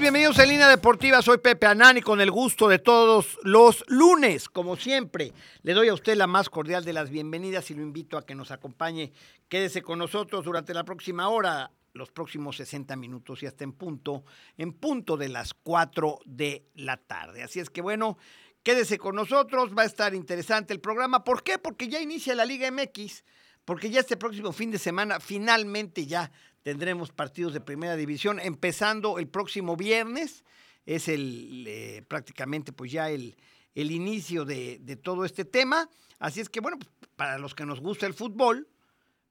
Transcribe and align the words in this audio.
Bienvenidos 0.00 0.38
a 0.38 0.46
Línea 0.46 0.68
Deportiva, 0.68 1.20
soy 1.20 1.38
Pepe 1.38 1.66
Anani 1.66 2.00
con 2.00 2.20
el 2.20 2.30
gusto 2.30 2.66
de 2.66 2.78
todos 2.78 3.38
los 3.42 3.84
lunes, 3.88 4.48
como 4.48 4.76
siempre. 4.76 5.32
Le 5.62 5.74
doy 5.74 5.88
a 5.88 5.94
usted 5.94 6.16
la 6.16 6.26
más 6.26 6.48
cordial 6.48 6.84
de 6.84 6.94
las 6.94 7.10
bienvenidas 7.10 7.70
y 7.70 7.74
lo 7.74 7.82
invito 7.82 8.16
a 8.16 8.24
que 8.24 8.34
nos 8.34 8.50
acompañe. 8.50 9.12
Quédese 9.48 9.82
con 9.82 9.98
nosotros 9.98 10.44
durante 10.46 10.72
la 10.72 10.84
próxima 10.84 11.28
hora, 11.28 11.70
los 11.92 12.10
próximos 12.10 12.56
60 12.56 12.96
minutos 12.96 13.42
y 13.42 13.46
hasta 13.46 13.64
en 13.64 13.72
punto, 13.72 14.24
en 14.56 14.72
punto 14.72 15.18
de 15.18 15.28
las 15.28 15.52
4 15.52 16.20
de 16.24 16.64
la 16.74 16.96
tarde. 16.96 17.42
Así 17.42 17.60
es 17.60 17.68
que 17.68 17.82
bueno, 17.82 18.16
quédese 18.62 18.96
con 18.96 19.14
nosotros, 19.14 19.76
va 19.76 19.82
a 19.82 19.86
estar 19.86 20.14
interesante 20.14 20.72
el 20.72 20.80
programa. 20.80 21.22
¿Por 21.22 21.42
qué? 21.42 21.58
Porque 21.58 21.88
ya 21.88 22.00
inicia 22.00 22.34
la 22.34 22.46
Liga 22.46 22.70
MX, 22.70 23.24
porque 23.66 23.90
ya 23.90 24.00
este 24.00 24.16
próximo 24.16 24.52
fin 24.52 24.70
de 24.70 24.78
semana 24.78 25.20
finalmente 25.20 26.06
ya 26.06 26.32
tendremos 26.62 27.10
partidos 27.10 27.52
de 27.52 27.60
primera 27.60 27.96
división, 27.96 28.40
empezando 28.40 29.18
el 29.18 29.28
próximo 29.28 29.76
viernes, 29.76 30.44
es 30.86 31.08
el 31.08 31.64
eh, 31.66 32.04
prácticamente 32.06 32.72
pues 32.72 32.90
ya 32.90 33.10
el, 33.10 33.36
el 33.74 33.90
inicio 33.90 34.44
de, 34.44 34.78
de, 34.80 34.96
todo 34.96 35.24
este 35.24 35.44
tema. 35.44 35.88
Así 36.18 36.40
es 36.40 36.48
que 36.48 36.60
bueno, 36.60 36.78
pues, 36.78 36.90
para 37.16 37.38
los 37.38 37.54
que 37.54 37.66
nos 37.66 37.80
gusta 37.80 38.06
el 38.06 38.14
fútbol, 38.14 38.68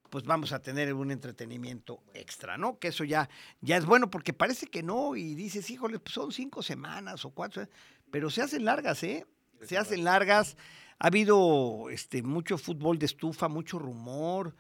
pues 0.10 0.26
vamos 0.26 0.52
a 0.52 0.62
tener 0.62 0.94
un 0.94 1.10
entretenimiento 1.10 2.04
extra, 2.14 2.58
¿no? 2.58 2.78
Que 2.80 2.90
eso 2.90 3.06
ya, 3.06 3.30
ya 3.62 3.78
es 3.78 3.86
bueno, 3.86 4.10
porque 4.10 4.34
parece 4.34 4.68
que 4.68 4.84
no, 4.84 5.16
y 5.16 5.36
dices, 5.36 5.70
híjole, 5.70 6.00
pues 6.00 6.14
son 6.14 6.34
cinco 6.34 6.62
semanas 6.62 7.24
o 7.24 7.30
cuatro, 7.30 7.66
pero 8.12 8.30
se 8.30 8.42
hacen 8.42 8.66
largas, 8.66 9.04
¿eh? 9.04 9.26
Se 9.62 9.78
hacen 9.78 10.04
largas. 10.04 10.58
Ha 11.00 11.08
habido 11.08 11.90
este, 11.90 12.24
mucho 12.24 12.58
fútbol 12.58 13.00
de 13.00 13.06
estufa, 13.06 13.48
mucho 13.48 13.80
rumor, 13.80 14.54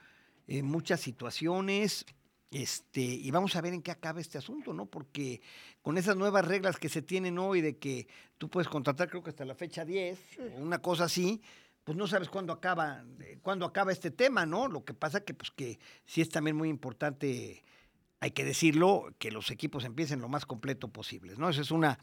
eh, 0.47 0.63
muchas 0.63 1.01
situaciones. 1.01 2.05
Este, 2.51 2.99
y 2.99 3.31
vamos 3.31 3.55
a 3.55 3.61
ver 3.61 3.73
en 3.73 3.81
qué 3.81 3.91
acaba 3.91 4.19
este 4.19 4.37
asunto, 4.37 4.73
¿no? 4.73 4.85
Porque 4.85 5.41
con 5.81 5.97
esas 5.97 6.17
nuevas 6.17 6.45
reglas 6.45 6.77
que 6.77 6.89
se 6.89 7.01
tienen 7.01 7.39
hoy 7.39 7.61
de 7.61 7.77
que 7.77 8.07
tú 8.37 8.49
puedes 8.49 8.67
contratar, 8.67 9.09
creo 9.09 9.23
que 9.23 9.29
hasta 9.29 9.45
la 9.45 9.55
fecha 9.55 9.85
10, 9.85 10.19
sí. 10.19 10.37
o 10.57 10.61
una 10.61 10.81
cosa 10.81 11.05
así, 11.05 11.41
pues 11.85 11.97
no 11.97 12.07
sabes 12.07 12.27
cuándo 12.27 12.51
acaba, 12.51 13.05
cuándo 13.41 13.65
acaba 13.65 13.93
este 13.93 14.11
tema, 14.11 14.45
¿no? 14.45 14.67
Lo 14.67 14.83
que 14.83 14.93
pasa 14.93 15.23
que, 15.23 15.33
pues, 15.33 15.49
que 15.51 15.79
sí 16.05 16.19
es 16.19 16.27
también 16.27 16.57
muy 16.57 16.67
importante, 16.67 17.63
hay 18.19 18.31
que 18.31 18.43
decirlo, 18.43 19.15
que 19.17 19.31
los 19.31 19.49
equipos 19.49 19.85
empiecen 19.85 20.19
lo 20.19 20.27
más 20.27 20.45
completo 20.45 20.89
posible, 20.89 21.35
¿no? 21.37 21.49
Eso 21.49 21.61
es 21.61 21.71
una, 21.71 21.99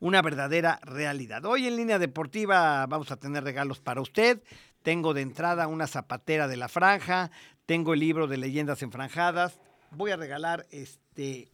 una 0.00 0.20
verdadera 0.20 0.80
realidad. 0.82 1.44
Hoy 1.44 1.68
en 1.68 1.76
línea 1.76 2.00
deportiva 2.00 2.84
vamos 2.86 3.12
a 3.12 3.16
tener 3.16 3.44
regalos 3.44 3.78
para 3.78 4.00
usted. 4.00 4.42
Tengo 4.82 5.14
de 5.14 5.22
entrada 5.22 5.68
una 5.68 5.86
zapatera 5.86 6.48
de 6.48 6.56
la 6.56 6.68
franja, 6.68 7.30
tengo 7.66 7.94
el 7.94 8.00
libro 8.00 8.26
de 8.26 8.36
leyendas 8.36 8.82
enfranjadas, 8.82 9.60
voy 9.96 10.10
a 10.10 10.16
regalar 10.16 10.66
este 10.70 11.48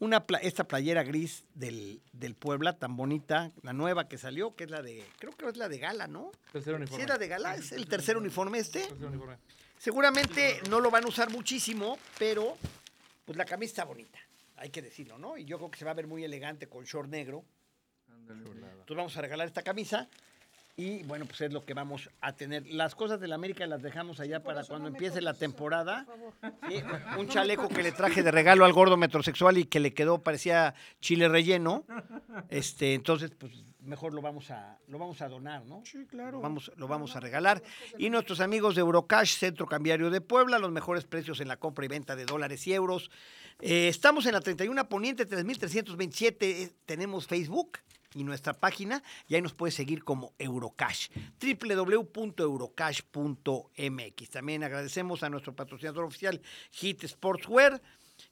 una 0.00 0.24
esta 0.42 0.64
playera 0.64 1.02
gris 1.02 1.44
del, 1.54 2.00
del, 2.12 2.36
Puebla 2.36 2.78
tan 2.78 2.96
bonita, 2.96 3.50
la 3.62 3.72
nueva 3.72 4.08
que 4.08 4.16
salió, 4.16 4.54
que 4.54 4.64
es 4.64 4.70
la 4.70 4.80
de, 4.80 5.04
creo 5.18 5.32
que 5.32 5.48
es 5.48 5.56
la 5.56 5.68
de 5.68 5.78
gala, 5.78 6.06
¿no? 6.06 6.30
Tercer 6.52 6.74
uniforme. 6.74 6.96
Sí, 6.96 7.02
es 7.02 7.08
la 7.08 7.18
de 7.18 7.28
gala, 7.28 7.56
es 7.56 7.72
el 7.72 7.88
tercer 7.88 8.16
uniforme 8.16 8.58
este. 8.58 8.86
Tercer 8.86 9.06
uniforme. 9.06 9.38
Seguramente 9.76 10.60
no 10.70 10.80
lo 10.80 10.90
van 10.90 11.04
a 11.04 11.08
usar 11.08 11.30
muchísimo, 11.30 11.98
pero 12.18 12.56
pues 13.24 13.36
la 13.36 13.44
camisa 13.44 13.70
está 13.70 13.84
bonita, 13.84 14.18
hay 14.56 14.70
que 14.70 14.82
decirlo, 14.82 15.18
¿no? 15.18 15.36
Y 15.36 15.44
yo 15.44 15.58
creo 15.58 15.70
que 15.70 15.78
se 15.78 15.84
va 15.84 15.90
a 15.90 15.94
ver 15.94 16.06
muy 16.06 16.24
elegante 16.24 16.68
con 16.68 16.84
short 16.84 17.08
negro. 17.08 17.44
Entonces 18.28 18.96
vamos 18.96 19.16
a 19.16 19.22
regalar 19.22 19.46
esta 19.46 19.62
camisa. 19.62 20.08
Y 20.78 21.02
bueno, 21.02 21.26
pues 21.26 21.40
es 21.40 21.52
lo 21.52 21.64
que 21.64 21.74
vamos 21.74 22.08
a 22.20 22.36
tener. 22.36 22.64
Las 22.68 22.94
cosas 22.94 23.18
de 23.18 23.26
la 23.26 23.34
América 23.34 23.66
las 23.66 23.82
dejamos 23.82 24.20
allá 24.20 24.44
para 24.44 24.62
cuando 24.62 24.88
no 24.88 24.94
empiece 24.94 25.20
la 25.20 25.34
temporada. 25.34 26.06
¿Sí? 26.68 26.76
Un 27.18 27.26
chaleco 27.26 27.68
que 27.68 27.82
le 27.82 27.90
traje 27.90 28.22
de 28.22 28.30
regalo 28.30 28.64
al 28.64 28.72
gordo 28.72 28.96
metrosexual 28.96 29.58
y 29.58 29.64
que 29.64 29.80
le 29.80 29.92
quedó, 29.92 30.22
parecía 30.22 30.76
chile 31.00 31.28
relleno. 31.28 31.84
Este, 32.48 32.94
entonces, 32.94 33.32
pues 33.36 33.64
mejor 33.80 34.14
lo 34.14 34.22
vamos 34.22 34.52
a, 34.52 34.78
lo 34.86 35.00
vamos 35.00 35.20
a 35.20 35.28
donar, 35.28 35.66
¿no? 35.66 35.82
Sí, 35.84 36.06
claro. 36.06 36.36
Lo 36.36 36.42
vamos, 36.42 36.70
lo 36.76 36.86
vamos 36.86 37.16
a 37.16 37.20
regalar. 37.20 37.60
Y 37.98 38.08
nuestros 38.08 38.38
amigos 38.38 38.76
de 38.76 38.82
Eurocash, 38.82 39.36
Centro 39.36 39.66
Cambiario 39.66 40.10
de 40.10 40.20
Puebla, 40.20 40.60
los 40.60 40.70
mejores 40.70 41.04
precios 41.04 41.40
en 41.40 41.48
la 41.48 41.56
compra 41.56 41.86
y 41.86 41.88
venta 41.88 42.14
de 42.14 42.24
dólares 42.24 42.64
y 42.68 42.72
euros. 42.72 43.10
Eh, 43.58 43.88
estamos 43.88 44.26
en 44.26 44.32
la 44.34 44.40
31 44.40 44.88
Poniente 44.88 45.26
3327. 45.26 46.62
Eh, 46.62 46.70
tenemos 46.86 47.26
Facebook 47.26 47.78
y 48.14 48.24
nuestra 48.24 48.54
página, 48.54 49.02
y 49.26 49.34
ahí 49.34 49.42
nos 49.42 49.52
puede 49.54 49.72
seguir 49.72 50.04
como 50.04 50.32
Eurocash, 50.38 51.08
www.eurocash.mx. 51.40 54.30
También 54.30 54.64
agradecemos 54.64 55.22
a 55.22 55.30
nuestro 55.30 55.54
patrocinador 55.54 56.04
oficial 56.04 56.40
Hit 56.72 57.04
Sportswear, 57.04 57.80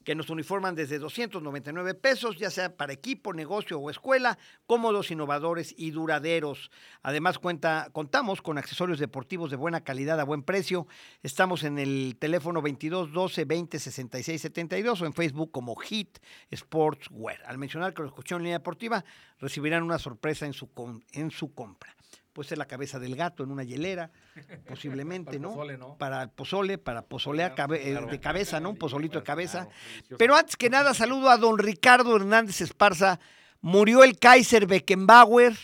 que 0.06 0.14
nos 0.14 0.30
uniforman 0.30 0.76
desde 0.76 1.00
299 1.00 1.94
pesos, 1.94 2.36
ya 2.38 2.48
sea 2.48 2.76
para 2.76 2.92
equipo, 2.92 3.34
negocio 3.34 3.80
o 3.80 3.90
escuela, 3.90 4.38
cómodos, 4.68 5.10
innovadores 5.10 5.74
y 5.76 5.90
duraderos. 5.90 6.70
Además, 7.02 7.40
cuenta, 7.40 7.88
contamos 7.92 8.40
con 8.40 8.56
accesorios 8.56 9.00
deportivos 9.00 9.50
de 9.50 9.56
buena 9.56 9.80
calidad 9.82 10.20
a 10.20 10.24
buen 10.24 10.44
precio. 10.44 10.86
Estamos 11.24 11.64
en 11.64 11.80
el 11.80 12.16
teléfono 12.20 12.62
22 12.62 13.10
12 13.10 13.44
20 13.46 13.80
66 13.80 14.40
72 14.40 15.02
o 15.02 15.06
en 15.06 15.12
Facebook 15.12 15.50
como 15.50 15.74
Hit 15.74 16.18
Sportswear. 16.54 17.42
Al 17.44 17.58
mencionar 17.58 17.92
que 17.92 18.02
lo 18.02 18.08
escuchó 18.08 18.36
en 18.36 18.42
línea 18.42 18.58
deportiva, 18.58 19.04
recibirán 19.40 19.82
una 19.82 19.98
sorpresa 19.98 20.46
en 20.46 20.52
su, 20.52 20.70
en 21.14 21.32
su 21.32 21.52
compra 21.52 21.96
puede 22.36 22.50
ser 22.50 22.58
la 22.58 22.66
cabeza 22.66 22.98
del 22.98 23.16
gato 23.16 23.42
en 23.44 23.50
una 23.50 23.64
hielera, 23.64 24.10
posiblemente, 24.68 25.30
para 25.30 25.38
¿no? 25.40 25.48
Pozole, 25.54 25.78
¿no? 25.78 25.96
Para 25.96 26.22
el 26.22 26.28
pozole, 26.28 26.76
para 26.76 27.00
pozolear 27.02 27.54
Claro, 27.54 27.70
cabe- 27.74 27.88
eh, 27.88 27.92
claro. 27.92 28.06
de 28.08 28.20
cabeza, 28.20 28.60
¿no? 28.60 28.68
Un 28.70 28.76
pozolito 28.76 29.18
de 29.18 29.24
cabeza. 29.24 29.64
Claro. 30.06 30.18
Pero 30.18 30.36
antes 30.36 30.56
que 30.56 30.68
nada, 30.68 30.92
saludo 30.92 31.30
a 31.30 31.38
don 31.38 31.56
Ricardo 31.58 32.14
Hernández 32.14 32.60
Esparza. 32.60 33.18
Murió 33.62 34.04
el 34.04 34.18
Kaiser 34.18 34.66
Beckenbauer. 34.66 35.56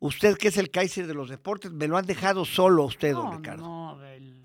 Usted 0.00 0.36
que 0.36 0.48
es 0.48 0.56
el 0.56 0.70
Kaiser 0.72 1.06
de 1.06 1.14
los 1.14 1.30
deportes, 1.30 1.70
me 1.70 1.86
lo 1.86 1.96
han 1.96 2.04
dejado 2.06 2.44
solo 2.44 2.82
a 2.82 2.86
usted, 2.86 3.12
don 3.12 3.26
No, 3.30 3.36
Ricardo. 3.36 3.62
no, 3.62 4.04
el 4.06 4.41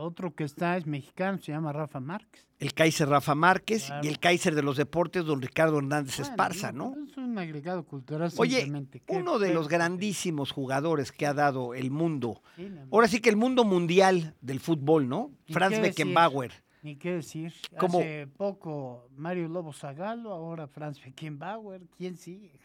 otro 0.00 0.34
que 0.34 0.44
está 0.44 0.76
es 0.76 0.86
mexicano, 0.86 1.38
se 1.38 1.52
llama 1.52 1.72
Rafa 1.72 2.00
Márquez. 2.00 2.46
El 2.58 2.74
Kaiser 2.74 3.08
Rafa 3.08 3.34
Márquez 3.34 3.86
Claro. 3.86 4.04
y 4.04 4.08
el 4.08 4.18
Kaiser 4.18 4.54
de 4.54 4.62
los 4.62 4.76
deportes, 4.76 5.24
don 5.24 5.40
Ricardo 5.40 5.78
Hernández 5.78 6.16
Bueno, 6.18 6.30
Esparza, 6.30 6.72
¿no? 6.72 6.94
Es 7.08 7.16
un 7.16 7.38
agregado 7.38 7.84
cultural 7.84 8.30
Oye, 8.36 8.56
simplemente. 8.60 9.00
¿Qué- 9.00 9.16
uno 9.16 9.38
de 9.38 9.54
los 9.54 9.68
grandísimos 9.68 10.50
jugadores 10.52 11.12
que 11.12 11.26
ha 11.26 11.34
dado 11.34 11.74
el 11.74 11.90
mundo, 11.90 12.42
ahora 12.90 13.08
sí 13.08 13.20
que 13.20 13.30
el 13.30 13.36
mundo 13.36 13.64
mundial 13.64 14.34
del 14.40 14.60
fútbol, 14.60 15.08
¿no? 15.08 15.30
¿Y 15.46 15.52
Franz? 15.52 15.80
Beckenbauer. 15.80 16.52
Ni 16.82 16.96
qué 16.96 17.12
decir. 17.16 17.52
¿Cómo? 17.78 17.98
Hace 18.00 18.26
poco 18.26 19.06
Mario 19.16 19.48
Lobo 19.48 19.72
Zagalo, 19.72 20.32
ahora 20.32 20.66
Franz 20.66 20.98
Beckenbauer. 21.04 21.82
¿Quién 21.96 22.16
sigue? 22.16 22.58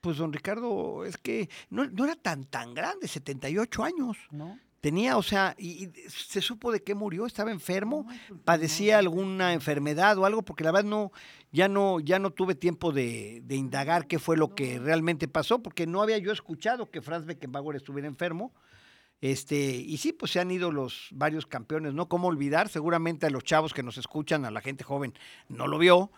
Pues 0.00 0.16
don 0.16 0.32
Ricardo, 0.32 1.04
es 1.04 1.18
que 1.18 1.50
no, 1.68 1.84
no 1.84 2.04
era 2.06 2.16
tan 2.16 2.44
tan 2.44 2.72
grande, 2.72 3.06
78 3.06 3.84
años. 3.84 4.16
¿No? 4.30 4.58
Tenía, 4.80 5.18
o 5.18 5.22
sea, 5.22 5.54
y, 5.58 5.84
y 5.84 5.92
se 6.08 6.40
supo 6.40 6.72
de 6.72 6.82
qué 6.82 6.94
murió, 6.94 7.26
estaba 7.26 7.50
enfermo, 7.50 8.06
pues, 8.06 8.40
padecía 8.44 8.98
alguna 8.98 9.52
enfermedad 9.52 10.16
o 10.16 10.24
algo, 10.24 10.42
porque 10.42 10.64
la 10.64 10.72
verdad 10.72 10.88
no, 10.88 11.12
ya 11.52 11.68
no, 11.68 12.00
ya 12.00 12.18
no 12.18 12.30
tuve 12.30 12.54
tiempo 12.54 12.90
de, 12.90 13.42
de 13.44 13.56
indagar 13.56 14.06
qué 14.06 14.18
fue 14.18 14.38
lo 14.38 14.54
que 14.54 14.78
realmente 14.78 15.28
pasó, 15.28 15.62
porque 15.62 15.86
no 15.86 16.00
había 16.00 16.16
yo 16.16 16.32
escuchado 16.32 16.90
que 16.90 17.02
Franz 17.02 17.26
Beckenbauer 17.26 17.76
estuviera 17.76 18.08
enfermo. 18.08 18.54
Este, 19.20 19.76
y 19.76 19.98
sí, 19.98 20.14
pues 20.14 20.32
se 20.32 20.40
han 20.40 20.50
ido 20.50 20.72
los 20.72 21.08
varios 21.12 21.46
campeones, 21.46 21.92
¿no? 21.92 22.08
¿Cómo 22.08 22.28
olvidar? 22.28 22.70
Seguramente 22.70 23.26
a 23.26 23.30
los 23.30 23.44
chavos 23.44 23.74
que 23.74 23.82
nos 23.82 23.98
escuchan, 23.98 24.46
a 24.46 24.50
la 24.50 24.62
gente 24.62 24.82
joven, 24.82 25.12
no 25.48 25.66
lo 25.66 25.76
vio, 25.76 26.10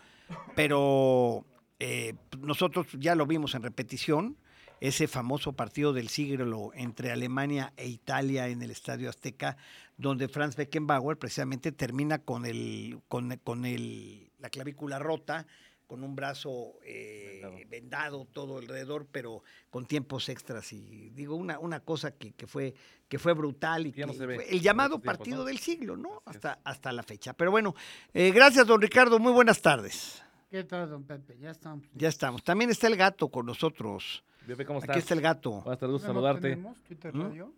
pero 0.55 1.45
eh, 1.79 2.15
nosotros 2.39 2.87
ya 2.97 3.15
lo 3.15 3.25
vimos 3.25 3.55
en 3.55 3.63
repetición, 3.63 4.37
ese 4.83 5.07
famoso 5.07 5.53
partido 5.53 5.93
del 5.93 6.09
siglo 6.09 6.71
entre 6.75 7.13
Alemania 7.13 7.71
e 7.77 7.87
Italia 7.87 8.49
en 8.49 8.61
el 8.61 8.69
Estadio 8.69 9.09
Azteca, 9.09 9.55
donde 9.95 10.27
Franz 10.27 10.57
Beckenbauer 10.57 11.17
precisamente 11.17 11.71
termina 11.71 12.19
con 12.19 12.45
el, 12.45 12.99
con, 13.07 13.33
con 13.45 13.63
el, 13.63 14.29
la 14.39 14.49
clavícula 14.49 14.99
rota, 14.99 15.47
con 15.87 16.03
un 16.03 16.17
brazo 16.17 16.73
eh, 16.83 17.39
Vendado. 17.43 17.69
vendado 17.69 18.25
todo 18.25 18.57
alrededor, 18.57 19.07
pero 19.09 19.41
con 19.69 19.85
tiempos 19.85 20.27
extras. 20.27 20.73
Y 20.73 21.11
digo, 21.11 21.37
una, 21.37 21.59
una 21.59 21.79
cosa 21.79 22.11
que, 22.11 22.33
que 22.33 22.45
fue, 22.45 22.73
que 23.07 23.17
fue 23.17 23.31
brutal 23.31 23.87
y 23.87 23.93
Ya 23.93 24.05
no 24.05 24.11
que 24.11 24.17
se 24.17 24.25
ve 24.25 24.35
fue 24.35 24.51
el 24.51 24.59
llamado 24.59 24.99
partido 24.99 25.37
¿no? 25.37 25.43
del 25.45 25.59
siglo, 25.59 25.95
¿no? 25.95 26.21
Así 26.25 26.39
es. 26.39 26.45
Hasta, 26.45 26.59
hasta 26.65 26.91
la 26.91 27.03
fecha. 27.03 27.31
Pero 27.31 27.51
bueno, 27.51 27.73
eh, 28.13 28.31
gracias, 28.31 28.67
don 28.67 28.81
Ricardo. 28.81 29.17
Muy 29.17 29.31
buenas 29.31 29.61
tardes. 29.61 30.21
¿Qué 30.51 30.65
tal, 30.65 30.89
don 30.89 31.05
Pepe? 31.05 31.37
Ya 31.39 31.51
estamos. 31.51 31.87
Ya 31.93 32.09
estamos. 32.09 32.43
También 32.43 32.69
está 32.69 32.87
el 32.87 32.97
gato 32.97 33.29
con 33.29 33.45
nosotros. 33.45 34.25
Pepe, 34.47 34.65
¿cómo 34.65 34.79
estás? 34.79 34.91
Aquí 34.91 34.99
está 34.99 35.13
el 35.13 35.21
gato. 35.21 35.61
Buenas 35.61 35.79
tardes, 35.79 35.93
gusto 35.93 36.07
¿No 36.07 36.13
saludarte. 36.13 36.57
Twitter 36.87 37.15
¿Mm? 37.15 37.21
Radio. 37.21 37.53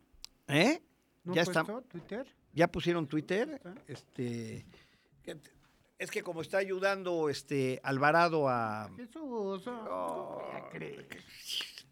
¿Eh? 0.48 0.82
¿No 1.24 1.34
ya 1.34 1.42
está, 1.42 1.64
Twitter? 1.64 2.28
ya 2.54 2.68
pusieron 2.68 3.08
Twitter. 3.08 3.60
Este, 3.88 4.66
es 5.98 6.12
que 6.12 6.22
como 6.22 6.42
está 6.42 6.58
ayudando 6.58 7.30
este 7.30 7.80
Alvarado 7.84 8.48
a. 8.48 8.90
Jesús, 8.96 9.68
oh, 9.68 10.42
ya 10.54 10.70
crees. 10.70 11.06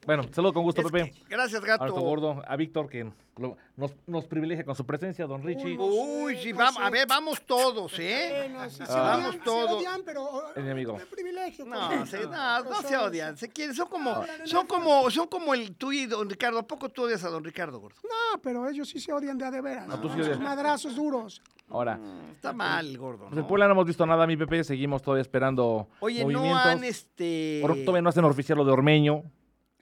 Bueno, 0.05 0.23
saludo 0.31 0.53
con 0.53 0.63
gusto, 0.63 0.81
Es 0.81 0.91
Pepe. 0.91 1.11
que- 1.11 1.23
gracias, 1.29 1.63
A 1.63 1.65
gato. 1.65 1.85
nuestro 1.85 2.03
gordo, 2.03 2.41
a 2.47 2.55
Víctor, 2.55 2.89
que 2.89 3.09
lo- 3.37 3.57
nos, 3.77 3.93
nos 4.05 4.25
privilegia 4.25 4.63
con 4.65 4.75
su 4.75 4.85
presencia, 4.85 5.25
don 5.25 5.43
Richie. 5.43 5.77
Uy, 5.77 6.37
sí, 6.37 6.51
vamos, 6.53 6.81
a 6.81 6.89
ver, 6.89 7.07
vamos 7.07 7.41
todos, 7.45 7.97
¿eh? 7.99 8.33
Bueno, 8.49 8.69
sí 8.69 8.77
se 8.77 8.83
Ah. 8.83 8.85
odian, 8.87 9.05
Vamos 9.21 9.31
se 9.35 9.39
todos. 9.41 9.71
odian, 9.79 10.01
pero 10.05 10.23
oh, 10.23 10.43
Es 10.55 10.63
mi 10.63 10.69
amigo. 10.69 10.97
privilegio. 11.09 11.65
No, 11.65 12.05
se, 12.05 12.23
no, 12.27 12.63
no 12.63 12.81
se 12.81 12.97
odian, 12.97 13.37
se 13.37 13.49
quieren, 13.49 13.73
son 13.75 13.87
como, 13.87 14.23
son 14.45 14.67
como, 14.67 15.09
son 15.09 15.27
como 15.27 15.53
el 15.53 15.75
tú 15.75 15.91
y 15.91 16.05
don 16.05 16.29
Ricardo. 16.29 16.59
¿A 16.59 16.67
poco 16.67 16.89
tú 16.89 17.03
odias 17.03 17.23
a 17.23 17.29
don 17.29 17.43
Ricardo, 17.43 17.79
gordo? 17.79 17.97
No, 18.03 18.41
pero 18.41 18.67
ellos 18.67 18.89
sí 18.89 18.99
se 18.99 19.13
odian 19.13 19.37
de 19.37 19.45
a 19.45 19.51
de 19.51 19.61
veras. 19.61 19.87
No, 19.87 19.99
tú 19.99 20.09
sí 20.09 20.15
Esos 20.15 20.27
odias. 20.27 20.39
madrazos 20.39 20.95
duros. 20.95 21.41
Ahora, 21.69 21.97
Está 22.35 22.51
mal, 22.53 22.95
gordo. 22.97 23.19
pues 23.25 23.33
en 23.33 23.39
¿no? 23.39 23.47
Puebla 23.47 23.67
no 23.67 23.71
hemos 23.71 23.85
visto 23.85 24.05
nada, 24.05 24.27
mi 24.27 24.35
Pepe. 24.37 24.63
Seguimos 24.63 25.01
todavía 25.01 25.21
esperando 25.21 25.87
Oye, 26.01 26.23
no 26.25 26.55
han 26.55 26.83
este. 26.83 27.61
Todavía 27.85 28.01
no 28.01 28.09
hacen 28.09 28.25
oficial 28.25 28.57
lo 28.57 28.65
de 28.65 28.71
Ormeño. 28.73 29.23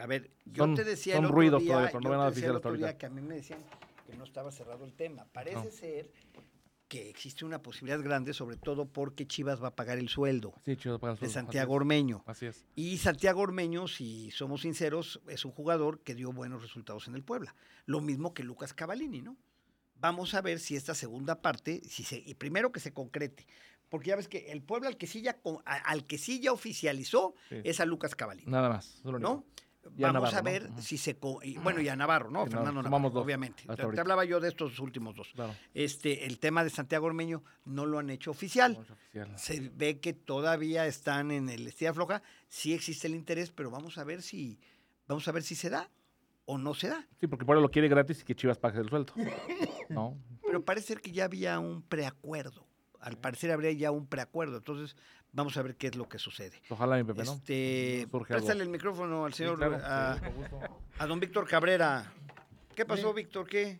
A 0.01 0.07
ver, 0.07 0.31
yo 0.45 0.63
Son- 0.63 0.75
te 0.75 0.83
decía 0.83 1.15
son 1.15 1.25
el 1.25 1.30
otro 1.30 1.36
ruidos 1.38 1.62
día, 1.62 1.69
todavía, 1.71 1.89
pero 1.92 2.00
no 2.00 2.03
yo 2.06 2.09
te 2.12 2.18
nada 2.18 2.30
decía 2.31 2.45
el 2.50 2.56
otro 2.56 2.74
día 2.74 2.98
que 2.98 3.06
a 3.06 3.09
mí 3.09 3.21
me 3.21 3.36
decían 3.36 3.59
que 4.07 4.15
no 4.18 4.24
estaba 4.24 4.51
cerrado 4.51 4.83
el 4.86 4.94
tema. 4.94 5.25
Parece 5.31 5.65
No. 5.65 5.71
ser 5.71 6.12
que 6.88 7.09
existe 7.09 7.45
una 7.45 7.62
posibilidad 7.62 8.03
grande, 8.03 8.33
sobre 8.33 8.57
todo 8.57 8.86
porque 8.86 9.25
Chivas 9.25 9.63
va 9.63 9.69
a 9.69 9.75
pagar 9.75 9.98
el 9.98 10.09
sueldo 10.09 10.53
Sí, 10.65 10.71
el 10.71 11.00
de. 11.27 11.30
Santiago 11.30 11.74
Así 11.74 11.77
Ormeño. 11.77 12.24
Así 12.25 12.45
es. 12.48 12.65
Y 12.75 12.98
Santiago 12.98 13.42
Ormeño, 13.42 13.88
si 13.88 14.30
somos 14.31 14.62
sinceros, 14.63 15.21
es 15.30 15.45
un 15.45 15.51
jugador 15.51 16.01
que 16.01 16.15
dio 16.15 16.33
buenos 16.33 16.62
resultados 16.62 17.07
en 17.07 17.15
el 17.15 17.24
Puebla. 17.24 17.56
Lo 17.86 18.01
mismo 18.01 18.33
que 18.33 18.44
Lucas 18.44 18.74
Cavallini, 18.74 19.21
¿no? 19.21 19.38
Vamos 19.95 20.33
a 20.33 20.42
ver 20.42 20.59
si 20.59 20.75
esta 20.75 20.94
segunda 20.95 21.42
parte, 21.42 21.81
si 21.88 22.04
se, 22.04 22.18
y 22.18 22.33
primero 22.33 22.71
que 22.74 22.80
se 22.81 22.92
concrete. 22.92 23.45
Porque 23.88 24.09
ya 24.09 24.15
ves 24.15 24.27
que 24.27 24.51
el 24.51 24.62
Puebla 24.62 24.88
al 24.89 24.97
que 24.97 25.06
sí 25.07 25.21
ya, 25.21 25.39
al 25.65 26.07
que 26.07 26.18
sí 26.18 26.39
ya 26.42 26.51
oficializó 26.51 27.36
Sí. 27.50 27.57
es 27.63 27.80
a 27.80 27.86
Lucas 27.86 28.15
Cavallini. 28.15 28.51
Nada 28.51 28.68
más. 28.69 28.95
es 28.95 29.04
lo 29.06 29.12
único. 29.12 29.45
Vamos 29.98 30.33
a 30.33 30.42
ver 30.42 30.69
si 30.80 30.98
se... 30.98 31.18
bueno, 31.62 31.81
y 31.81 31.89
a 31.89 31.95
Navarro, 31.95 32.30
¿no? 32.30 32.45
Fernando 32.45 32.83
Navarro, 32.83 33.10
dos 33.10 33.24
obviamente. 33.24 33.63
Te, 33.63 33.81
ahorita. 33.81 34.01
hablaba 34.01 34.25
yo 34.25 34.39
de 34.39 34.50
estos 34.50 34.80
últimos 34.80 35.16
dos. 35.16 35.30
Claro. 35.33 35.56
Este, 35.74 36.25
el 36.25 36.39
tema 36.39 36.63
de 36.63 36.69
Santiago 36.69 37.07
Ormeño 37.07 37.44
no 37.66 37.86
lo 37.86 38.00
han 38.00 38.10
hecho 38.10 38.31
oficial. 38.31 38.74
no 38.74 38.83
es 38.83 38.92
oficial. 38.92 39.38
Se 39.38 39.72
ve 39.75 40.00
que 40.00 40.13
todavía 40.13 40.86
están 40.86 41.31
en 41.31 41.50
el 41.50 41.68
estira 41.68 41.94
floja. 41.94 42.22
Sí 42.48 42.74
existe 42.74 43.07
el 43.07 43.16
interés, 43.16 43.51
pero 43.51 43.72
vamos 43.72 43.98
a 43.98 44.04
ver 44.04 44.22
si, 44.22 44.60
vamos 45.07 45.28
a 45.28 45.31
ver 45.31 45.44
si 45.44 45.56
se 45.56 45.69
da 45.69 45.89
o 46.45 46.57
no 46.57 46.74
se 46.74 46.89
da. 46.89 47.07
Sí, 47.19 47.28
porque 47.28 47.45
Puebla 47.45 47.62
lo 47.62 47.69
quiere 47.69 47.88
gratis 47.88 48.22
y 48.22 48.24
que 48.24 48.36
Chivas 48.36 48.57
pague 48.57 48.80
el 48.80 48.89
sueldo. 48.89 49.13
¿No? 49.89 50.18
Pero 50.45 50.63
parece 50.63 50.88
ser 50.88 51.01
que 51.01 51.12
ya 51.12 51.25
había 51.25 51.60
un 51.60 51.81
preacuerdo. 51.81 52.68
Al 53.00 53.18
parecer 53.18 53.51
habría 53.51 53.72
ya 53.72 53.89
un 53.89 54.06
preacuerdo. 54.06 54.57
Entonces, 54.57 54.95
vamos 55.31 55.56
a 55.57 55.62
ver 55.62 55.75
qué 55.75 55.88
es 55.88 55.95
lo 55.95 56.07
que 56.07 56.19
sucede. 56.19 56.62
Ojalá, 56.69 56.98
mi 56.98 57.04
Pepe, 57.04 57.24
¿no? 57.24 57.33
Este, 57.33 58.01
algo. 58.12 58.22
préstale 58.25 58.63
el 58.63 58.69
micrófono 58.69 59.25
al 59.25 59.33
Sí, 59.33 59.39
señor, 59.39 59.57
claro, 59.57 59.78
a, 59.83 60.16
sí, 60.19 61.07
don 61.07 61.19
Víctor 61.19 61.48
Cabrera. 61.48 62.12
¿Qué 62.75 62.86
pasó, 62.86 63.13
Víctor? 63.13 63.48
¿Qué? 63.48 63.80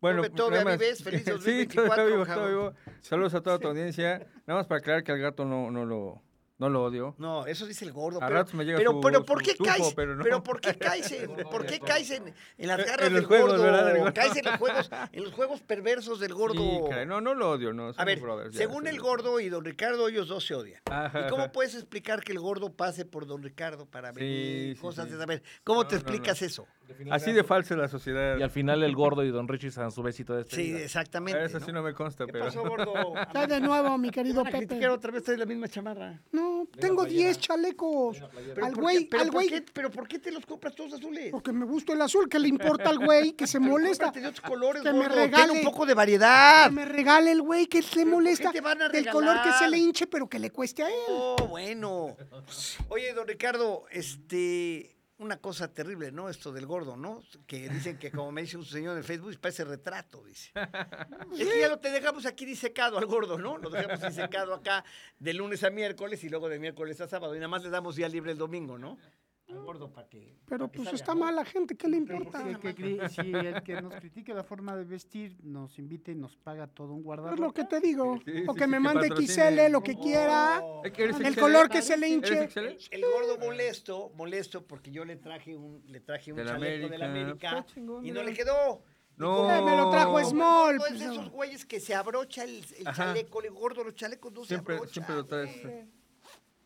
Bueno, 0.00 0.22
Todavía- 0.30 0.64
más- 0.64 0.78
vives, 0.78 1.02
feliz 1.02 1.22
Sí, 1.24 1.30
2024, 1.30 1.94
todavía 1.94 2.14
vivo, 2.16 2.24
todavía 2.26 2.48
vivo. 2.56 2.74
Saludos 3.02 3.34
a 3.34 3.42
toda 3.42 3.58
tu 3.58 3.68
audiencia. 3.68 4.26
Nada 4.46 4.60
más 4.60 4.66
para 4.66 4.78
aclarar 4.78 5.04
que 5.04 5.12
al 5.12 5.18
gato 5.18 5.44
no, 5.44 5.70
no 5.70 5.84
lo, 5.84 6.22
no 6.60 6.68
lo 6.68 6.84
odio. 6.84 7.14
No, 7.18 7.44
eso 7.46 7.66
dice 7.66 7.84
el 7.84 7.92
gordo. 7.92 8.18
A 8.22 8.26
pero, 8.26 8.38
ratos 8.38 8.54
me 8.54 8.64
llega 8.64 8.78
pero, 8.78 8.92
su- 8.92 9.00
pero 9.00 9.24
¿por 9.24 9.42
qué 9.42 9.56
caes? 9.56 9.92
pero 9.96 10.16
Pero, 10.22 10.36
no. 10.36 10.42
¿por 10.44 10.60
qué 10.60 10.74
caes 10.76 11.10
en, 11.10 11.34
por 11.50 11.66
qué 11.66 11.80
caes 11.80 12.10
en, 12.12 12.32
en 12.58 12.68
las 12.68 12.78
garras 12.78 13.08
en 13.08 13.14
los 13.14 13.22
del 13.22 13.24
juegos, 13.26 13.50
gordo? 13.58 13.62
¿verdad? 13.64 14.14
Caes 14.14 14.36
en 14.36 14.44
los 14.44 14.54
juegos, 14.56 14.90
en 15.12 15.24
los 15.24 15.32
juegos 15.32 15.60
perversos 15.62 16.20
del 16.20 16.34
gordo. 16.34 16.54
Sí, 16.62 16.80
caray, 16.88 17.06
no, 17.06 17.20
no 17.20 17.34
lo 17.34 17.50
odio, 17.50 17.72
no. 17.72 17.90
A 17.96 18.04
ver, 18.04 18.20
brothers, 18.20 18.52
ya, 18.52 18.58
según 18.58 18.84
sí. 18.84 18.90
el 18.90 19.00
gordo 19.00 19.40
y 19.40 19.48
don 19.48 19.64
Ricardo, 19.64 20.06
ellos 20.08 20.28
dos 20.28 20.46
se 20.46 20.54
odian. 20.54 20.80
Ajá, 20.90 21.26
¿Y 21.26 21.30
cómo 21.30 21.42
ajá. 21.44 21.52
puedes 21.52 21.74
explicar 21.74 22.20
que 22.22 22.32
el 22.32 22.38
gordo 22.38 22.72
pase 22.72 23.04
por 23.04 23.26
don 23.26 23.42
Ricardo 23.42 23.86
para 23.86 24.12
Sí, 24.12 24.20
venir? 24.20 24.76
sí, 24.76 24.80
cosas 24.80 25.06
sí. 25.06 25.12
de 25.14 25.18
saber. 25.18 25.42
¿Cómo 25.64 25.82
No, 25.82 25.88
te 25.88 25.96
no, 25.96 26.02
no. 26.02 26.08
explicas 26.08 26.42
eso? 26.42 26.66
Así 27.10 27.32
de 27.32 27.44
falsa 27.44 27.74
es 27.74 27.80
la 27.80 27.88
sociedad. 27.88 28.36
Y 28.36 28.42
al 28.42 28.50
final 28.50 28.82
el 28.82 28.94
gordo 28.96 29.24
y 29.24 29.30
don 29.30 29.46
Richie 29.48 29.70
se 29.70 29.80
dan 29.80 29.92
su 29.92 30.02
besito 30.02 30.34
de 30.34 30.42
Sí, 30.42 30.48
despedida. 30.56 30.78
exactamente. 30.80 31.44
Eso 31.44 31.60
sí 31.60 31.70
no 31.72 31.82
me 31.82 31.94
consta, 31.94 32.26
¿Qué 32.26 32.32
pero. 32.32 32.46
pasó, 32.46 32.62
gordo? 32.68 33.14
Ya 33.32 33.46
de 33.46 33.60
nuevo, 33.60 33.96
mi 33.96 34.10
querido 34.10 34.42
Pepe. 34.44 34.88
otra 34.88 35.12
vez 35.12 35.26
la 35.28 35.46
misma 35.46 35.68
chamarra. 35.68 36.20
No, 36.32 36.49
tengo 36.78 37.04
10 37.04 37.38
chalecos. 37.38 38.18
Al 38.62 38.72
¿por 38.72 38.80
güey, 38.82 39.08
al 39.12 39.26
¿por 39.26 39.30
güey, 39.32 39.64
pero 39.72 39.90
¿por 39.90 40.06
qué 40.08 40.18
te 40.18 40.30
los 40.30 40.44
compras 40.46 40.74
todos 40.74 40.92
azules? 40.94 41.30
porque 41.30 41.52
me 41.52 41.64
gusta 41.64 41.92
el 41.92 42.02
azul, 42.02 42.28
que 42.28 42.38
le 42.38 42.48
importa 42.48 42.90
al 42.90 42.98
güey, 42.98 43.32
que 43.32 43.46
se 43.46 43.58
molesta. 43.60 44.10
de 44.10 44.26
otros 44.26 44.40
colores, 44.40 44.82
Que 44.82 44.92
me 44.92 44.98
gordo. 45.00 45.14
Ten 45.14 45.30
regale- 45.30 45.52
un 45.52 45.62
poco 45.62 45.86
de 45.86 45.94
variedad. 45.94 46.66
Que 46.66 46.72
me 46.74 46.84
regale 46.84 47.32
el 47.32 47.42
güey, 47.42 47.66
que 47.66 47.82
se 47.82 47.88
¿Pero 47.88 48.00
por 48.04 48.10
qué 48.10 48.14
molesta 48.14 48.52
te 48.52 48.60
van 48.60 48.82
a 48.82 48.88
del 48.88 49.08
color 49.10 49.42
que 49.42 49.52
se 49.52 49.68
le 49.68 49.78
hinche, 49.78 50.06
pero 50.06 50.28
que 50.28 50.38
le 50.38 50.50
cueste 50.50 50.82
a 50.82 50.88
él. 50.88 50.94
Oh, 51.08 51.36
bueno. 51.48 52.16
Oye, 52.88 53.12
don 53.14 53.26
Ricardo, 53.26 53.84
este, 53.90 54.96
una 55.20 55.36
cosa 55.38 55.72
terrible, 55.72 56.10
¿no? 56.10 56.28
Esto 56.28 56.50
del 56.50 56.66
gordo, 56.66 56.96
¿no? 56.96 57.22
Que 57.46 57.68
dicen 57.68 57.98
que, 57.98 58.10
como 58.10 58.32
me 58.32 58.40
dice 58.40 58.56
un 58.56 58.64
señor 58.64 58.96
en 58.96 59.04
Facebook, 59.04 59.38
parece 59.38 59.64
retrato, 59.64 60.24
dice. 60.24 60.50
Es 61.38 61.48
que 61.48 61.60
ya 61.60 61.68
lo 61.68 61.78
te 61.78 61.90
dejamos 61.90 62.26
aquí 62.26 62.46
disecado 62.46 62.98
al 62.98 63.06
gordo, 63.06 63.38
¿no? 63.38 63.58
Lo 63.58 63.70
dejamos 63.70 64.00
disecado 64.00 64.54
acá 64.54 64.84
de 65.18 65.34
lunes 65.34 65.62
a 65.62 65.70
miércoles 65.70 66.24
y 66.24 66.28
luego 66.28 66.48
de 66.48 66.58
miércoles 66.58 67.00
a 67.00 67.06
sábado. 67.06 67.34
Y 67.34 67.38
nada 67.38 67.48
más 67.48 67.62
le 67.62 67.70
damos 67.70 67.96
día 67.96 68.08
libre 68.08 68.32
el 68.32 68.38
domingo, 68.38 68.78
¿no? 68.78 68.98
Al 69.50 69.60
gordo 69.64 69.90
para 69.92 70.08
que. 70.08 70.36
Pero 70.46 70.66
pa' 70.66 70.72
que 70.72 70.78
pues 70.78 70.92
está 70.94 71.14
¿no? 71.14 71.20
mal 71.20 71.34
la 71.36 71.44
gente, 71.44 71.76
¿qué 71.76 71.88
le 71.88 71.96
importa? 71.96 72.48
El 72.48 72.58
que 72.58 73.08
si 73.08 73.20
el 73.34 73.62
que 73.62 73.80
nos 73.82 73.94
critique 73.94 74.32
la 74.34 74.44
forma 74.44 74.76
de 74.76 74.84
vestir 74.84 75.36
nos 75.42 75.78
invita 75.78 76.10
y 76.10 76.14
nos 76.14 76.36
paga 76.36 76.66
todo 76.66 76.92
un 76.92 77.00
Es 77.00 77.04
guardarropa. 77.04 77.42
lo 77.42 77.52
que 77.52 77.64
te 77.64 77.80
digo. 77.80 78.18
Sí, 78.24 78.44
O 78.46 78.54
que 78.54 78.64
sí, 78.64 78.70
me 78.70 78.76
que 78.76 78.80
mande 78.80 79.08
patrocine. 79.08 79.66
XL, 79.66 79.72
lo 79.72 79.82
que 79.82 79.94
quiera. 79.96 80.62
¿Eh, 80.84 80.92
que 80.92 81.04
eres 81.04 81.20
El 81.20 81.36
color 81.36 81.68
que 81.68 81.82
se 81.82 81.96
le 81.96 82.06
¿Eres 82.14 82.30
hinche. 82.56 82.78
El 82.90 83.02
gordo 83.04 83.38
molesto, 83.38 84.12
molesto 84.16 84.66
porque 84.66 84.90
yo 84.90 85.04
le 85.04 85.16
traje 85.16 85.56
un, 85.56 85.82
le 85.86 86.00
traje 86.00 86.32
un 86.32 86.36
Del 86.38 86.46
chaleco 86.46 86.88
de 86.88 86.98
la 86.98 87.06
América. 87.06 87.50
América 87.50 87.58
Está 87.60 87.74
chingón, 87.74 88.06
y 88.06 88.10
no 88.12 88.22
le 88.22 88.32
quedó. 88.34 88.82
No. 89.16 89.50
Eh, 89.54 89.60
me 89.62 89.76
lo 89.76 89.90
trajo 89.90 90.18
Small. 90.24 90.78
gordo 90.78 90.86
es 90.86 90.92
pues, 90.92 91.00
de 91.00 91.06
esos 91.14 91.30
güeyes 91.30 91.64
que 91.66 91.78
se 91.78 91.94
abrocha 91.94 92.44
el, 92.44 92.64
el 92.78 92.84
chaleco, 92.94 93.40
le 93.42 93.50
gordo, 93.50 93.84
los 93.84 93.94
chalecos 93.94 94.32
no 94.32 94.44
Siempre, 94.44 94.74
se 94.76 94.78
abrochan. 94.78 94.92
siempre 94.94 95.14
lo 95.14 95.26
traes. 95.26 95.86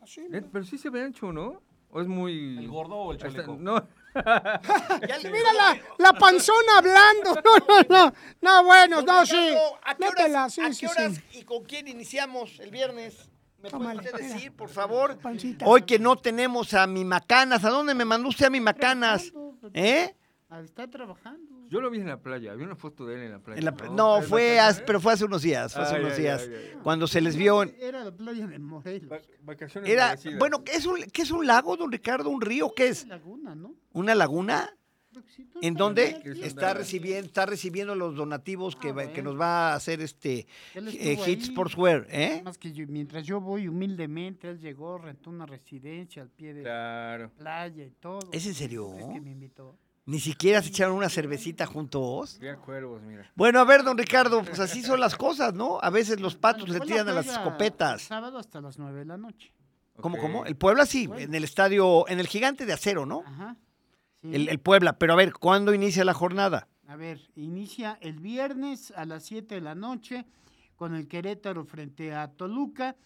así, 0.00 0.20
Eh, 0.20 0.26
mira. 0.30 0.46
Pero 0.52 0.64
sí 0.64 0.78
se 0.78 0.88
ve 0.90 1.02
ancho, 1.02 1.32
¿no? 1.32 1.60
¿O 1.96 2.00
es 2.00 2.08
muy. 2.08 2.58
¿El 2.58 2.66
gordo 2.68 2.96
o 2.96 3.10
el 3.12 3.18
Está- 3.18 3.30
chaleco? 3.30 3.56
No. 3.58 3.86
Mira 4.14 5.52
la, 5.54 5.78
la 5.98 6.12
panzona 6.12 6.78
hablando. 6.78 7.34
No, 7.44 7.58
no, 7.68 7.82
no. 7.88 8.12
No, 8.42 8.64
bueno, 8.64 9.02
no, 9.02 9.24
sí. 9.24 9.54
¿A 9.84 9.94
qué 9.94 10.04
Métela, 10.04 10.40
horas, 10.40 10.54
sí, 10.54 10.60
a 10.60 10.70
qué 10.70 10.86
horas 10.88 11.14
sí. 11.14 11.38
y 11.38 11.44
con 11.44 11.62
quién 11.64 11.86
iniciamos 11.86 12.58
el 12.58 12.70
viernes? 12.70 13.14
¿Me 13.58 13.70
puede 13.70 13.70
Tómale, 13.70 14.00
usted 14.00 14.12
mira. 14.20 14.34
decir, 14.34 14.52
por 14.52 14.68
favor? 14.68 15.16
Pancita. 15.18 15.64
Hoy 15.66 15.82
que 15.82 15.98
no 16.00 16.16
tenemos 16.16 16.74
a 16.74 16.86
mi 16.88 17.04
Macanas, 17.04 17.64
¿a 17.64 17.70
dónde 17.70 17.94
me 17.94 18.04
mandó 18.04 18.28
usted 18.28 18.46
a 18.46 18.50
mi 18.50 18.60
Macanas? 18.60 19.32
¿Eh? 19.72 20.14
Está 20.64 20.88
trabajando. 20.90 21.53
Yo 21.74 21.80
lo 21.80 21.90
vi 21.90 21.98
en 21.98 22.06
la 22.06 22.20
playa, 22.22 22.54
vi 22.54 22.62
una 22.62 22.76
foto 22.76 23.04
de 23.04 23.16
él 23.16 23.22
en 23.22 23.32
la 23.32 23.40
playa. 23.40 23.58
En 23.58 23.64
la- 23.64 23.72
no, 23.90 24.18
¿Es 24.18 24.28
fue, 24.28 24.60
hace- 24.60 24.82
pero 24.86 25.00
fue 25.00 25.12
hace 25.12 25.24
unos 25.24 25.42
días, 25.42 25.74
fue 25.74 25.82
hace 25.82 25.96
Ah, 25.96 25.98
unos 25.98 26.12
ya, 26.12 26.18
días, 26.22 26.46
ya, 26.48 26.52
ya, 26.52 26.74
ya. 26.74 26.78
cuando 26.84 27.08
se 27.08 27.20
les 27.20 27.34
vio... 27.34 27.64
en- 27.64 27.74
Era 27.80 28.04
la 28.04 28.12
playa 28.16 28.46
de 28.46 28.60
Morelos. 28.60 29.10
Va- 29.10 29.18
Vacaciones 29.42 29.90
Era, 29.90 30.14
bueno, 30.38 30.62
¿qué 30.62 30.76
es, 30.76 30.86
un, 30.86 31.02
¿qué 31.12 31.22
es 31.22 31.32
un 31.32 31.44
lago, 31.48 31.76
don 31.76 31.90
Ricardo? 31.90 32.30
¿Un 32.30 32.40
río? 32.40 32.72
¿Qué 32.76 32.86
es? 32.86 33.08
Laguna, 33.08 33.56
¿no? 33.56 33.74
¿Una 33.92 34.14
laguna? 34.14 34.70
¿En 35.62 35.76
aquí. 35.80 36.42
está 36.42 36.74
recibiendo, 36.74 37.26
está 37.26 37.46
recibiendo 37.46 37.94
los 37.96 38.14
donativos 38.14 38.76
que, 38.76 38.90
Ah, 38.90 38.92
va- 38.92 39.12
que 39.12 39.22
nos 39.22 39.38
va 39.40 39.72
a 39.72 39.74
hacer 39.74 40.00
este 40.00 40.46
eh, 40.74 41.16
Hit. 41.24 41.42
Sportswear? 41.42 42.06
¿eh? 42.10 42.40
Más 42.44 42.56
que 42.58 42.72
yo- 42.72 42.86
mientras 42.88 43.24
yo 43.24 43.40
voy 43.40 43.66
humildemente, 43.68 44.48
él 44.50 44.58
llegó, 44.60 44.98
rentó 44.98 45.30
una 45.30 45.46
residencia 45.46 46.22
al 46.22 46.30
pie 46.30 46.54
de 46.54 46.62
la 46.62 47.30
playa 47.36 47.84
y 47.84 47.90
todo. 47.90 48.20
¿Es 48.32 48.46
en 48.46 48.54
serio? 48.54 48.94
Es 48.96 49.06
que 49.06 49.20
me 49.20 49.30
invitó. 49.32 49.76
Ni 50.06 50.20
siquiera 50.20 50.60
se 50.60 50.68
echaron 50.68 50.96
una 50.96 51.08
cervecita 51.08 51.64
juntos. 51.64 52.38
A 52.42 52.56
cuervos, 52.56 53.02
mira. 53.02 53.30
Bueno, 53.34 53.58
a 53.60 53.64
ver, 53.64 53.82
don 53.82 53.96
Ricardo, 53.96 54.42
pues 54.44 54.60
así 54.60 54.82
son 54.82 55.00
las 55.00 55.16
cosas, 55.16 55.54
¿no? 55.54 55.78
A 55.80 55.88
veces 55.88 56.20
los 56.20 56.36
patos 56.36 56.68
le 56.68 56.78
la 56.78 56.84
tiran 56.84 57.08
a 57.08 57.12
las 57.12 57.26
escopetas. 57.26 58.02
el 58.02 58.08
Sábado 58.08 58.38
hasta 58.38 58.60
las 58.60 58.78
9 58.78 58.98
de 58.98 59.04
la 59.06 59.16
noche. 59.16 59.52
¿Cómo, 59.96 60.18
cómo? 60.18 60.44
El 60.44 60.56
Puebla 60.56 60.84
sí, 60.86 61.06
Bueno. 61.06 61.22
en 61.22 61.34
el 61.34 61.44
estadio, 61.44 62.06
en 62.08 62.20
el 62.20 62.26
gigante 62.26 62.66
de 62.66 62.72
acero, 62.72 63.06
¿no? 63.06 63.22
Ajá. 63.24 63.56
sí. 64.20 64.34
El, 64.34 64.48
el 64.48 64.58
Puebla, 64.58 64.98
pero 64.98 65.14
a 65.14 65.16
ver, 65.16 65.32
¿cuándo 65.32 65.72
inicia 65.72 66.04
la 66.04 66.14
jornada? 66.14 66.68
A 66.86 66.96
ver, 66.96 67.30
inicia 67.36 67.96
el 68.02 68.20
viernes 68.20 68.92
a 68.96 69.06
las 69.06 69.24
7 69.24 69.54
de 69.54 69.60
la 69.62 69.74
noche 69.74 70.26
con 70.76 70.94
el 70.94 71.08
Querétaro 71.08 71.64
frente 71.64 72.12
a 72.12 72.28
Toluca, 72.28 72.96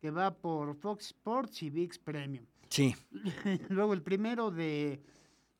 que 0.00 0.10
va 0.10 0.34
por 0.34 0.74
Fox 0.76 1.06
Sports 1.06 1.62
y 1.62 1.70
VIX 1.70 1.98
Premium. 2.00 2.44
Sí. 2.68 2.94
Luego 3.68 3.94
el 3.94 4.02
primero 4.02 4.50
de, 4.50 5.00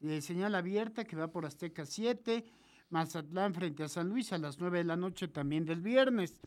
de 0.03 0.21
señal 0.21 0.55
abierta, 0.55 1.05
que 1.05 1.17
va 1.17 1.29
por 1.29 1.47
Azteca 1.47 1.87
7, 1.87 2.45
Mazatlán 2.91 3.55
frente 3.55 3.85
a 3.85 3.89
San 3.89 4.09
Luis 4.09 4.33
a 4.33 4.39
las 4.39 4.59
9 4.59 4.79
de 4.79 4.85
la 4.85 4.97
noche 4.97 5.29
también 5.29 5.65
del 5.65 5.81
viernes. 5.81 6.39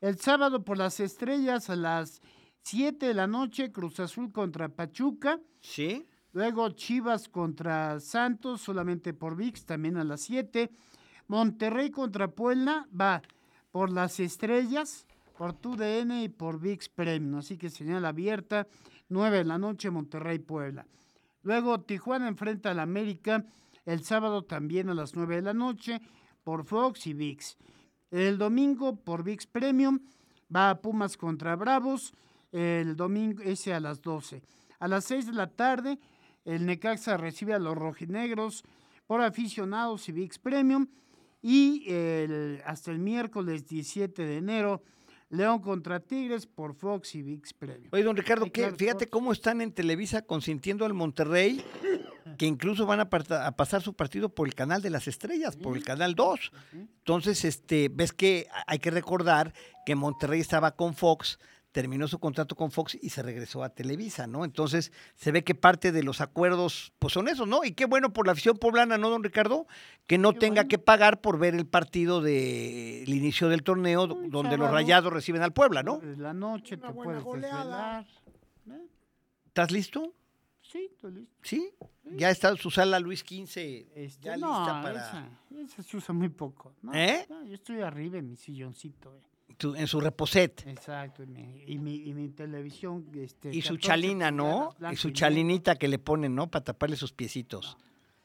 El 0.00 0.18
sábado 0.18 0.64
por 0.64 0.78
las 0.78 1.00
estrellas 1.00 1.68
a 1.68 1.76
las 1.76 2.22
7 2.62 3.06
de 3.06 3.14
la 3.14 3.26
noche, 3.26 3.72
Cruz 3.72 4.00
Azul 4.00 4.32
contra 4.32 4.68
Pachuca. 4.68 5.40
¿Sí? 5.60 6.06
Luego 6.32 6.70
Chivas 6.70 7.28
contra 7.28 8.00
Santos, 8.00 8.62
solamente 8.62 9.12
por 9.12 9.36
VIX, 9.36 9.66
también 9.66 9.96
a 9.96 10.04
las 10.04 10.22
7. 10.22 10.70
Monterrey 11.28 11.90
contra 11.90 12.28
Puebla 12.28 12.88
va 12.98 13.20
por 13.70 13.90
las 13.90 14.18
estrellas, 14.20 15.06
por 15.36 15.52
TUDN 15.52 16.22
y 16.22 16.28
por 16.28 16.58
VIX 16.58 16.88
Premium. 16.88 17.36
Así 17.36 17.58
que 17.58 17.68
señal 17.68 18.04
abierta, 18.04 18.66
9 19.08 19.38
de 19.38 19.44
la 19.44 19.58
noche, 19.58 19.90
Monterrey 19.90 20.38
Puebla. 20.38 20.86
Luego 21.42 21.80
Tijuana 21.80 22.28
enfrenta 22.28 22.70
al 22.70 22.80
América 22.80 23.44
el 23.84 24.04
sábado 24.04 24.42
también 24.42 24.88
a 24.88 24.94
las 24.94 25.14
9 25.14 25.36
de 25.36 25.42
la 25.42 25.54
noche 25.54 26.00
por 26.44 26.64
Fox 26.64 27.06
y 27.06 27.14
VIX. 27.14 27.56
El 28.10 28.38
domingo 28.38 28.96
por 28.96 29.24
VIX 29.24 29.46
Premium 29.46 30.00
va 30.54 30.70
a 30.70 30.80
Pumas 30.80 31.16
contra 31.16 31.56
Bravos, 31.56 32.12
el 32.52 32.96
domingo 32.96 33.42
ese 33.42 33.74
a 33.74 33.80
las 33.80 34.02
12. 34.02 34.42
A 34.78 34.88
las 34.88 35.04
6 35.04 35.26
de 35.26 35.32
la 35.32 35.46
tarde, 35.48 35.98
el 36.44 36.66
Necaxa 36.66 37.16
recibe 37.16 37.54
a 37.54 37.58
los 37.58 37.76
rojinegros 37.76 38.64
por 39.06 39.20
aficionados 39.20 40.08
y 40.08 40.12
VIX 40.12 40.38
Premium. 40.38 40.86
Y 41.40 41.86
hasta 42.64 42.92
el 42.92 43.00
miércoles 43.00 43.66
17 43.66 44.24
de 44.24 44.36
enero, 44.36 44.82
León 45.32 45.60
contra 45.60 45.98
Tigres 45.98 46.46
por 46.46 46.74
Fox 46.74 47.14
y 47.14 47.22
VIX 47.22 47.54
Premium. 47.54 47.88
Oye, 47.90 48.02
don 48.02 48.14
Ricardo, 48.14 48.52
claro, 48.52 48.76
fíjate 48.76 49.08
cómo 49.08 49.32
están 49.32 49.62
en 49.62 49.72
Televisa 49.72 50.20
consintiendo 50.20 50.84
al 50.84 50.92
Monterrey, 50.92 51.64
que 52.36 52.44
incluso 52.44 52.84
van 52.84 53.00
a, 53.00 53.08
a 53.46 53.56
pasar 53.56 53.80
su 53.80 53.94
partido 53.94 54.28
por 54.28 54.46
el 54.46 54.54
canal 54.54 54.82
de 54.82 54.90
las 54.90 55.08
estrellas, 55.08 55.56
por 55.56 55.74
el 55.78 55.84
canal 55.84 56.14
2. 56.14 56.52
Entonces, 56.74 57.46
este, 57.46 57.88
ves 57.90 58.12
que 58.12 58.46
hay 58.66 58.78
que 58.78 58.90
recordar 58.90 59.54
que 59.86 59.94
Monterrey 59.94 60.38
estaba 60.38 60.76
con 60.76 60.94
Fox, 60.94 61.38
terminó 61.72 62.06
su 62.06 62.18
contrato 62.18 62.54
con 62.54 62.70
Fox 62.70 62.96
y 63.00 63.08
se 63.10 63.22
regresó 63.22 63.64
a 63.64 63.70
Televisa, 63.70 64.26
¿no? 64.26 64.44
Entonces, 64.44 64.92
se 65.16 65.32
ve 65.32 65.42
que 65.42 65.54
parte 65.54 65.90
de 65.90 66.02
los 66.02 66.20
acuerdos, 66.20 66.92
pues 66.98 67.14
son 67.14 67.28
esos, 67.28 67.48
¿no? 67.48 67.64
Y 67.64 67.72
qué 67.72 67.86
bueno 67.86 68.12
por 68.12 68.26
la 68.26 68.32
afición 68.32 68.58
poblana, 68.58 68.98
¿no, 68.98 69.08
don 69.10 69.24
Ricardo? 69.24 69.66
Que 70.06 70.18
no 70.18 70.32
Qué 70.34 70.38
tenga 70.40 70.62
bueno. 70.62 70.68
que 70.68 70.78
pagar 70.78 71.20
por 71.22 71.38
ver 71.38 71.54
el 71.54 71.66
partido 71.66 72.20
del 72.20 73.08
inicio 73.08 73.48
del 73.48 73.62
torneo, 73.62 74.06
donde 74.06 74.56
los 74.58 74.70
rayados 74.70 75.12
reciben 75.12 75.42
al 75.42 75.52
Puebla, 75.52 75.82
¿no? 75.82 75.98
De 75.98 76.16
la 76.16 76.32
noche 76.34 76.76
Una 76.76 76.86
te 76.88 76.92
buena 76.92 77.20
puedes 77.20 77.24
goleada. 77.24 77.98
desvelar. 78.66 78.80
¿eh? 78.82 78.86
¿Estás 79.46 79.70
listo? 79.72 80.12
Sí, 80.60 80.88
estoy 80.90 81.12
listo. 81.12 81.34
¿Sí? 81.42 81.70
Ya 82.16 82.30
está 82.30 82.54
su 82.56 82.70
sala 82.70 82.98
Luis 82.98 83.20
XV 83.20 83.58
Este, 83.94 84.20
ya 84.22 84.36
no, 84.36 84.58
lista 84.58 84.82
para 84.82 84.98
esa, 85.00 85.28
esa 85.58 85.82
se 85.82 85.96
usa 85.96 86.14
muy 86.14 86.28
poco. 86.28 86.74
No, 86.82 86.92
¿Eh? 86.94 87.26
no, 87.28 87.44
yo 87.44 87.54
estoy 87.54 87.80
arriba 87.80 88.18
en 88.18 88.28
mi 88.28 88.36
silloncito. 88.36 89.16
eh. 89.16 89.22
Tu- 89.56 89.74
en 89.74 89.86
su 89.86 90.00
reposet. 90.00 90.66
Exacto, 90.66 91.22
y 91.22 91.26
mi, 91.26 91.64
y 91.66 91.78
mi, 91.78 91.94
y 92.08 92.14
mi 92.14 92.28
televisión. 92.30 93.06
Este, 93.14 93.48
Y 93.54 93.62
su 93.62 93.74
14 93.74 93.86
chalina, 93.88 94.30
¿no? 94.30 94.74
Y 94.90 94.96
su 94.96 95.10
chalinita 95.10 95.76
que 95.76 95.88
le 95.88 95.98
ponen, 95.98 96.34
¿no? 96.34 96.50
Para 96.50 96.64
taparle 96.64 96.96
sus 96.96 97.12
piecitos. 97.12 97.76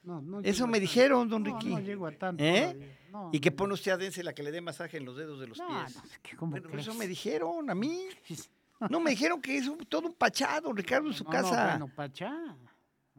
No, 0.03 0.21
no 0.21 0.39
Eso 0.39 0.67
me 0.67 0.79
dijeron, 0.79 1.27
don 1.27 1.43
Ricky. 1.43 1.67
No, 1.69 1.79
llego 1.81 2.07
a 2.07 2.11
tanto. 2.11 2.41
¿Eh? 2.43 2.95
Y 3.33 3.39
que 3.39 3.51
pone 3.51 3.73
usted 3.73 3.91
a 3.91 3.97
Dense 3.97 4.23
la 4.23 4.33
que 4.33 4.43
le 4.43 4.51
dé 4.51 4.61
masaje 4.61 4.97
en 4.97 5.05
los 5.05 5.17
dedos 5.17 5.39
de 5.39 5.47
los 5.47 5.57
pies. 5.57 5.69
no, 5.69 5.85
es 5.85 6.19
que 6.19 6.35
¿cómo 6.37 6.51
Bueno, 6.51 6.69
crees? 6.69 6.87
eso 6.87 6.95
me 6.95 7.07
dijeron 7.07 7.69
a 7.69 7.75
mí. 7.75 8.03
No, 8.91 8.99
me 8.99 9.09
dijeron 9.09 9.41
que 9.41 9.57
es 9.57 9.67
un- 9.67 9.79
todo 9.79 10.07
un 10.07 10.13
pachado, 10.13 10.71
Ricardo, 10.71 11.07
en 11.07 11.13
su 11.15 11.23
No, 11.23 11.31
no, 11.31 11.35
casa. 11.35 11.65
bueno, 11.71 11.87
Pachá. 11.95 12.31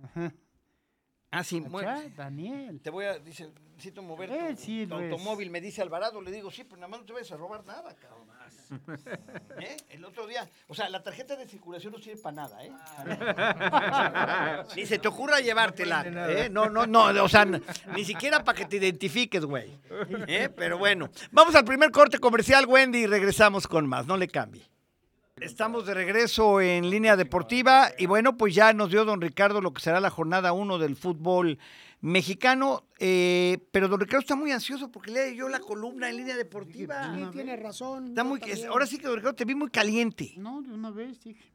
Ajá, 0.04 0.32
ah, 1.30 1.44
sí, 1.44 1.60
mu- 1.60 1.72
Pachá, 1.78 2.02
Daniel. 2.16 2.80
Te 2.80 2.90
voy 2.90 3.04
a, 3.06 3.18
dice, 3.18 3.48
necesito 3.74 4.02
mover 4.02 4.30
tu, 4.30 4.56
sí, 4.62 4.86
tu 4.86 4.94
lo 4.96 5.00
es. 5.00 5.12
automóvil, 5.12 5.50
me 5.50 5.60
dice 5.60 5.82
Alvarado, 5.82 6.20
le 6.20 6.30
digo, 6.30 6.50
sí, 6.50 6.64
pero 6.64 6.76
nada 6.76 6.88
más 6.88 7.00
no 7.00 7.06
te 7.06 7.12
vayas 7.12 7.30
a 7.32 7.36
robar 7.36 7.64
nada, 7.64 7.94
cabrón. 7.96 8.28
¿Eh? 9.60 9.76
El 9.90 10.04
otro 10.04 10.26
día, 10.26 10.46
o 10.68 10.74
sea, 10.74 10.90
la 10.90 11.02
tarjeta 11.02 11.36
de 11.36 11.46
circulación 11.48 11.90
no 11.92 11.98
sirve 11.98 12.20
para 12.20 12.36
nada, 12.36 12.58
¿eh? 12.62 12.70
Ni 14.76 14.84
se 14.84 14.98
te 14.98 15.08
ocurra 15.08 15.40
llevártela, 15.40 16.04
¿eh? 16.30 16.50
No, 16.50 16.68
no, 16.68 16.86
no, 16.86 17.04
o 17.24 17.28
sea, 17.28 17.46
ni 17.46 18.04
siquiera 18.04 18.44
para 18.44 18.58
que 18.58 18.66
te 18.66 18.76
identifiques, 18.76 19.42
güey. 19.44 19.70
¿Eh? 20.26 20.50
Pero 20.54 20.76
bueno, 20.76 21.08
vamos 21.30 21.54
al 21.54 21.64
primer 21.64 21.90
corte 21.90 22.18
comercial, 22.18 22.66
Wendy, 22.66 23.00
y 23.00 23.06
regresamos 23.06 23.66
con 23.66 23.86
más, 23.86 24.06
no 24.06 24.16
le 24.18 24.28
cambie. 24.28 24.62
Estamos 25.40 25.86
de 25.86 25.94
regreso 25.94 26.60
en 26.60 26.90
línea 26.90 27.16
deportiva 27.16 27.88
y 27.98 28.06
bueno, 28.06 28.36
pues 28.36 28.54
ya 28.54 28.72
nos 28.72 28.90
dio 28.90 29.04
don 29.04 29.20
Ricardo 29.20 29.60
lo 29.60 29.72
que 29.72 29.80
será 29.80 30.00
la 30.00 30.10
jornada 30.10 30.52
1 30.52 30.78
del 30.78 30.96
fútbol 30.96 31.58
mexicano, 32.00 32.84
eh, 32.98 33.58
pero 33.72 33.88
don 33.88 34.00
Ricardo 34.00 34.20
está 34.20 34.36
muy 34.36 34.52
ansioso 34.52 34.90
porque 34.90 35.10
lee 35.10 35.36
yo 35.36 35.48
la 35.48 35.60
columna 35.60 36.08
en 36.08 36.16
línea 36.16 36.36
deportiva. 36.36 37.14
Sí, 37.14 37.24
tiene 37.32 37.56
razón. 37.56 38.08
Está 38.08 38.24
muy, 38.24 38.40
ahora 38.68 38.86
sí 38.86 38.98
que 38.98 39.06
don 39.06 39.16
Ricardo 39.16 39.34
te 39.36 39.44
vi 39.44 39.54
muy 39.54 39.70
caliente, 39.70 40.34
No, 40.36 40.62
de 40.62 40.72
una 40.72 40.90
vez 40.90 41.20
dije. 41.22 41.52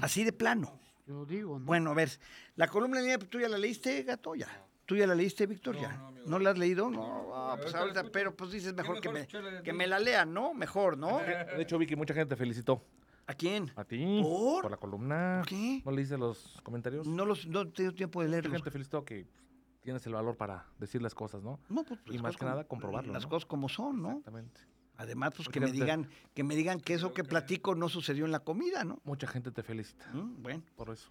así 0.00 0.24
de 0.24 0.32
plano. 0.32 0.78
Yo 1.06 1.24
digo, 1.24 1.58
¿no? 1.58 1.64
Bueno, 1.64 1.90
a 1.90 1.94
ver, 1.94 2.10
la 2.56 2.66
columna 2.66 2.98
en 2.98 3.04
línea, 3.04 3.18
¿tú 3.18 3.38
ya 3.38 3.48
la 3.48 3.58
leíste, 3.58 4.02
gato? 4.02 4.34
Ya. 4.34 4.48
¿Tú 4.86 4.96
ya 4.96 5.06
la 5.06 5.14
leíste, 5.14 5.46
Víctor? 5.46 5.76
Ya. 5.80 6.00
¿No 6.26 6.38
la 6.38 6.50
has 6.50 6.58
leído? 6.58 6.90
No, 6.90 7.32
ah, 7.34 7.56
pues 7.60 7.74
ahorita, 7.74 8.04
pero 8.12 8.34
pues 8.34 8.52
dices 8.52 8.72
mejor 8.74 9.00
que 9.00 9.08
me, 9.08 9.26
que 9.62 9.72
me 9.72 9.86
la 9.86 9.98
lean, 9.98 10.32
¿no? 10.32 10.54
Mejor, 10.54 10.96
¿no? 10.96 11.18
De 11.56 11.62
hecho, 11.62 11.76
Vicky, 11.78 11.96
mucha 11.96 12.14
gente 12.14 12.34
te 12.34 12.36
felicitó. 12.36 12.82
¿A 13.26 13.34
quién? 13.34 13.72
A 13.76 13.84
ti. 13.84 14.20
¿Por? 14.22 14.70
la 14.70 14.76
columna. 14.76 15.38
¿Por 15.40 15.48
qué? 15.48 15.82
¿No 15.84 15.90
leíste 15.90 16.16
los 16.16 16.60
comentarios? 16.62 17.06
No 17.06 17.24
los, 17.24 17.46
no 17.46 17.68
tengo 17.68 17.92
tiempo 17.92 18.20
de 18.20 18.26
Mucha 18.28 18.30
leerlos. 18.32 18.52
gente 18.52 18.64
te 18.64 18.70
felicitó 18.70 19.04
que 19.04 19.26
tienes 19.80 20.06
el 20.06 20.12
valor 20.14 20.36
para 20.36 20.66
decir 20.78 21.02
las 21.02 21.14
cosas, 21.14 21.42
¿no? 21.42 21.58
No, 21.68 21.82
pues, 21.84 22.00
Y 22.06 22.12
las 22.14 22.22
más 22.22 22.28
cosas 22.30 22.36
que 22.36 22.38
como- 22.40 22.50
nada, 22.50 22.64
comprobarlo, 22.64 23.12
Las 23.12 23.24
¿no? 23.24 23.28
cosas 23.28 23.46
como 23.46 23.68
son, 23.68 24.02
¿no? 24.02 24.08
Exactamente. 24.10 24.60
Además, 24.98 25.32
pues 25.36 25.48
que 25.48 25.60
me 25.60 25.70
digan, 25.72 26.08
que 26.34 26.42
me 26.42 26.54
digan 26.56 26.80
que 26.80 26.94
eso 26.94 27.12
que 27.12 27.22
platico 27.22 27.74
no 27.74 27.88
sucedió 27.88 28.24
en 28.24 28.32
la 28.32 28.40
comida, 28.40 28.82
¿no? 28.84 29.00
Mucha 29.04 29.26
gente 29.26 29.50
te 29.50 29.62
felicita 29.62 30.06
Mm, 30.12 30.42
Bueno. 30.42 30.62
por 30.76 30.90
eso. 30.90 31.10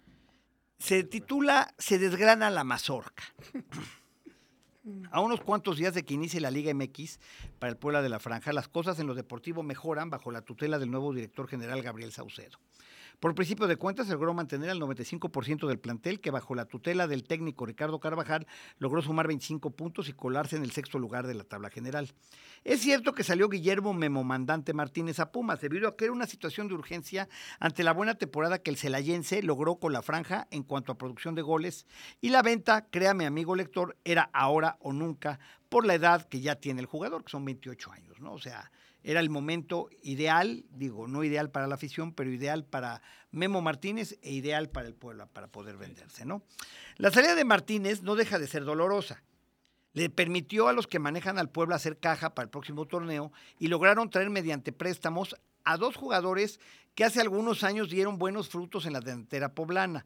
Se 0.78 1.04
titula 1.04 1.72
Se 1.78 1.98
desgrana 1.98 2.50
la 2.50 2.64
mazorca. 2.64 3.22
A 5.10 5.20
unos 5.20 5.40
cuantos 5.40 5.78
días 5.78 5.94
de 5.94 6.04
que 6.04 6.14
inicie 6.14 6.40
la 6.40 6.50
Liga 6.50 6.72
MX 6.72 7.18
para 7.58 7.70
el 7.70 7.76
Puebla 7.76 8.02
de 8.02 8.08
la 8.08 8.20
Franja, 8.20 8.52
las 8.52 8.68
cosas 8.68 8.98
en 9.00 9.08
lo 9.08 9.14
deportivo 9.14 9.64
mejoran 9.64 10.10
bajo 10.10 10.30
la 10.30 10.42
tutela 10.42 10.78
del 10.78 10.90
nuevo 10.90 11.12
director 11.12 11.48
general 11.48 11.82
Gabriel 11.82 12.12
Saucedo. 12.12 12.58
Por 13.20 13.34
principio 13.34 13.66
de 13.66 13.76
cuentas, 13.76 14.08
logró 14.08 14.34
mantener 14.34 14.68
al 14.70 14.78
95% 14.78 15.66
del 15.66 15.78
plantel, 15.78 16.20
que 16.20 16.30
bajo 16.30 16.54
la 16.54 16.66
tutela 16.66 17.06
del 17.06 17.24
técnico 17.24 17.64
Ricardo 17.64 17.98
Carvajal 17.98 18.46
logró 18.78 19.00
sumar 19.00 19.26
25 19.26 19.70
puntos 19.70 20.08
y 20.08 20.12
colarse 20.12 20.56
en 20.56 20.62
el 20.62 20.70
sexto 20.70 20.98
lugar 20.98 21.26
de 21.26 21.34
la 21.34 21.44
tabla 21.44 21.70
general. 21.70 22.12
Es 22.64 22.80
cierto 22.80 23.14
que 23.14 23.24
salió 23.24 23.48
Guillermo 23.48 23.94
Memomandante 23.94 24.74
Martínez 24.74 25.18
a 25.18 25.32
Pumas, 25.32 25.60
debido 25.60 25.88
a 25.88 25.96
que 25.96 26.04
era 26.04 26.12
una 26.12 26.26
situación 26.26 26.68
de 26.68 26.74
urgencia 26.74 27.28
ante 27.58 27.84
la 27.84 27.92
buena 27.92 28.16
temporada 28.16 28.58
que 28.58 28.70
el 28.70 28.76
celayense 28.76 29.42
logró 29.42 29.76
con 29.76 29.92
la 29.92 30.02
franja 30.02 30.46
en 30.50 30.62
cuanto 30.62 30.92
a 30.92 30.98
producción 30.98 31.34
de 31.34 31.42
goles, 31.42 31.86
y 32.20 32.28
la 32.28 32.42
venta, 32.42 32.86
créame 32.90 33.24
amigo 33.24 33.56
lector, 33.56 33.96
era 34.04 34.28
ahora 34.32 34.76
o 34.80 34.92
nunca 34.92 35.38
por 35.68 35.86
la 35.86 35.94
edad 35.94 36.28
que 36.28 36.40
ya 36.40 36.56
tiene 36.56 36.80
el 36.80 36.86
jugador, 36.86 37.24
que 37.24 37.30
son 37.30 37.44
28 37.44 37.92
años, 37.92 38.20
¿no? 38.20 38.32
O 38.32 38.38
sea, 38.38 38.70
era 39.06 39.20
el 39.20 39.30
momento 39.30 39.88
ideal, 40.02 40.64
digo, 40.68 41.06
no 41.06 41.22
ideal 41.22 41.48
para 41.48 41.68
la 41.68 41.76
afición, 41.76 42.12
pero 42.12 42.28
ideal 42.28 42.64
para 42.64 43.02
Memo 43.30 43.62
Martínez 43.62 44.18
e 44.20 44.32
ideal 44.32 44.68
para 44.68 44.88
el 44.88 44.94
Puebla 44.94 45.26
para 45.26 45.46
poder 45.46 45.76
venderse, 45.76 46.24
¿no? 46.24 46.42
La 46.96 47.12
salida 47.12 47.36
de 47.36 47.44
Martínez 47.44 48.02
no 48.02 48.16
deja 48.16 48.40
de 48.40 48.48
ser 48.48 48.64
dolorosa. 48.64 49.22
Le 49.92 50.10
permitió 50.10 50.66
a 50.66 50.72
los 50.72 50.88
que 50.88 50.98
manejan 50.98 51.38
al 51.38 51.50
Puebla 51.50 51.76
hacer 51.76 51.98
caja 51.98 52.34
para 52.34 52.46
el 52.46 52.50
próximo 52.50 52.86
torneo 52.86 53.30
y 53.60 53.68
lograron 53.68 54.10
traer 54.10 54.28
mediante 54.28 54.72
préstamos 54.72 55.36
a 55.62 55.76
dos 55.76 55.94
jugadores 55.94 56.58
que 56.96 57.04
hace 57.04 57.20
algunos 57.20 57.62
años 57.62 57.88
dieron 57.88 58.18
buenos 58.18 58.48
frutos 58.48 58.86
en 58.86 58.92
la 58.92 59.00
delantera 59.00 59.54
poblana. 59.54 60.04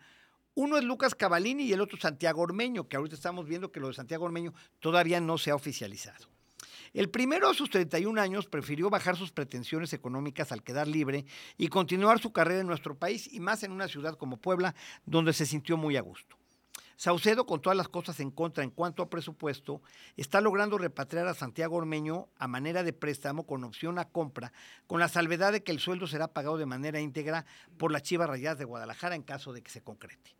Uno 0.52 0.76
es 0.76 0.84
Lucas 0.84 1.14
Cavalini 1.14 1.64
y 1.64 1.72
el 1.72 1.80
otro 1.80 1.98
Santiago 1.98 2.42
Ormeño, 2.42 2.86
que 2.86 2.98
ahorita 2.98 3.14
estamos 3.14 3.46
viendo 3.46 3.72
que 3.72 3.80
lo 3.80 3.88
de 3.88 3.94
Santiago 3.94 4.26
Ormeño 4.26 4.52
todavía 4.78 5.22
no 5.22 5.38
se 5.38 5.52
ha 5.52 5.54
oficializado. 5.54 6.28
El 6.92 7.08
primero 7.08 7.48
a 7.48 7.54
sus 7.54 7.70
31 7.70 8.20
años 8.20 8.46
prefirió 8.46 8.90
bajar 8.90 9.16
sus 9.16 9.30
pretensiones 9.30 9.92
económicas 9.92 10.50
al 10.50 10.64
quedar 10.64 10.88
libre 10.88 11.24
y 11.56 11.68
continuar 11.68 12.20
su 12.20 12.32
carrera 12.32 12.60
en 12.60 12.66
nuestro 12.66 12.96
país 12.96 13.32
y 13.32 13.38
más 13.38 13.62
en 13.62 13.70
una 13.70 13.86
ciudad 13.86 14.16
como 14.16 14.38
Puebla, 14.38 14.74
donde 15.06 15.32
se 15.32 15.46
sintió 15.46 15.76
muy 15.76 15.96
a 15.96 16.00
gusto. 16.00 16.36
Saucedo, 17.00 17.46
con 17.46 17.62
todas 17.62 17.78
las 17.78 17.88
cosas 17.88 18.20
en 18.20 18.30
contra 18.30 18.62
en 18.62 18.70
cuanto 18.70 19.02
a 19.02 19.08
presupuesto, 19.08 19.80
está 20.18 20.42
logrando 20.42 20.76
repatriar 20.76 21.28
a 21.28 21.34
Santiago 21.34 21.76
Ormeño 21.76 22.28
a 22.36 22.46
manera 22.46 22.82
de 22.82 22.92
préstamo 22.92 23.46
con 23.46 23.64
opción 23.64 23.98
a 23.98 24.04
compra, 24.06 24.52
con 24.86 25.00
la 25.00 25.08
salvedad 25.08 25.52
de 25.52 25.62
que 25.62 25.72
el 25.72 25.80
sueldo 25.80 26.06
será 26.06 26.28
pagado 26.28 26.58
de 26.58 26.66
manera 26.66 27.00
íntegra 27.00 27.46
por 27.78 27.90
las 27.90 28.02
Chivas 28.02 28.28
Rayadas 28.28 28.58
de 28.58 28.66
Guadalajara 28.66 29.14
en 29.14 29.22
caso 29.22 29.54
de 29.54 29.62
que 29.62 29.70
se 29.70 29.80
concrete. 29.80 30.36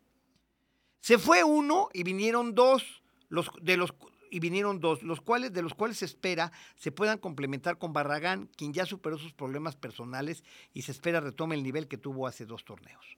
Se 0.99 1.17
fue 1.17 1.43
uno 1.43 1.89
y 1.93 2.03
vinieron 2.03 2.53
dos, 2.53 3.01
los, 3.29 3.49
de 3.59 3.77
los, 3.77 3.95
y 4.31 4.39
vinieron 4.39 4.79
dos, 4.79 5.03
los 5.03 5.21
cuales, 5.21 5.53
de 5.53 5.61
los 5.61 5.75
cuales 5.75 5.97
se 5.97 6.05
espera 6.05 6.51
se 6.75 6.91
puedan 6.91 7.19
complementar 7.19 7.77
con 7.77 7.93
Barragán, 7.93 8.49
quien 8.55 8.73
ya 8.73 8.85
superó 8.87 9.19
sus 9.19 9.33
problemas 9.33 9.75
personales 9.75 10.43
y 10.73 10.81
se 10.83 10.93
espera 10.93 11.19
retome 11.19 11.55
el 11.55 11.63
nivel 11.63 11.87
que 11.87 11.97
tuvo 11.97 12.25
hace 12.25 12.45
dos 12.45 12.65
torneos. 12.65 13.17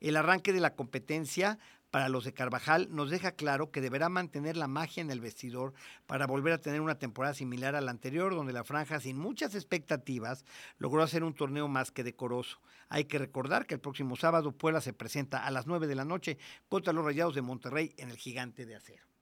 El 0.00 0.16
arranque 0.16 0.52
de 0.52 0.60
la 0.60 0.74
competencia 0.74 1.58
para 1.90 2.08
los 2.08 2.24
de 2.24 2.34
Carvajal 2.34 2.88
nos 2.90 3.08
deja 3.08 3.32
claro 3.32 3.70
que 3.70 3.80
deberá 3.80 4.08
mantener 4.08 4.56
la 4.56 4.66
magia 4.66 5.00
en 5.00 5.12
el 5.12 5.20
vestidor 5.20 5.72
para 6.06 6.26
volver 6.26 6.52
a 6.52 6.60
tener 6.60 6.80
una 6.80 6.98
temporada 6.98 7.34
similar 7.34 7.76
a 7.76 7.80
la 7.80 7.92
anterior, 7.92 8.34
donde 8.34 8.52
la 8.52 8.64
franja, 8.64 8.98
sin 8.98 9.16
muchas 9.16 9.54
expectativas, 9.54 10.44
logró 10.78 11.04
hacer 11.04 11.22
un 11.22 11.34
torneo 11.34 11.68
más 11.68 11.92
que 11.92 12.02
decoroso. 12.02 12.60
Hay 12.88 13.04
que 13.04 13.18
recordar 13.18 13.66
que 13.66 13.74
el 13.74 13.80
próximo 13.80 14.16
sábado 14.16 14.50
Puebla 14.50 14.80
se 14.80 14.92
presenta 14.92 15.46
a 15.46 15.52
las 15.52 15.68
9 15.68 15.86
de 15.86 15.94
la 15.94 16.04
noche 16.04 16.36
contra 16.68 16.92
los 16.92 17.04
Rayados 17.04 17.36
de 17.36 17.42
Monterrey 17.42 17.94
en 17.96 18.10
el 18.10 18.16
Gigante 18.16 18.66
de 18.66 18.74
Acero. 18.74 19.13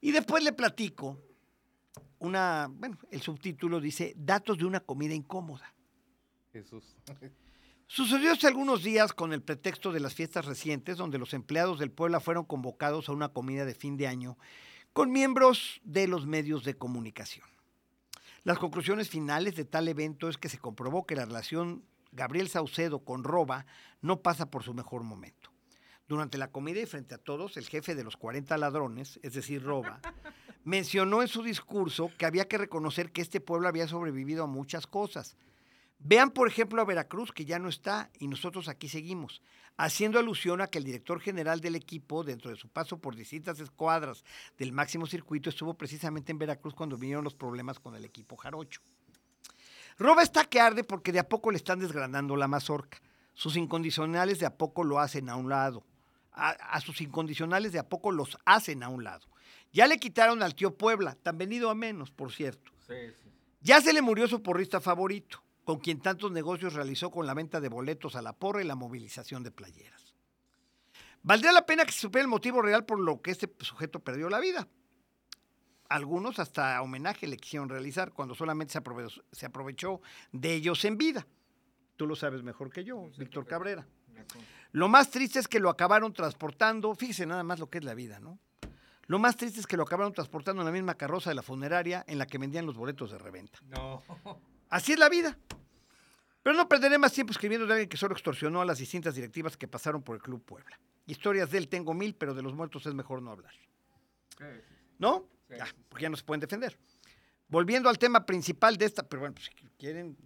Y 0.00 0.12
después 0.12 0.42
le 0.42 0.52
platico 0.52 1.18
una, 2.18 2.68
bueno, 2.70 2.98
el 3.10 3.20
subtítulo 3.20 3.80
dice 3.80 4.14
Datos 4.16 4.58
de 4.58 4.64
una 4.64 4.80
comida 4.80 5.14
incómoda. 5.14 5.74
Jesús. 6.52 6.96
Sucedió 7.86 8.32
hace 8.32 8.46
algunos 8.46 8.82
días 8.82 9.12
con 9.12 9.32
el 9.32 9.42
pretexto 9.42 9.92
de 9.92 10.00
las 10.00 10.14
fiestas 10.14 10.44
recientes, 10.44 10.96
donde 10.96 11.18
los 11.18 11.34
empleados 11.34 11.78
del 11.78 11.90
Puebla 11.90 12.20
fueron 12.20 12.44
convocados 12.44 13.08
a 13.08 13.12
una 13.12 13.30
comida 13.30 13.64
de 13.64 13.74
fin 13.74 13.96
de 13.96 14.06
año 14.06 14.38
con 14.92 15.12
miembros 15.12 15.80
de 15.84 16.08
los 16.08 16.26
medios 16.26 16.64
de 16.64 16.74
comunicación. 16.76 17.46
Las 18.42 18.58
conclusiones 18.58 19.10
finales 19.10 19.54
de 19.54 19.64
tal 19.64 19.88
evento 19.88 20.28
es 20.28 20.38
que 20.38 20.48
se 20.48 20.58
comprobó 20.58 21.06
que 21.06 21.14
la 21.14 21.26
relación 21.26 21.84
Gabriel 22.12 22.48
Saucedo 22.48 23.04
con 23.04 23.22
Roba 23.22 23.66
no 24.00 24.22
pasa 24.22 24.50
por 24.50 24.62
su 24.62 24.74
mejor 24.74 25.02
momento. 25.02 25.49
Durante 26.10 26.38
la 26.38 26.50
comida 26.50 26.80
y 26.80 26.86
frente 26.86 27.14
a 27.14 27.18
todos, 27.18 27.56
el 27.56 27.68
jefe 27.68 27.94
de 27.94 28.02
los 28.02 28.16
40 28.16 28.58
ladrones, 28.58 29.20
es 29.22 29.34
decir, 29.34 29.62
Roba, 29.62 30.00
mencionó 30.64 31.22
en 31.22 31.28
su 31.28 31.44
discurso 31.44 32.10
que 32.18 32.26
había 32.26 32.48
que 32.48 32.58
reconocer 32.58 33.12
que 33.12 33.22
este 33.22 33.40
pueblo 33.40 33.68
había 33.68 33.86
sobrevivido 33.86 34.42
a 34.42 34.48
muchas 34.48 34.88
cosas. 34.88 35.36
Vean, 36.00 36.32
por 36.32 36.48
ejemplo, 36.48 36.82
a 36.82 36.84
Veracruz, 36.84 37.30
que 37.30 37.44
ya 37.44 37.60
no 37.60 37.68
está, 37.68 38.10
y 38.18 38.26
nosotros 38.26 38.66
aquí 38.66 38.88
seguimos, 38.88 39.40
haciendo 39.76 40.18
alusión 40.18 40.60
a 40.60 40.66
que 40.66 40.78
el 40.78 40.84
director 40.84 41.20
general 41.20 41.60
del 41.60 41.76
equipo, 41.76 42.24
dentro 42.24 42.50
de 42.50 42.56
su 42.56 42.68
paso 42.68 42.98
por 42.98 43.14
distintas 43.14 43.60
escuadras 43.60 44.24
del 44.58 44.72
máximo 44.72 45.06
circuito, 45.06 45.48
estuvo 45.48 45.74
precisamente 45.74 46.32
en 46.32 46.38
Veracruz 46.38 46.74
cuando 46.74 46.98
vinieron 46.98 47.22
los 47.22 47.36
problemas 47.36 47.78
con 47.78 47.94
el 47.94 48.04
equipo 48.04 48.36
Jarocho. 48.36 48.80
Roba 49.96 50.24
está 50.24 50.44
que 50.44 50.58
arde 50.58 50.82
porque 50.82 51.12
de 51.12 51.20
a 51.20 51.28
poco 51.28 51.52
le 51.52 51.58
están 51.58 51.78
desgranando 51.78 52.34
la 52.34 52.48
mazorca. 52.48 53.00
Sus 53.32 53.54
incondicionales 53.56 54.40
de 54.40 54.46
a 54.46 54.58
poco 54.58 54.82
lo 54.82 54.98
hacen 54.98 55.28
a 55.28 55.36
un 55.36 55.48
lado. 55.48 55.84
A, 56.32 56.50
a 56.50 56.80
sus 56.80 57.00
incondicionales 57.00 57.72
de 57.72 57.80
a 57.80 57.88
poco 57.88 58.12
los 58.12 58.38
hacen 58.44 58.82
a 58.82 58.88
un 58.88 59.04
lado. 59.04 59.26
Ya 59.72 59.86
le 59.86 59.98
quitaron 59.98 60.42
al 60.42 60.54
tío 60.54 60.76
Puebla, 60.76 61.14
tan 61.14 61.38
venido 61.38 61.70
a 61.70 61.74
menos, 61.74 62.10
por 62.10 62.32
cierto. 62.32 62.72
Sí, 62.86 62.94
sí. 63.22 63.30
Ya 63.60 63.80
se 63.80 63.92
le 63.92 64.00
murió 64.00 64.26
su 64.26 64.42
porrista 64.42 64.80
favorito, 64.80 65.42
con 65.64 65.78
quien 65.78 66.00
tantos 66.00 66.32
negocios 66.32 66.74
realizó 66.74 67.10
con 67.10 67.26
la 67.26 67.34
venta 67.34 67.60
de 67.60 67.68
boletos 67.68 68.16
a 68.16 68.22
la 68.22 68.32
porra 68.32 68.62
y 68.62 68.66
la 68.66 68.74
movilización 68.74 69.42
de 69.42 69.50
playeras. 69.50 70.14
Valdría 71.22 71.52
la 71.52 71.66
pena 71.66 71.84
que 71.84 71.92
se 71.92 72.00
supiera 72.00 72.22
el 72.22 72.30
motivo 72.30 72.62
real 72.62 72.84
por 72.86 72.98
lo 72.98 73.20
que 73.20 73.30
este 73.30 73.50
sujeto 73.60 74.00
perdió 74.00 74.30
la 74.30 74.40
vida. 74.40 74.66
Algunos 75.90 76.38
hasta 76.38 76.80
homenaje 76.80 77.26
le 77.26 77.36
quisieron 77.36 77.68
realizar 77.68 78.12
cuando 78.12 78.34
solamente 78.34 78.72
se 78.72 78.78
aprovechó, 78.78 79.22
se 79.30 79.46
aprovechó 79.46 80.00
de 80.32 80.54
ellos 80.54 80.84
en 80.84 80.96
vida. 80.96 81.26
Tú 81.96 82.06
lo 82.06 82.16
sabes 82.16 82.42
mejor 82.42 82.70
que 82.70 82.84
yo, 82.84 83.10
Víctor 83.18 83.46
Cabrera. 83.46 83.86
Lo 84.72 84.88
más 84.88 85.10
triste 85.10 85.38
es 85.38 85.48
que 85.48 85.60
lo 85.60 85.68
acabaron 85.68 86.12
transportando, 86.12 86.94
fíjese 86.94 87.26
nada 87.26 87.42
más 87.42 87.58
lo 87.58 87.68
que 87.68 87.78
es 87.78 87.84
la 87.84 87.94
vida, 87.94 88.20
¿no? 88.20 88.38
Lo 89.06 89.18
más 89.18 89.36
triste 89.36 89.58
es 89.58 89.66
que 89.66 89.76
lo 89.76 89.82
acabaron 89.82 90.12
transportando 90.12 90.62
en 90.62 90.66
la 90.66 90.72
misma 90.72 90.94
carroza 90.94 91.30
de 91.30 91.34
la 91.34 91.42
funeraria 91.42 92.04
en 92.06 92.18
la 92.18 92.26
que 92.26 92.38
vendían 92.38 92.64
los 92.64 92.76
boletos 92.76 93.10
de 93.10 93.18
reventa. 93.18 93.58
No. 93.66 94.02
Así 94.70 94.92
es 94.92 94.98
la 95.00 95.08
vida. 95.08 95.36
Pero 96.42 96.56
no 96.56 96.68
perderé 96.68 96.96
más 96.96 97.12
tiempo 97.12 97.32
escribiendo 97.32 97.66
de 97.66 97.72
alguien 97.72 97.88
que 97.88 97.96
solo 97.96 98.14
extorsionó 98.14 98.60
a 98.60 98.64
las 98.64 98.78
distintas 98.78 99.14
directivas 99.14 99.56
que 99.56 99.66
pasaron 99.66 100.02
por 100.02 100.16
el 100.16 100.22
Club 100.22 100.44
Puebla. 100.44 100.78
Historias 101.06 101.50
de 101.50 101.58
él 101.58 101.68
tengo 101.68 101.92
mil, 101.92 102.14
pero 102.14 102.34
de 102.34 102.42
los 102.42 102.54
muertos 102.54 102.86
es 102.86 102.94
mejor 102.94 103.20
no 103.20 103.32
hablar. 103.32 103.52
¿No? 104.98 105.26
Ya, 105.48 105.66
porque 105.88 106.04
ya 106.04 106.08
no 106.08 106.16
se 106.16 106.22
pueden 106.22 106.40
defender. 106.40 106.78
Volviendo 107.48 107.88
al 107.88 107.98
tema 107.98 108.24
principal 108.24 108.76
de 108.76 108.84
esta, 108.84 109.02
pero 109.02 109.20
bueno, 109.20 109.34
pues, 109.34 109.46
si 109.46 109.66
quieren, 109.76 110.16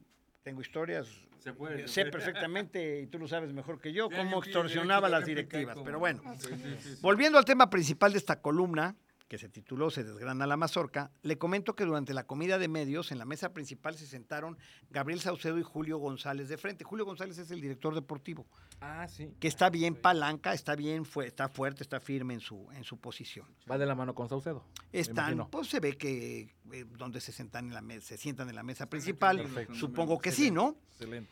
tengo 0.42 0.60
historias. 0.60 1.08
Se 1.44 1.52
puede. 1.52 1.82
se 1.82 1.88
Sé 1.88 2.00
puede. 2.02 2.12
perfectamente, 2.12 3.02
y 3.02 3.06
tú 3.06 3.18
lo 3.18 3.28
sabes 3.28 3.52
mejor 3.52 3.78
que 3.80 3.92
yo, 3.92 4.08
Sí, 4.08 4.16
cómo 4.16 4.38
extorsionaba 4.42 5.08
las 5.10 5.26
directivas. 5.26 5.76
Pero 5.84 5.98
bueno, 5.98 6.22
sí. 6.38 6.96
Volviendo 7.02 7.38
al 7.38 7.44
tema 7.44 7.68
principal 7.70 8.12
de 8.12 8.18
esta 8.18 8.40
columna, 8.40 8.96
que 9.28 9.38
se 9.38 9.49
tituló 9.49 9.90
Se 9.90 10.04
desgrana 10.04 10.47
la 10.47 10.57
mazorca, 10.57 11.11
le 11.23 11.38
comento 11.38 11.75
que 11.75 11.85
durante 11.85 12.12
la 12.14 12.26
comida 12.26 12.59
de 12.59 12.69
medios 12.69 13.11
en 13.11 13.19
la 13.19 13.25
mesa 13.25 13.52
principal 13.52 13.97
se 13.97 14.07
sentaron 14.07 14.59
Gabriel 14.90 15.21
Saucedo 15.21 15.58
y 15.58 15.63
Julio 15.63 15.99
González 15.99 16.49
de 16.49 16.58
frente. 16.58 16.84
Julio 16.84 17.04
González 17.04 17.39
es 17.39 17.50
el 17.50 17.60
director 17.60 17.95
deportivo, 17.95 18.47
Ah, 18.80 19.08
sí. 19.08 19.32
que 19.41 19.49
está 19.49 19.71
bien 19.71 19.95
palanca, 19.95 20.52
está 20.52 20.76
bien, 20.76 21.04
fue, 21.04 21.26
está 21.26 21.49
fuerte, 21.49 21.82
está 21.82 22.00
firme 22.00 22.34
en 22.34 22.41
su, 22.41 22.69
en 22.73 22.84
su 22.84 22.99
posición. 22.99 23.47
Va 23.71 23.78
de 23.78 23.87
la 23.87 23.95
mano 23.95 24.15
con 24.15 24.28
Saucedo. 24.28 24.65
Están, 24.93 25.49
pues 25.50 25.69
se 25.69 25.80
ve 25.80 25.97
que 25.97 26.54
eh, 26.73 26.84
donde 26.97 27.21
se 27.21 27.32
sentan 27.32 27.67
en 27.69 27.75
la 27.75 27.80
mesa, 27.82 28.06
se 28.08 28.19
sientan 28.19 28.49
en 28.50 28.54
la 28.54 28.63
mesa 28.63 28.89
principal, 28.91 29.39
Perfecto. 29.39 29.75
supongo 29.75 30.19
que 30.19 30.32
sí, 30.32 30.50
¿no? 30.50 30.76
Excelente. 30.93 31.30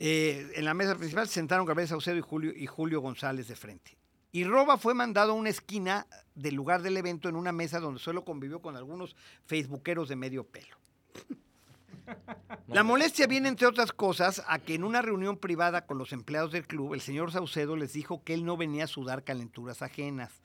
Eh, 0.00 0.52
en 0.54 0.64
la 0.64 0.74
mesa 0.74 0.94
principal 0.96 1.26
se 1.28 1.34
sentaron 1.34 1.66
Gabriel 1.66 1.88
Saucedo 1.88 2.16
y 2.16 2.20
Julio, 2.20 2.52
y 2.54 2.66
Julio 2.66 3.00
González 3.00 3.48
de 3.48 3.56
frente. 3.56 3.98
Y 4.30 4.44
Roba 4.44 4.76
fue 4.76 4.94
mandado 4.94 5.32
a 5.32 5.34
una 5.34 5.48
esquina 5.48 6.06
del 6.34 6.54
lugar 6.54 6.82
del 6.82 6.96
evento 6.96 7.28
en 7.28 7.36
una 7.36 7.52
mesa 7.52 7.80
donde 7.80 8.00
solo 8.00 8.24
convivió 8.24 8.60
con 8.60 8.76
algunos 8.76 9.16
facebookeros 9.46 10.08
de 10.08 10.16
medio 10.16 10.44
pelo. 10.44 10.76
La 12.68 12.82
molestia 12.82 13.26
viene, 13.26 13.48
entre 13.48 13.66
otras 13.66 13.92
cosas, 13.92 14.42
a 14.46 14.58
que 14.58 14.74
en 14.74 14.84
una 14.84 15.02
reunión 15.02 15.36
privada 15.36 15.86
con 15.86 15.98
los 15.98 16.12
empleados 16.12 16.52
del 16.52 16.66
club, 16.66 16.94
el 16.94 17.00
señor 17.00 17.32
Saucedo 17.32 17.76
les 17.76 17.92
dijo 17.92 18.22
que 18.22 18.34
él 18.34 18.44
no 18.44 18.56
venía 18.56 18.84
a 18.84 18.88
sudar 18.88 19.24
calenturas 19.24 19.82
ajenas 19.82 20.42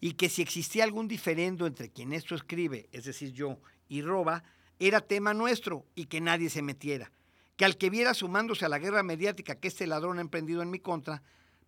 y 0.00 0.12
que 0.12 0.28
si 0.28 0.42
existía 0.42 0.84
algún 0.84 1.08
diferendo 1.08 1.66
entre 1.66 1.90
quien 1.90 2.12
esto 2.12 2.34
escribe, 2.34 2.88
es 2.92 3.04
decir, 3.04 3.32
yo, 3.32 3.58
y 3.88 4.02
Roba, 4.02 4.44
era 4.78 5.00
tema 5.00 5.32
nuestro 5.32 5.86
y 5.94 6.06
que 6.06 6.20
nadie 6.20 6.50
se 6.50 6.62
metiera. 6.62 7.10
Que 7.56 7.64
al 7.64 7.78
que 7.78 7.88
viera 7.88 8.12
sumándose 8.12 8.66
a 8.66 8.68
la 8.68 8.78
guerra 8.78 9.02
mediática 9.02 9.54
que 9.54 9.68
este 9.68 9.86
ladrón 9.86 10.18
ha 10.18 10.22
emprendido 10.22 10.62
en 10.62 10.70
mi 10.70 10.78
contra, 10.78 11.22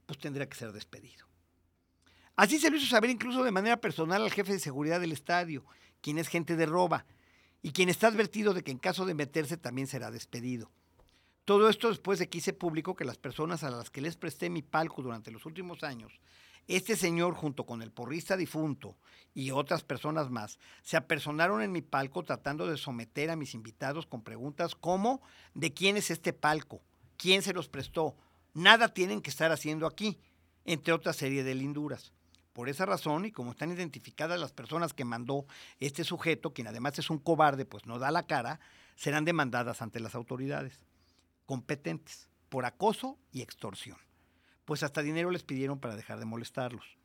pues 0.04 0.18
tendría 0.18 0.48
que 0.48 0.57
ser 0.57 0.72
despedido. 0.72 1.27
Así 2.38 2.61
se 2.61 2.70
lo 2.70 2.77
hizo 2.77 2.87
saber 2.87 3.11
incluso 3.11 3.42
de 3.42 3.51
manera 3.51 3.81
personal 3.81 4.22
al 4.22 4.31
jefe 4.31 4.53
de 4.53 4.61
seguridad 4.61 5.01
del 5.01 5.11
estadio, 5.11 5.64
quien 6.01 6.18
es 6.18 6.29
gente 6.29 6.55
de 6.55 6.66
Roba, 6.66 7.05
y 7.62 7.72
quien 7.72 7.88
está 7.88 8.07
advertido 8.07 8.55
de 8.55 8.62
que 8.62 8.70
en 8.70 8.79
caso 8.79 9.05
de 9.05 9.14
meterse 9.14 9.57
también 9.57 9.88
será 9.88 10.12
despedido. 10.12 10.70
Todo 11.44 11.68
esto 11.68 11.88
después 11.88 12.20
de 12.20 12.29
que 12.29 12.38
hice 12.38 12.53
público 12.53 12.94
que 12.94 13.05
las 13.05 13.18
personas 13.18 13.64
a 13.64 13.70
las 13.70 13.90
que 13.90 14.01
les 14.01 14.16
presté 14.16 14.51
mi 14.51 14.62
palco 14.62 15.03
durante 15.03 15.33
los 15.33 15.46
últimos 15.46 15.83
años, 15.83 16.20
este 16.68 16.94
señor 16.94 17.35
junto 17.35 17.66
con 17.66 17.83
el 17.83 17.90
porrista 17.90 18.37
difunto 18.37 18.96
y 19.35 19.51
otras 19.51 19.83
personas 19.83 20.31
más, 20.31 20.61
se 20.83 20.96
apersonaron 20.96 21.61
en 21.61 21.72
mi 21.72 21.83
palco 21.83 22.22
tratando 22.22 22.68
de 22.68 22.77
someter 22.77 23.31
a 23.31 23.37
mis 23.37 23.53
invitados 23.55 24.07
con 24.07 24.22
preguntas 24.22 24.77
como 24.77 25.22
¿de 25.55 25.74
quién 25.74 25.96
es 25.96 26.12
este 26.12 26.33
palco? 26.33 26.83
¿Quién 27.16 27.42
se 27.42 27.53
los 27.53 27.68
prestó? 27.68 28.14
Nada 28.55 28.94
tienen 28.94 29.22
que 29.22 29.31
estar 29.31 29.51
haciendo 29.51 29.88
aquí, 29.88 30.20
entre 30.64 30.92
otra 30.92 31.12
serie 31.12 31.42
de 31.42 31.57
linduras. 31.57 32.12
Por 32.58 32.68
esa 32.68 32.86
razón, 32.86 33.24
y 33.24 33.30
como 33.30 33.52
están 33.52 33.70
identificadas 33.70 34.40
las 34.40 34.50
personas 34.50 34.92
que 34.92 35.04
mandó 35.04 35.46
este 35.78 36.02
sujeto, 36.02 36.52
quien 36.52 36.66
además 36.66 36.98
es 36.98 37.08
un 37.08 37.20
cobarde, 37.20 37.64
pues 37.64 37.86
no 37.86 38.00
da 38.00 38.10
la 38.10 38.26
cara, 38.26 38.58
serán 38.96 39.24
demandadas 39.24 39.80
ante 39.80 40.00
las 40.00 40.16
autoridades 40.16 40.84
competentes 41.46 42.28
por 42.48 42.64
acoso 42.64 43.16
y 43.30 43.42
extorsión. 43.42 43.96
Pues 44.64 44.82
hasta 44.82 45.02
dinero 45.02 45.30
les 45.30 45.44
pidieron 45.44 45.78
para 45.78 45.94
dejar 45.94 46.18
de 46.18 46.24
molestarlos. 46.24 46.97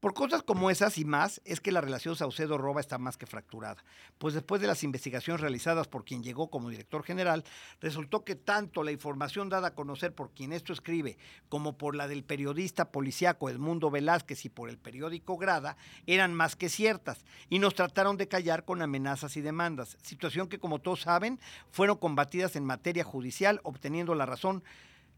Por 0.00 0.12
cosas 0.12 0.42
como 0.42 0.70
esas 0.70 0.98
y 0.98 1.06
más 1.06 1.40
es 1.46 1.60
que 1.60 1.72
la 1.72 1.80
relación 1.80 2.16
Saucedo-Roba 2.16 2.82
está 2.82 2.98
más 2.98 3.16
que 3.16 3.24
fracturada, 3.24 3.82
pues 4.18 4.34
después 4.34 4.60
de 4.60 4.66
las 4.66 4.84
investigaciones 4.84 5.40
realizadas 5.40 5.88
por 5.88 6.04
quien 6.04 6.22
llegó 6.22 6.50
como 6.50 6.68
director 6.68 7.02
general, 7.02 7.44
resultó 7.80 8.22
que 8.22 8.34
tanto 8.34 8.84
la 8.84 8.92
información 8.92 9.48
dada 9.48 9.68
a 9.68 9.74
conocer 9.74 10.14
por 10.14 10.32
quien 10.32 10.52
esto 10.52 10.74
escribe, 10.74 11.16
como 11.48 11.78
por 11.78 11.96
la 11.96 12.08
del 12.08 12.24
periodista 12.24 12.92
policiaco 12.92 13.48
Edmundo 13.48 13.90
Velázquez 13.90 14.44
y 14.44 14.50
por 14.50 14.68
el 14.68 14.76
periódico 14.76 15.38
Grada, 15.38 15.78
eran 16.06 16.34
más 16.34 16.56
que 16.56 16.68
ciertas, 16.68 17.24
y 17.48 17.58
nos 17.58 17.74
trataron 17.74 18.18
de 18.18 18.28
callar 18.28 18.66
con 18.66 18.82
amenazas 18.82 19.38
y 19.38 19.40
demandas, 19.40 19.96
situación 20.02 20.48
que 20.48 20.58
como 20.58 20.78
todos 20.78 21.00
saben, 21.00 21.40
fueron 21.70 21.96
combatidas 21.96 22.54
en 22.54 22.66
materia 22.66 23.02
judicial, 23.02 23.60
obteniendo 23.62 24.14
la 24.14 24.26
razón 24.26 24.62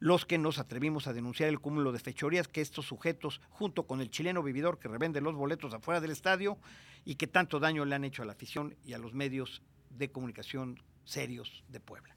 los 0.01 0.25
que 0.25 0.39
nos 0.39 0.59
atrevimos 0.59 1.07
a 1.07 1.13
denunciar 1.13 1.49
el 1.49 1.61
cúmulo 1.61 1.93
de 1.93 1.99
fechorías 1.99 2.49
que 2.49 2.61
estos 2.61 2.87
sujetos, 2.87 3.41
junto 3.51 3.87
con 3.87 4.01
el 4.01 4.11
chileno 4.11 4.43
vividor 4.43 4.79
que 4.79 4.89
revende 4.89 5.21
los 5.21 5.35
boletos 5.35 5.75
afuera 5.75 6.01
del 6.01 6.11
estadio 6.11 6.59
y 7.05 7.17
que 7.17 7.27
tanto 7.27 7.59
daño 7.59 7.85
le 7.85 7.95
han 7.95 8.05
hecho 8.05 8.23
a 8.23 8.27
la 8.27 8.33
afición 8.33 8.77
y 8.85 8.93
a 8.93 8.99
los 8.99 9.15
medios 9.15 9.63
de 9.91 10.11
comunicación 10.11 10.81
serios 11.05 11.65
de 11.69 11.81
Puebla. 11.81 12.15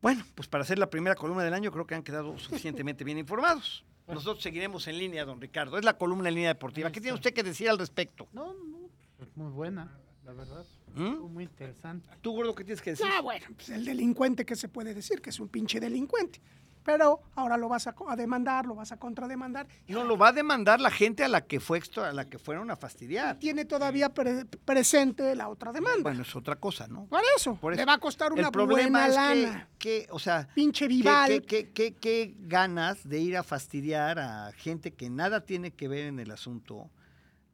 Bueno, 0.00 0.24
pues 0.34 0.48
para 0.48 0.62
hacer 0.62 0.78
la 0.78 0.90
primera 0.90 1.14
columna 1.14 1.42
del 1.42 1.54
año 1.54 1.72
creo 1.72 1.86
que 1.86 1.94
han 1.94 2.02
quedado 2.02 2.38
suficientemente 2.38 3.04
bien 3.04 3.18
informados. 3.18 3.84
Nosotros 4.06 4.42
seguiremos 4.42 4.88
en 4.88 4.98
línea, 4.98 5.26
don 5.26 5.38
Ricardo. 5.38 5.76
Es 5.76 5.84
la 5.84 5.98
columna 5.98 6.30
en 6.30 6.36
línea 6.36 6.48
deportiva. 6.48 6.90
¿Qué 6.90 7.00
tiene 7.00 7.14
usted 7.14 7.34
que 7.34 7.42
decir 7.42 7.68
al 7.68 7.78
respecto? 7.78 8.26
No, 8.32 8.54
no, 8.54 8.88
muy 9.34 9.52
buena, 9.52 9.98
la 10.28 10.34
verdad. 10.34 10.64
¿Mm? 10.94 11.32
Muy 11.32 11.44
interesante. 11.44 12.06
¿Tú, 12.20 12.32
gordo, 12.32 12.54
qué 12.54 12.62
tienes 12.64 12.82
que 12.82 12.90
decir? 12.90 13.06
Ah, 13.10 13.20
bueno, 13.22 13.46
pues 13.56 13.70
el 13.70 13.84
delincuente, 13.84 14.44
¿qué 14.44 14.56
se 14.56 14.68
puede 14.68 14.92
decir? 14.94 15.22
Que 15.22 15.30
es 15.30 15.40
un 15.40 15.48
pinche 15.48 15.80
delincuente. 15.80 16.40
Pero 16.84 17.20
ahora 17.34 17.56
lo 17.58 17.68
vas 17.68 17.86
a, 17.86 17.94
demandar, 18.16 18.64
lo 18.66 18.74
vas 18.74 18.92
a 18.92 18.98
contrademandar. 18.98 19.66
No, 19.88 20.04
lo 20.04 20.16
va 20.16 20.28
a 20.28 20.32
demandar 20.32 20.80
la 20.80 20.90
gente 20.90 21.22
a 21.24 21.28
la 21.28 21.42
que 21.46 21.60
fue 21.60 21.76
extra- 21.78 22.08
a 22.08 22.12
la 22.12 22.28
que 22.28 22.38
fueron 22.38 22.70
a 22.70 22.76
fastidiar. 22.76 23.38
Tiene 23.38 23.64
todavía 23.66 24.08
pre- 24.14 24.46
presente 24.64 25.34
la 25.34 25.48
otra 25.48 25.72
demanda. 25.72 26.02
Bueno, 26.02 26.22
es 26.22 26.34
otra 26.36 26.56
cosa, 26.56 26.86
¿no? 26.88 27.06
Por 27.06 27.20
eso, 27.36 27.56
Por 27.56 27.72
eso. 27.74 27.80
le 27.80 27.84
va 27.86 27.94
a 27.94 27.98
costar 27.98 28.32
una 28.32 28.46
El 28.46 28.52
problema 28.52 29.00
buena 29.06 29.06
es 29.08 29.14
lana. 29.14 29.68
que, 29.78 30.04
que, 30.04 30.12
o 30.12 30.18
sea, 30.18 30.48
Pinche 30.54 30.84
¿qué, 30.86 30.88
Vival. 30.88 31.28
qué, 31.28 31.42
qué- 31.42 31.72
qué- 31.72 31.94
qué 31.96 32.34
ganas 32.38 33.06
de 33.06 33.18
ir 33.20 33.36
a 33.36 33.42
fastidiar 33.42 34.18
a 34.18 34.52
gente 34.52 34.92
que 34.94 35.10
nada 35.10 35.44
tiene 35.44 35.72
que 35.72 35.88
ver 35.88 36.06
en 36.06 36.18
el 36.20 36.30
asunto? 36.30 36.90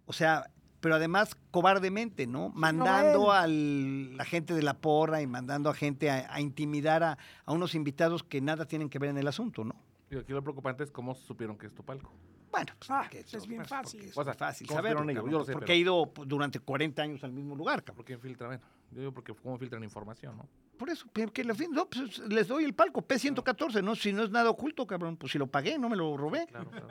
O 0.07 0.13
sea, 0.13 0.49
pero 0.85 0.97
además 0.97 1.35
cobardemente, 1.51 2.27
¿no? 2.27 2.51
Mandando 2.51 3.33
a 3.33 3.47
la 3.47 4.25
gente 4.27 4.53
de 4.53 4.61
la 4.61 4.75
porra 4.75 5.23
y 5.23 5.27
mandando 5.27 5.71
a 5.71 5.75
gente 5.75 6.11
a, 6.11 6.31
a 6.31 6.43
intimidar 6.43 7.03
a, 7.03 7.17
a 7.47 7.53
unos 7.55 7.75
invitados 7.75 8.23
que 8.23 8.43
nada 8.43 8.67
tienen 8.67 8.91
que 8.91 8.99
ver 8.99 9.09
en 9.09 9.17
el 9.17 9.27
asunto, 9.27 9.65
¿no? 9.65 9.75
Y 10.11 10.19
aquí 10.19 10.33
lo 10.35 10.43
preocupante 10.43 10.85
es 10.85 10.91
cómo 10.91 11.15
supieron 11.15 11.57
que 11.57 11.67
es 11.69 11.75
tu 11.75 11.83
palco. 11.83 12.13
Bueno, 12.53 12.71
pues 12.79 12.91
Ah, 12.91 13.01
porque 13.05 13.21
es 13.21 13.47
bien 13.47 13.61
pues, 13.63 13.71
fácil. 13.71 14.01
porque 14.01 14.11
Es 14.11 14.19
O 14.19 14.25
sea, 14.25 14.35
fácil 14.35 14.67
¿cómo 14.67 14.77
saberlo, 14.79 14.99
supieron 14.99 15.11
ellos? 15.11 15.23
cabrón, 15.23 15.33
Yo 15.33 15.39
lo 15.39 15.45
sé, 15.47 15.53
porque 15.55 15.67
pero- 15.69 15.75
he 15.75 15.79
ido 15.79 16.13
pues, 16.13 16.29
durante 16.29 16.61
40 16.61 17.03
años 17.03 17.25
al 17.25 17.33
mismo 17.33 17.57
lugar, 17.57 17.83
cabrón. 17.83 17.97
¿Por 17.97 18.05
qué 18.05 18.19
filtran? 18.19 18.51
Bueno, 18.51 18.63
yo 18.91 19.01
digo 19.01 19.13
porque 19.13 19.33
cómo 19.35 19.57
filtran 19.57 19.83
información, 19.85 20.37
¿no? 20.37 20.47
Por 20.77 20.91
eso, 20.91 21.07
pero 21.15 21.33
que 21.33 21.45
le- 21.45 21.55
no, 21.71 21.89
pues, 21.89 22.19
les 22.29 22.47
doy 22.47 22.65
el 22.65 22.75
palco, 22.75 23.01
P114, 23.01 23.83
¿no? 23.83 23.95
Si 23.97 24.13
no 24.13 24.23
es 24.23 24.31
nada 24.31 24.51
oculto, 24.51 24.87
cabrón, 24.87 25.17
pues 25.17 25.33
si 25.33 25.39
lo 25.39 25.47
pagué, 25.47 25.79
no 25.79 25.89
me 25.89 25.97
lo 25.97 26.15
robé, 26.19 26.47
Claro, 26.47 26.71
claro. 26.71 26.89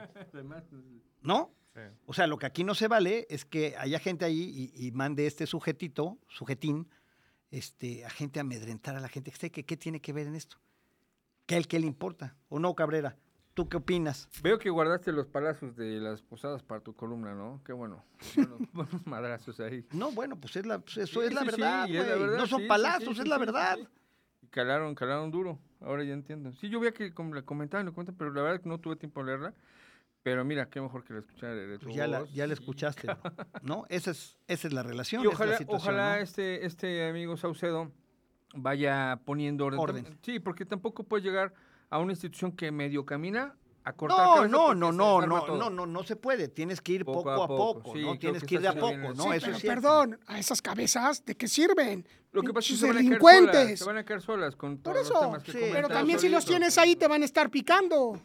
¿no? 1.22 1.52
Sí. 1.74 1.82
O 2.06 2.14
sea, 2.14 2.28
lo 2.28 2.38
que 2.38 2.46
aquí 2.46 2.64
no 2.64 2.76
se 2.76 2.88
vale 2.88 3.26
es 3.30 3.46
que 3.46 3.76
haya 3.78 4.00
gente 4.00 4.26
ahí 4.26 4.72
y, 4.76 4.88
y 4.88 4.92
mande 4.92 5.26
este 5.26 5.48
sujetito, 5.48 6.20
sujetín, 6.28 6.88
este, 7.50 8.06
a 8.06 8.10
gente 8.10 8.40
a 8.40 8.42
amedrentar 8.42 8.96
a 8.96 9.00
la 9.00 9.08
gente. 9.10 9.32
¿Qué, 9.32 9.52
qué, 9.52 9.78
tiene 9.78 10.02
que 10.02 10.14
ver 10.14 10.28
en 10.28 10.36
esto? 10.36 10.58
¿Qué 11.46 11.62
qué 11.64 11.80
le 11.80 11.88
importa? 11.88 12.36
¿O 12.50 12.60
no, 12.60 12.74
Cabrera? 12.76 13.18
¿Tú 13.54 13.70
qué 13.70 13.78
opinas? 13.78 14.28
Veo 14.42 14.58
que 14.58 14.72
guardaste 14.72 15.12
los 15.12 15.28
palazos 15.28 15.76
de 15.76 16.00
las 16.00 16.24
posadas 16.24 16.64
para 16.64 16.82
tu 16.82 16.96
columna, 16.96 17.36
¿no? 17.36 17.62
Qué 17.64 17.72
bueno. 17.72 18.04
Buenos, 18.36 18.60
buenos 18.74 19.06
madrazos 19.06 19.60
ahí. 19.60 19.86
No, 19.92 20.12
bueno, 20.12 20.40
pues 20.40 20.56
es 20.56 20.66
la, 20.66 20.80
pues 20.80 20.98
eso 20.98 21.22
Sí, 21.22 21.28
es 21.28 21.34
la 21.34 21.42
sí, 21.42 21.46
sí, 21.46 21.52
verdad, 21.52 21.88
y 21.88 21.98
es 21.98 22.08
la 22.08 22.16
verdad, 22.16 22.38
No 22.38 22.48
son 22.48 22.60
sí, 22.60 22.64
sí, 22.64 22.70
palazos, 22.70 23.04
sí, 23.04 23.12
es 23.12 23.18
sí, 23.24 23.30
la 23.30 23.36
sí, 23.36 23.40
verdad. 23.40 23.78
sí. 23.78 23.88
Y 24.42 24.48
calaron, 24.48 24.96
calaron 24.96 25.30
duro. 25.30 25.60
Ahora 25.82 26.04
ya 26.04 26.14
entiendo. 26.14 26.52
Sí, 26.54 26.70
yo 26.70 26.80
veía 26.80 26.94
que 26.94 27.14
como 27.14 27.36
le 27.36 27.44
comentaban, 27.46 27.86
le 27.86 27.92
comentaban, 27.92 28.18
pero 28.18 28.34
la 28.34 28.42
verdad 28.42 28.62
que 28.62 28.70
no 28.70 28.80
tuve 28.80 28.96
tiempo 28.96 29.20
de 29.20 29.28
leerla. 29.28 29.54
Pero 30.24 30.46
mira, 30.46 30.70
qué 30.70 30.80
mejor 30.80 31.04
que 31.04 31.14
la 31.14 31.20
escuchar 31.20 31.54
de 31.54 31.78
tu 31.78 31.86
Pues 31.86 31.96
ya 31.98 32.08
la, 32.08 32.26
ya 32.34 32.48
la 32.48 32.54
escuchaste, 32.54 33.08
¿no? 33.08 33.18
¿no? 33.62 33.86
Esa 33.90 34.12
es, 34.12 34.38
esa 34.48 34.68
es 34.68 34.74
la 34.74 34.82
relación, 34.82 35.24
Y 35.24 35.28
es 35.28 35.34
ojalá, 35.34 35.60
la 35.60 35.66
ojalá 35.68 36.16
¿no? 36.16 36.22
este, 36.22 36.66
este 36.66 37.10
amigo 37.10 37.36
Saucedo 37.36 37.92
vaya 38.56 39.20
poniendo 39.26 39.66
orden. 39.66 40.18
Sí, 40.22 40.40
porque 40.40 40.66
tampoco 40.66 41.04
puede 41.04 41.24
llegar 41.24 41.54
a 41.90 42.00
una 42.00 42.14
institución 42.14 42.54
que 42.54 42.72
medio 42.72 43.06
camina 43.06 43.56
a 43.84 43.94
cortar 43.94 44.18
No, 44.18 44.48
no, 44.48 44.74
no, 44.74 44.92
no, 44.92 45.22
no, 45.28 45.58
no, 45.58 45.70
no, 45.70 45.86
no 45.86 46.04
se 46.04 46.16
puede. 46.16 46.48
Tienes 46.48 46.80
que 46.80 46.94
ir 46.94 47.06
Poco 47.06 47.24
poco, 47.24 47.30
a 47.32 47.36
a 47.36 47.48
poco, 47.48 47.74
poco, 47.80 47.94
sí, 47.94 48.02
¿no? 48.04 48.18
Tienes 48.18 48.42
que 48.42 48.48
que 48.48 48.56
ir 48.56 48.62
de 48.62 48.68
a 48.70 48.74
poco, 48.74 49.14
pero 49.16 49.34
es 49.34 49.62
perdón, 49.62 50.20
a 50.28 50.40
esas 50.40 50.62
cabezas, 50.62 51.26
¿de 51.26 51.36
qué 51.36 51.48
sirven? 51.50 52.08
Lo 52.32 52.42
que 52.42 52.54
pasa 52.54 52.74
es 52.74 52.80
que 52.80 52.88
se 52.88 52.88
van, 52.88 52.98
a 52.98 53.02
caer 53.02 53.20
solas, 53.20 53.52
delincuentes. 53.52 53.80
se 53.80 53.86
van 53.86 53.98
a 53.98 54.06
caer 54.06 54.22
solas 54.22 54.56
con 54.56 54.78
Por 54.78 54.94
todos 54.94 55.06
eso, 55.06 55.14
los 55.14 55.24
temas 55.24 55.44
que 55.44 55.52
sí, 55.52 55.60
Pero 55.72 55.90
también 55.90 56.20
si 56.20 56.30
los 56.30 56.46
tienes 56.46 56.78
ahí 56.78 56.96
te 56.96 57.08
van 57.08 57.22
a 57.22 57.26
estar 57.26 57.50
picando. 57.50 58.20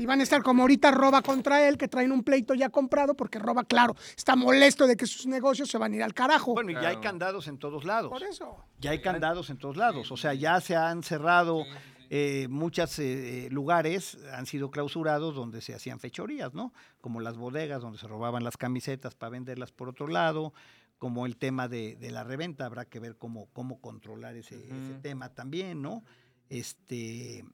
Y 0.00 0.06
van 0.06 0.20
a 0.20 0.22
estar 0.22 0.44
como 0.44 0.62
ahorita 0.62 0.92
roba 0.92 1.22
contra 1.22 1.68
él, 1.68 1.76
que 1.76 1.88
traen 1.88 2.12
un 2.12 2.22
pleito 2.22 2.54
ya 2.54 2.68
comprado, 2.68 3.14
porque 3.14 3.40
roba, 3.40 3.64
claro, 3.64 3.96
está 4.16 4.36
molesto 4.36 4.86
de 4.86 4.96
que 4.96 5.06
sus 5.06 5.26
negocios 5.26 5.68
se 5.68 5.76
van 5.76 5.92
a 5.92 5.96
ir 5.96 6.02
al 6.04 6.14
carajo. 6.14 6.54
Bueno, 6.54 6.70
y 6.70 6.74
ya 6.74 6.90
hay 6.90 6.98
candados 6.98 7.48
en 7.48 7.58
todos 7.58 7.84
lados. 7.84 8.08
Por 8.08 8.22
eso. 8.22 8.64
Ya 8.78 8.92
hay 8.92 9.02
candados 9.02 9.50
en 9.50 9.58
todos 9.58 9.76
lados. 9.76 10.12
O 10.12 10.16
sea, 10.16 10.34
ya 10.34 10.60
se 10.60 10.76
han 10.76 11.02
cerrado 11.02 11.64
eh, 12.10 12.46
muchos 12.48 13.00
lugares, 13.50 14.18
han 14.32 14.46
sido 14.46 14.70
clausurados 14.70 15.34
donde 15.34 15.60
se 15.60 15.74
hacían 15.74 15.98
fechorías, 15.98 16.54
¿no? 16.54 16.72
Como 17.00 17.20
las 17.20 17.36
bodegas 17.36 17.82
donde 17.82 17.98
se 17.98 18.06
robaban 18.06 18.44
las 18.44 18.56
camisetas 18.56 19.16
para 19.16 19.30
venderlas 19.30 19.72
por 19.72 19.88
otro 19.88 20.06
lado, 20.06 20.52
como 20.98 21.26
el 21.26 21.36
tema 21.36 21.66
de, 21.66 21.96
de 21.96 22.12
la 22.12 22.22
reventa, 22.22 22.66
habrá 22.66 22.84
que 22.84 23.00
ver 23.00 23.16
cómo, 23.16 23.48
cómo 23.52 23.80
controlar 23.80 24.36
ese, 24.36 24.64
ese 24.64 24.94
tema 25.02 25.34
también, 25.34 25.82
¿no? 25.82 26.04
Este, 26.48 27.44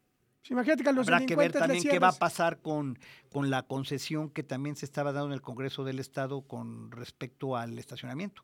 imagínate 0.50 0.82
que 0.82 0.88
a 0.88 0.92
los 0.92 1.08
habrá 1.08 1.24
que 1.24 1.36
ver 1.36 1.52
también 1.52 1.82
qué 1.82 1.98
va 1.98 2.08
a 2.08 2.12
pasar 2.12 2.58
con, 2.58 2.98
con 3.30 3.50
la 3.50 3.62
concesión 3.62 4.30
que 4.30 4.42
también 4.42 4.76
se 4.76 4.84
estaba 4.84 5.12
dando 5.12 5.28
en 5.28 5.32
el 5.32 5.42
Congreso 5.42 5.84
del 5.84 5.98
Estado 5.98 6.42
con 6.42 6.90
respecto 6.90 7.56
al 7.56 7.78
estacionamiento, 7.78 8.42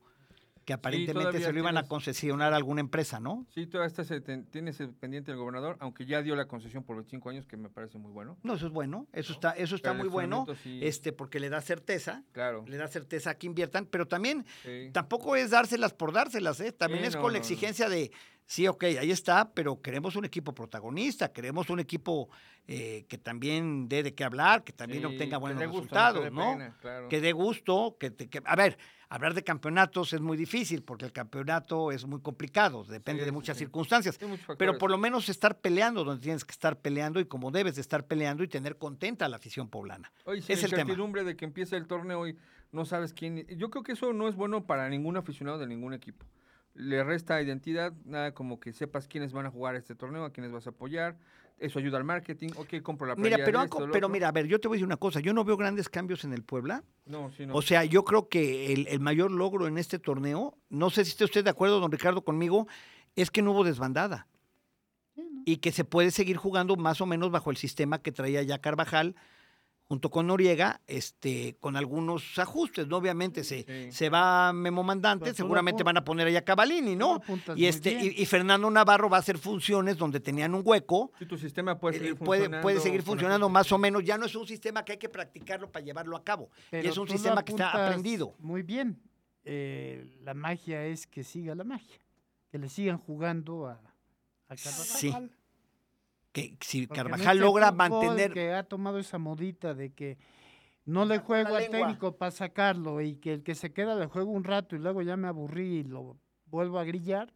que 0.71 0.75
aparentemente 0.75 1.41
se 1.41 1.53
lo 1.53 1.59
iban 1.59 1.77
a 1.77 1.81
tienes- 1.83 1.89
concesionar 1.89 2.53
a 2.53 2.57
alguna 2.57 2.81
empresa, 2.81 3.19
¿no? 3.19 3.45
Sí, 3.53 3.67
todavía 3.67 3.89
está 3.89 4.03
ese 4.03 4.21
ten- 4.21 4.45
tiene 4.47 4.71
ese 4.71 4.87
pendiente 4.87 5.33
el 5.33 5.37
gobernador, 5.37 5.77
aunque 5.81 6.07
ya 6.07 6.23
dio 6.23 6.37
la 6.37 6.47
concesión 6.47 6.85
por 6.85 6.95
25 6.97 7.29
años, 7.29 7.45
que 7.47 7.57
me 7.57 7.69
parece 7.69 7.99
muy 7.99 8.13
bueno. 8.13 8.39
No, 8.45 8.55
eso 8.55 8.67
es 8.67 8.73
bueno, 8.73 9.09
eso 9.13 9.33
está, 9.33 9.51
eso 9.53 9.75
está 9.75 9.91
Pero 9.91 10.05
muy 10.05 10.09
bueno, 10.09 10.47
sí- 10.63 10.79
este, 10.83 11.13
porque 11.13 11.41
le 11.41 11.49
da 11.49 11.61
certeza, 11.61 12.23
Claro. 12.33 12.65
le 12.69 12.77
da 12.77 12.87
certeza 12.87 13.31
a 13.31 13.35
que 13.35 13.47
inviertan, 13.49 13.85
pero 13.87 14.07
también 14.07 14.45
sí. 14.63 14.91
tampoco 14.93 15.35
es 15.35 15.51
dárselas 15.51 15.93
por 15.93 16.13
dárselas, 16.13 16.61
¿eh? 16.61 16.71
También 16.71 17.05
es 17.05 17.17
no, 17.17 17.23
con 17.23 17.33
la 17.33 17.39
no. 17.41 17.43
exigencia 17.43 17.89
de, 17.89 18.13
sí, 18.47 18.69
ok, 18.69 18.85
ahí 18.85 19.11
está, 19.11 19.51
pero 19.53 19.81
queremos 19.83 20.15
un 20.15 20.25
equipo 20.25 20.55
protagonista, 20.55 21.33
queremos 21.33 21.69
un 21.71 21.81
equipo 21.81 22.29
eh, 22.69 23.05
que 23.09 23.19
también 23.19 23.89
dé 23.89 24.05
de 24.05 24.15
qué 24.15 24.23
hablar, 24.23 24.63
que 24.63 24.73
también 24.73 25.05
obtenga 25.05 25.39
buenos 25.39 25.61
gusto, 25.65 25.73
resultados, 25.81 26.31
¿no? 26.31 26.53
pena, 26.53 26.77
claro. 26.81 27.09
Que 27.09 27.21
dé 27.21 27.33
gusto, 27.33 27.97
que, 27.99 28.13
te- 28.13 28.29
que- 28.29 28.41
a 28.45 28.55
ver, 28.55 28.79
hablar 29.11 29.35
de 29.35 29.43
campeonatos 29.45 30.13
es 30.15 30.21
muy 30.21 30.37
difícil 30.37 30.83
porque 30.83 31.05
el 31.05 31.13
campeonato 31.13 31.93
es 31.93 32.07
muy 32.07 32.21
complicado, 32.21 32.85
depende 32.85 33.23
Sí, 33.23 33.27
de 33.27 33.33
muchas 33.33 33.57
sí. 33.59 33.65
circunstancias. 33.65 34.19
Pero 34.57 34.79
por 34.79 34.91
lo 34.91 34.97
menos 34.99 35.29
estar 35.29 35.59
peleando 35.61 36.05
donde 36.05 36.23
tienes 36.23 36.45
que 36.45 36.53
estar 36.53 36.79
peleando 36.79 37.21
y 37.21 37.27
como 37.27 37.51
debes 37.51 37.75
de 37.75 37.81
estar 37.83 38.07
peleando 38.07 38.43
y 38.45 38.49
tener 38.49 38.79
contenta 38.79 39.27
a 39.27 39.29
la 39.29 39.37
afición 39.37 39.69
poblana. 39.69 40.11
Oye, 40.25 40.39
es 40.39 40.49
la 40.49 40.55
el 40.55 40.61
tema. 40.71 40.83
incertidumbre 40.83 41.25
de 41.25 41.37
que 41.37 41.45
empieza 41.45 41.77
el 41.77 41.87
torneo 41.87 42.27
y 42.27 42.39
no 42.73 42.85
sabes 42.85 43.13
quién. 43.13 43.47
Yo 43.49 43.69
creo 43.71 43.83
que 43.83 43.93
eso 43.93 44.13
no 44.13 44.29
es 44.29 44.37
bueno 44.37 44.65
para 44.65 44.89
ningún 44.89 45.17
aficionado 45.17 45.59
de 45.59 45.67
ningún 45.67 45.93
equipo. 45.93 46.25
Le 46.75 47.03
resta 47.03 47.43
identidad, 47.43 47.93
nada 48.05 48.33
como 48.33 48.61
que 48.61 48.73
sepas 48.73 49.09
quiénes 49.09 49.33
van 49.33 49.45
a 49.45 49.51
jugar 49.51 49.75
este 49.75 49.97
torneo, 49.97 50.25
a 50.25 50.33
quiénes 50.33 50.53
vas 50.53 50.69
a 50.69 50.71
apoyar. 50.71 51.17
Eso 51.61 51.79
ayuda 51.79 51.99
al 51.99 52.05
marketing. 52.05 52.49
Ok, 52.57 52.81
compro 52.83 53.07
la 53.07 53.15
Mira, 53.17 53.37
pero, 53.45 53.63
esto, 53.63 53.87
pero 53.93 54.09
mira, 54.09 54.29
a 54.29 54.33
ver, 54.33 54.47
yo 54.47 54.59
te 54.59 54.67
voy 54.67 54.77
a 54.77 54.79
decir 54.79 54.87
una 54.87 54.97
cosa, 54.97 55.21
yo 55.21 55.35
no 55.35 55.45
veo 55.45 55.59
grandes 55.59 55.91
cambios 55.91 56.25
en 56.25 56.33
el 56.33 56.43
Puebla. 56.43 56.83
No, 57.05 57.31
sí, 57.37 57.45
no. 57.45 57.55
O 57.55 57.61
sea, 57.61 57.85
yo 57.85 58.03
creo 58.03 58.29
que 58.29 58.73
el, 58.73 58.87
el 58.89 58.99
mayor 58.99 59.31
logro 59.31 59.67
en 59.67 59.77
este 59.77 59.99
torneo, 59.99 60.57
no 60.71 60.89
sé 60.89 61.05
si 61.05 61.11
esté 61.11 61.25
usted 61.25 61.45
de 61.45 61.51
acuerdo, 61.51 61.79
don 61.79 61.93
Ricardo, 61.93 62.23
conmigo, 62.23 62.67
es 63.15 63.31
que 63.31 63.43
no 63.43 63.53
hubo 63.53 63.63
desbandada. 63.63 64.27
Y 65.45 65.59
que 65.59 65.71
se 65.71 65.85
puede 65.85 66.11
seguir 66.11 66.39
jugando 66.39 66.77
más 66.77 67.03
o 67.03 67.07
menos 67.07 67.31
bajo 67.31 67.51
el 67.51 67.59
sistema 67.59 68.01
que 68.01 68.11
traía 68.11 68.43
ya 68.43 68.59
Carvajal, 68.59 69.15
junto 69.91 70.09
con 70.09 70.29
Noriega, 70.29 70.81
este, 70.87 71.57
con 71.59 71.75
algunos 71.75 72.39
ajustes, 72.39 72.87
¿no? 72.87 72.99
Obviamente 72.99 73.43
se, 73.43 73.65
Sí. 73.65 73.91
se 73.91 74.09
va 74.09 74.53
Memo 74.53 74.85
Mandante, 74.85 75.25
Pero 75.25 75.35
seguramente 75.35 75.83
van 75.83 75.97
a 75.97 76.05
poner 76.05 76.29
allá 76.29 76.45
Cavalini, 76.45 76.95
¿no? 76.95 77.21
Y 77.57 77.67
este, 77.67 77.91
y, 78.01 78.23
y 78.23 78.25
Fernando 78.27 78.71
Navarro 78.71 79.11
va 79.11 79.17
a 79.17 79.21
hacer 79.21 79.37
funciones 79.37 79.99
donde 79.99 80.21
tenían 80.21 80.55
un 80.55 80.63
hueco, 80.65 81.11
Sí, 81.19 81.27
tu 81.27 81.37
sistema 81.37 81.77
puede 81.77 81.97
eh, 81.97 81.99
seguir 81.99 82.15
puede, 82.19 82.43
funcionando. 82.43 82.63
puede 82.63 82.79
seguir 82.81 83.03
funcionando 83.03 83.49
más 83.49 83.73
o 83.73 83.79
menos. 83.79 84.05
Ya 84.05 84.17
no 84.17 84.27
es 84.27 84.35
un 84.37 84.47
sistema 84.47 84.85
que 84.85 84.93
hay 84.93 84.99
que 84.99 85.09
practicarlo 85.09 85.73
para 85.73 85.85
llevarlo 85.85 86.17
a 86.17 86.23
cabo. 86.23 86.51
y 86.71 86.87
es 86.87 86.97
un 86.97 87.09
sistema 87.09 87.45
que 87.45 87.51
está 87.51 87.71
aprendido. 87.87 88.37
Muy 88.39 88.63
bien. 88.63 88.97
Eh, 89.45 90.19
la 90.23 90.35
magia 90.35 90.85
es 90.87 91.09
que 91.09 91.25
siga 91.25 91.57
la 91.57 91.65
magia. 91.65 91.99
Que 92.53 92.59
le 92.59 92.69
sigan 92.69 92.99
jugando 92.99 93.67
a, 93.67 93.73
a 94.49 94.55
Carvajal. 94.55 94.87
Sí. 94.87 95.13
Que 96.33 96.57
si 96.61 96.87
Porque 96.87 97.03
Carvajal 97.03 97.37
este 97.39 97.45
logra 97.45 97.73
mantener. 97.73 98.33
que 98.33 98.53
ha 98.53 98.63
tomado 98.65 98.99
esa 98.99 99.19
modita 99.19 99.75
de 99.75 99.93
que 99.93 100.17
no 100.85 101.05
le 101.05 101.19
juego 101.19 101.55
al 101.57 101.69
técnico 101.71 102.17
para 102.17 102.31
sacarlo 102.31 103.01
y 103.01 103.17
que 103.17 103.35
el 103.35 103.43
que 103.43 103.55
se 103.55 103.73
queda 103.73 103.95
le 103.97 104.07
juego 104.07 104.31
un 104.31 104.45
rato 104.45 104.77
y 104.77 104.79
luego 104.79 105.03
ya 105.03 105.17
me 105.17 105.29
aburrí 105.29 105.79
y 105.79 105.83
lo 105.85 106.17
vuelvo 106.47 106.79
a 106.79 106.85
grillar. 106.85 107.33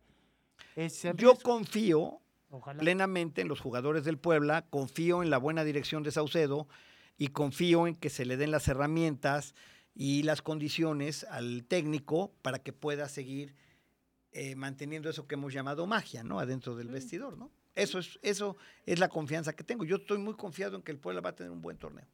Es 0.76 1.04
el 1.04 1.16
Yo 1.16 1.32
riesgo. 1.32 1.42
confío 1.50 2.20
Ojalá. 2.50 2.80
plenamente 2.80 3.40
en 3.42 3.48
los 3.48 3.60
jugadores 3.60 4.04
del 4.04 4.18
Puebla, 4.18 4.64
confío 4.70 5.22
en 5.22 5.30
la 5.30 5.38
buena 5.38 5.64
dirección 5.64 6.02
de 6.04 6.12
Saucedo 6.12 6.68
y 7.18 7.28
confío 7.28 7.86
en 7.86 7.96
que 7.96 8.10
se 8.10 8.24
le 8.24 8.36
den 8.36 8.50
las 8.52 8.68
herramientas 8.68 9.54
y 9.94 10.22
las 10.22 10.42
condiciones 10.42 11.24
al 11.30 11.64
técnico 11.64 12.32
para 12.42 12.60
que 12.60 12.72
pueda 12.72 13.08
seguir 13.08 13.54
eh, 14.32 14.56
manteniendo 14.56 15.08
eso 15.10 15.26
que 15.28 15.34
hemos 15.34 15.52
llamado 15.52 15.86
magia, 15.86 16.24
¿no? 16.24 16.40
Adentro 16.40 16.74
del 16.76 16.88
vestidor, 16.88 17.36
¿no? 17.38 17.50
Eso 17.74 17.98
es, 17.98 18.18
eso 18.22 18.56
es 18.86 18.98
la 18.98 19.08
confianza 19.08 19.52
que 19.54 19.64
tengo. 19.64 19.84
Yo 19.84 19.96
estoy 19.96 20.18
muy 20.18 20.34
confiado 20.34 20.76
en 20.76 20.82
que 20.82 20.92
el 20.92 20.98
Puebla 20.98 21.20
va 21.20 21.30
a 21.30 21.34
tener 21.34 21.50
un 21.50 21.60
buen 21.60 21.76
torneo. 21.76 22.06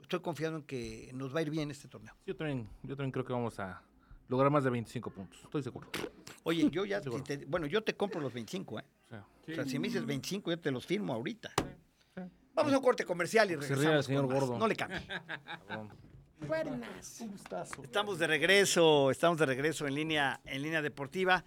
Estoy 0.00 0.20
confiado 0.20 0.56
en 0.56 0.62
que 0.64 1.10
nos 1.14 1.34
va 1.34 1.38
a 1.38 1.42
ir 1.42 1.50
bien 1.50 1.70
este 1.70 1.88
torneo. 1.88 2.14
Yo 2.26 2.34
también, 2.36 2.68
yo 2.82 2.96
también 2.96 3.12
creo 3.12 3.24
que 3.24 3.32
vamos 3.32 3.58
a 3.60 3.82
lograr 4.28 4.50
más 4.50 4.64
de 4.64 4.70
25 4.70 5.10
puntos. 5.10 5.40
Estoy 5.44 5.62
seguro. 5.62 5.88
Oye, 6.42 6.68
yo 6.70 6.84
ya, 6.84 7.00
Seguro. 7.00 7.24
si 7.24 7.36
te- 7.38 7.46
bueno, 7.46 7.66
yo 7.66 7.82
te 7.84 7.94
compro 7.94 8.20
los 8.20 8.32
25, 8.32 8.80
¿eh? 8.80 8.84
O 9.06 9.08
sea, 9.08 9.24
O 9.48 9.54
sea, 9.54 9.64
si 9.64 9.78
me 9.78 9.86
dices 9.88 10.04
25, 10.04 10.50
yo 10.50 10.58
te 10.58 10.70
los 10.72 10.84
firmo 10.86 11.12
ahorita. 11.14 11.52
sí. 11.56 12.22
Vamos 12.54 12.72
a 12.72 12.78
un 12.78 12.82
corte 12.84 13.04
comercial 13.04 13.48
y 13.50 13.54
Se 13.54 13.60
ría 13.60 13.68
regresamos. 13.68 13.96
el 13.98 14.02
señor 14.04 14.26
con 14.26 14.34
gordo. 14.34 14.58
No 14.58 14.66
le 14.66 14.74
cambie. 14.76 15.00
Buenas. 16.46 17.20
Estamos 17.82 18.18
de 18.18 18.26
regreso, 18.26 19.10
estamos 19.10 19.38
de 19.38 19.46
regreso 19.46 19.86
en 19.86 19.94
línea, 19.94 20.40
en 20.44 20.62
línea 20.62 20.82
deportiva. 20.82 21.44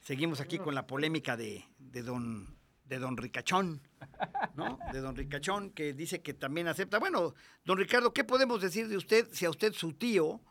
Seguimos 0.00 0.40
aquí 0.40 0.58
con 0.58 0.74
la 0.74 0.86
polémica 0.86 1.36
de, 1.36 1.64
de 1.94 2.02
don 2.02 2.54
de 2.84 2.98
don 2.98 3.16
Ricachón, 3.16 3.80
¿no? 4.56 4.78
De 4.92 5.00
don 5.00 5.16
Ricachón, 5.16 5.70
que 5.70 5.94
dice 5.94 6.20
que 6.20 6.34
también 6.34 6.68
acepta. 6.68 6.98
Bueno, 6.98 7.34
don 7.64 7.78
Ricardo, 7.78 8.12
¿qué 8.12 8.24
podemos 8.24 8.60
decir 8.60 8.88
de 8.88 8.96
usted 8.98 9.26
si 9.32 9.46
a 9.46 9.50
usted 9.50 9.72
su 9.72 9.94
tío 9.94 10.42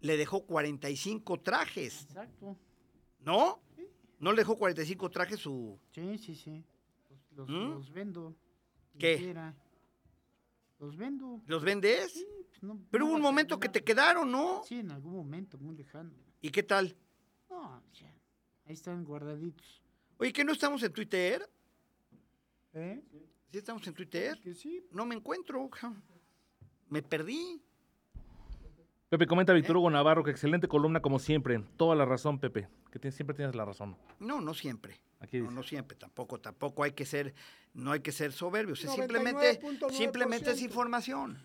le 0.00 0.16
dejó 0.16 0.46
45 0.46 1.40
trajes? 1.40 2.02
Exacto. 2.04 2.56
¿No? 3.20 3.60
¿No 4.20 4.30
le 4.30 4.38
dejó 4.42 4.56
45 4.56 5.10
trajes 5.10 5.40
su... 5.40 5.80
Sí, 5.90 6.18
sí, 6.18 6.36
sí. 6.36 6.64
Los, 7.34 7.48
los- 7.48 7.48
¿Mm? 7.48 7.70
los 7.74 7.90
vendo. 7.92 8.36
¿Qué? 8.96 9.34
Los 10.78 10.96
vendo. 10.96 11.42
¿Los 11.46 11.64
vendes? 11.64 12.24
pues 12.48 12.62
no- 12.62 12.80
Pero 12.92 13.04
no 13.04 13.08
hubo 13.10 13.16
un 13.16 13.22
momento 13.22 13.58
que 13.58 13.68
te 13.68 13.82
quedaron, 13.82 14.30
¿no? 14.30 14.62
Sí, 14.64 14.78
en 14.78 14.92
algún 14.92 15.14
momento, 15.14 15.58
muy 15.58 15.74
lejano. 15.74 16.12
¿Y 16.40 16.50
qué 16.50 16.62
tal? 16.62 16.96
No, 17.50 17.82
ya. 17.94 18.06
Ahí 18.66 18.74
están 18.74 19.04
guardaditos. 19.04 19.82
Oye, 20.20 20.32
¿que 20.32 20.44
no 20.44 20.52
estamos 20.52 20.82
en 20.82 20.92
Twitter? 20.92 21.48
¿Eh? 22.74 23.00
¿Sí 23.50 23.58
estamos 23.58 23.86
en 23.86 23.94
Twitter? 23.94 24.38
Que 24.40 24.54
sí. 24.54 24.84
No 24.92 25.06
me 25.06 25.14
encuentro. 25.14 25.68
Me 26.88 27.02
perdí. 27.02 27.60
Pepe, 29.08 29.26
comenta 29.26 29.52
Víctor 29.52 29.78
Hugo 29.78 29.90
Navarro 29.90 30.22
que 30.22 30.30
excelente 30.30 30.68
columna 30.68 31.00
como 31.00 31.18
siempre. 31.18 31.64
Toda 31.76 31.96
la 31.96 32.04
razón, 32.04 32.38
Pepe. 32.38 32.68
Que 32.92 32.98
tienes- 33.00 33.16
siempre 33.16 33.34
tienes 33.34 33.56
la 33.56 33.64
razón. 33.64 33.96
No, 34.20 34.40
no 34.40 34.54
siempre. 34.54 35.00
Aquí 35.20 35.38
No, 35.38 35.44
dice. 35.44 35.54
no 35.56 35.62
siempre, 35.62 35.96
tampoco, 35.96 36.38
tampoco 36.38 36.84
hay 36.84 36.92
que 36.92 37.04
ser, 37.06 37.34
no 37.74 37.90
hay 37.92 38.00
que 38.00 38.12
ser 38.12 38.32
soberbios. 38.32 38.80
Es 38.84 38.90
99.9%. 38.90 39.90
simplemente, 39.90 39.96
simplemente 39.96 40.50
es 40.52 40.62
información. 40.62 41.38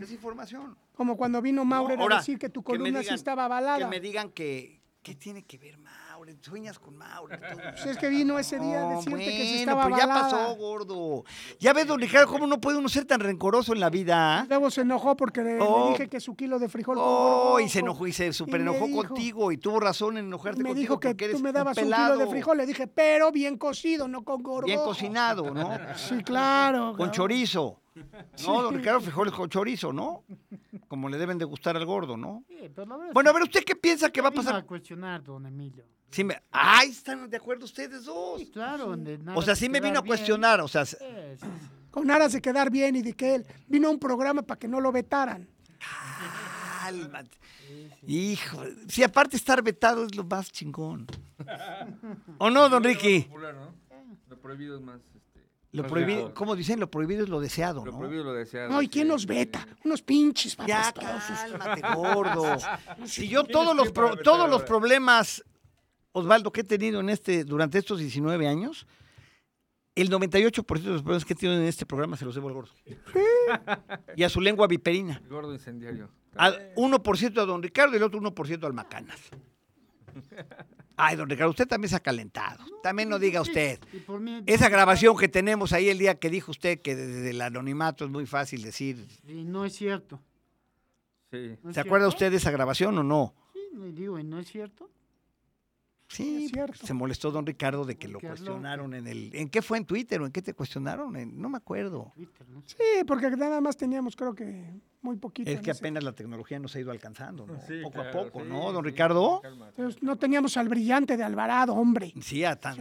Es 0.00 0.12
información. 0.12 0.76
Como 0.94 1.16
cuando 1.16 1.42
vino 1.42 1.64
Maurer 1.64 1.98
Ahora, 1.98 2.16
a 2.16 2.18
decir 2.20 2.38
que 2.38 2.48
tu 2.48 2.62
que 2.62 2.66
columna 2.72 3.00
sí 3.00 3.06
digan- 3.06 3.14
estaba 3.16 3.44
avalada. 3.46 3.78
Que 3.78 3.86
me 3.86 4.00
digan 4.00 4.30
que, 4.30 4.80
¿qué 5.02 5.14
tiene 5.14 5.42
que 5.44 5.58
ver 5.58 5.78
Sueñas 6.40 6.78
con 6.78 6.96
Maurer. 6.96 7.40
todo. 7.40 7.60
Pues 7.74 7.86
es 7.86 7.98
que 7.98 8.08
vino 8.08 8.38
ese 8.38 8.58
día 8.58 8.82
a 8.82 8.88
decirte 8.96 9.18
que 9.18 9.30
sí 9.44 9.64
bueno, 9.64 9.72
estaba 9.72 9.84
pero 9.84 9.96
ya 9.96 10.06
pasó, 10.06 10.56
gordo. 10.56 11.24
Ya 11.58 11.72
ves, 11.72 11.86
don 11.86 12.00
Ricardo, 12.00 12.26
cómo 12.28 12.46
no 12.46 12.60
puede 12.60 12.78
uno 12.78 12.88
ser 12.88 13.04
tan 13.04 13.20
rencoroso 13.20 13.72
en 13.72 13.80
la 13.80 13.90
vida. 13.90 14.46
Luego 14.48 14.70
se 14.70 14.82
enojó 14.82 15.16
porque 15.16 15.42
le, 15.42 15.54
le 15.58 15.60
Oh. 15.62 15.90
dije 15.90 16.08
que 16.08 16.20
su 16.20 16.34
kilo 16.36 16.58
de 16.58 16.68
frijol 16.68 16.96
Oh, 17.00 17.58
y 17.60 17.68
se 17.68 17.80
enojó 17.80 18.06
y 18.06 18.12
se 18.12 18.32
super 18.32 18.60
me 18.60 18.70
enojó 18.70 18.90
contigo 18.90 19.52
y 19.52 19.58
tuvo 19.58 19.80
razón 19.80 20.16
en 20.18 20.26
enojarte 20.26 20.62
Me 20.62 20.70
contigo 20.70 20.80
dijo 20.96 21.00
que 21.00 21.08
eres 21.24 21.36
tú 21.36 21.42
me 21.42 21.52
dabas 21.52 21.76
un, 21.78 21.84
kilo 21.84 22.16
de 22.18 22.26
frijol. 22.26 22.56
Le 22.58 22.66
dije, 22.66 22.86
pero 22.86 23.30
bien 23.32 23.58
cocido, 23.58 24.08
no 24.08 24.24
con 24.24 24.42
gorgojo. 24.42 24.66
bien 24.66 24.80
cocinado, 24.80 25.52
¿no? 25.52 25.70
Sí, 25.96 26.22
claro. 26.22 26.94
Con 26.96 27.10
chorizo. 27.10 27.80
No, 28.44 28.60
don 28.62 28.74
Ricardo, 28.74 29.00
frijoles 29.00 29.32
con 29.32 29.48
chorizo, 29.48 29.92
¿no? 29.92 30.24
Como 30.88 31.08
le 31.08 31.16
deben 31.16 31.38
de 31.38 31.44
gustar 31.44 31.76
al 31.76 31.86
gordo, 31.86 32.16
¿no? 32.16 32.42
Sí, 32.48 32.56
pero 32.74 32.86
la 32.88 32.96
verdad 32.96 33.12
Bueno, 33.14 33.30
a 33.30 33.32
ver, 33.32 33.42
¿usted 33.44 33.62
qué 33.64 33.76
piensa 33.76 34.10
que 34.10 34.20
va 34.20 34.30
a 34.30 34.32
pasar? 34.32 34.56
a 34.56 34.62
cuestionar, 34.62 35.22
don 35.22 35.46
Emilio. 35.46 35.84
Sí 36.14 36.22
me... 36.22 36.40
¡Ay, 36.52 36.90
están 36.90 37.28
de 37.28 37.36
acuerdo 37.36 37.64
ustedes 37.64 38.04
dos! 38.04 38.38
Sí, 38.38 38.46
claro. 38.52 38.86
donde 38.86 39.18
nada 39.18 39.36
O 39.36 39.42
sea, 39.42 39.56
sí 39.56 39.68
me 39.68 39.80
vino 39.80 39.98
a 39.98 40.02
bien. 40.02 40.06
cuestionar, 40.06 40.60
o 40.60 40.68
sea, 40.68 40.84
Sí, 40.86 40.96
sí, 41.00 41.36
sí. 41.40 41.46
Con 41.90 42.08
aras 42.08 42.32
de 42.32 42.40
quedar 42.40 42.70
bien 42.70 42.94
y 42.94 43.02
de 43.02 43.14
que 43.14 43.34
él 43.34 43.46
vino 43.66 43.88
a 43.88 43.90
un 43.90 43.98
programa 43.98 44.42
para 44.42 44.58
que 44.58 44.68
no 44.68 44.80
lo 44.80 44.92
vetaran. 44.92 45.48
cálmate. 46.82 47.30
Hijo, 48.06 48.62
sí, 48.88 49.02
aparte 49.02 49.36
estar 49.36 49.60
vetado 49.62 50.04
es 50.04 50.14
lo 50.14 50.22
más 50.24 50.52
chingón. 50.52 51.06
¿O 52.38 52.48
no, 52.50 52.68
don 52.68 52.84
Ricky? 52.84 53.22
Popular, 53.22 53.54
¿no? 53.54 53.74
Lo 54.28 54.36
prohibido 54.38 54.76
es 54.76 54.82
más. 54.82 55.00
Este, 55.14 55.40
Lo 55.72 55.82
Más 55.82 55.90
prohibido, 55.90 56.18
deseado. 56.18 56.34
¿cómo 56.34 56.54
dicen? 56.56 56.78
Lo 56.80 56.90
prohibido 56.90 57.24
es 57.24 57.28
lo 57.28 57.40
deseado, 57.40 57.84
lo 57.84 57.92
¿no? 57.92 57.98
prohibido 57.98 58.22
es 58.22 58.26
lo 58.26 58.34
deseado. 58.34 58.68
No, 58.70 58.82
¿y 58.82 58.88
quién 58.88 59.06
sí, 59.06 59.08
nos 59.12 59.22
sí. 59.22 59.26
veta? 59.28 59.66
Unos 59.84 60.02
pinches 60.02 60.56
Ya, 60.66 60.92
cálmate, 60.92 61.82
gordo. 61.96 62.56
Si 63.06 63.28
yo 63.28 63.44
¿Quién 63.44 63.52
todos 63.52 63.74
los, 63.76 63.90
pro- 63.90 64.16
todos 64.16 64.48
los 64.48 64.62
problemas, 64.62 65.42
Osvaldo, 66.14 66.52
que 66.52 66.60
he 66.60 66.64
tenido 66.64 67.00
en 67.00 67.10
este, 67.10 67.44
durante 67.44 67.76
estos 67.76 67.98
19 67.98 68.46
años, 68.46 68.86
el 69.96 70.08
98% 70.10 70.82
de 70.82 70.90
los 70.90 71.02
problemas 71.02 71.24
que 71.24 71.32
he 71.32 71.36
tenido 71.36 71.60
en 71.60 71.66
este 71.66 71.84
programa 71.86 72.16
se 72.16 72.24
los 72.24 72.36
debo 72.36 72.48
al 72.48 72.54
gordo. 72.54 72.72
Y 74.16 74.22
a 74.22 74.28
su 74.28 74.40
lengua 74.40 74.68
viperina. 74.68 75.20
El 75.22 75.28
gordo 75.28 75.52
incendiario. 75.52 76.08
Al 76.36 76.72
1% 76.76 77.38
a 77.38 77.44
don 77.44 77.62
Ricardo 77.62 77.94
y 77.94 77.96
el 77.96 78.04
otro 78.04 78.20
1% 78.20 78.64
al 78.64 78.72
Macanas. 78.72 79.20
Ay, 80.96 81.16
don 81.16 81.28
Ricardo, 81.28 81.50
usted 81.50 81.66
también 81.66 81.88
se 81.90 81.96
ha 81.96 82.00
calentado. 82.00 82.64
También 82.80 83.08
no 83.08 83.18
diga 83.18 83.40
usted. 83.40 83.80
Y 83.92 83.98
por 83.98 84.20
mí, 84.20 84.40
Esa 84.46 84.68
grabación 84.68 85.16
que 85.16 85.28
tenemos 85.28 85.72
ahí 85.72 85.88
el 85.88 85.98
día 85.98 86.14
que 86.20 86.30
dijo 86.30 86.52
usted 86.52 86.80
que 86.80 86.94
desde 86.94 87.30
el 87.30 87.40
anonimato 87.40 88.04
es 88.04 88.10
muy 88.12 88.26
fácil 88.26 88.62
decir. 88.62 89.04
y 89.26 89.42
no 89.44 89.64
es 89.64 89.74
cierto. 89.74 90.20
Sí. 91.32 91.56
¿No 91.64 91.70
es 91.70 91.74
¿Se 91.74 91.80
acuerda 91.80 92.06
usted 92.06 92.30
de 92.30 92.36
esa 92.36 92.52
grabación 92.52 92.96
o 92.98 93.02
no? 93.02 93.34
Sí, 93.52 93.60
no, 93.72 93.86
digo, 93.86 94.18
¿y 94.20 94.24
no 94.24 94.38
es 94.38 94.46
cierto? 94.48 94.88
Sí, 96.16 96.44
Es 96.44 96.50
cierto. 96.52 96.86
se 96.86 96.94
molestó 96.94 97.30
don 97.30 97.44
Ricardo 97.46 97.84
de 97.84 97.96
que 97.96 98.08
lo 98.08 98.20
cuestionaron 98.20 98.94
en 98.94 99.06
el... 99.06 99.34
¿En 99.34 99.48
qué 99.48 99.62
fue 99.62 99.78
en 99.78 99.84
Twitter 99.84 100.20
o 100.22 100.26
en 100.26 100.32
qué 100.32 100.42
te 100.42 100.54
cuestionaron? 100.54 101.16
En- 101.16 101.40
no 101.40 101.48
me 101.48 101.56
acuerdo. 101.58 102.12
Twitter, 102.14 102.48
¿no? 102.48 102.62
Sí, 102.66 102.76
porque 103.06 103.30
nada 103.30 103.60
más 103.60 103.76
teníamos, 103.76 104.14
creo 104.16 104.34
que, 104.34 104.74
muy 105.02 105.16
poquito. 105.16 105.50
Es 105.50 105.60
que 105.60 105.70
ese- 105.72 105.80
apenas 105.80 106.04
la 106.04 106.12
tecnología 106.12 106.58
nos 106.58 106.74
ha 106.76 106.80
ido 106.80 106.90
alcanzando, 106.90 107.46
¿no? 107.46 107.60
Sí, 107.66 107.80
poco 107.82 108.00
a 108.00 108.10
poco, 108.10 108.40
sí, 108.42 108.48
¿no, 108.48 108.72
don 108.72 108.84
sí, 108.84 108.90
Ricardo? 108.90 109.40
calma. 109.42 109.68
Entonces, 109.70 110.02
no 110.02 110.16
teníamos 110.16 110.56
al 110.56 110.68
brillante 110.68 111.16
de 111.16 111.24
Alvarado, 111.24 111.74
hombre. 111.74 112.12
Sí, 112.22 112.44
a 112.44 112.56
tan- 112.56 112.76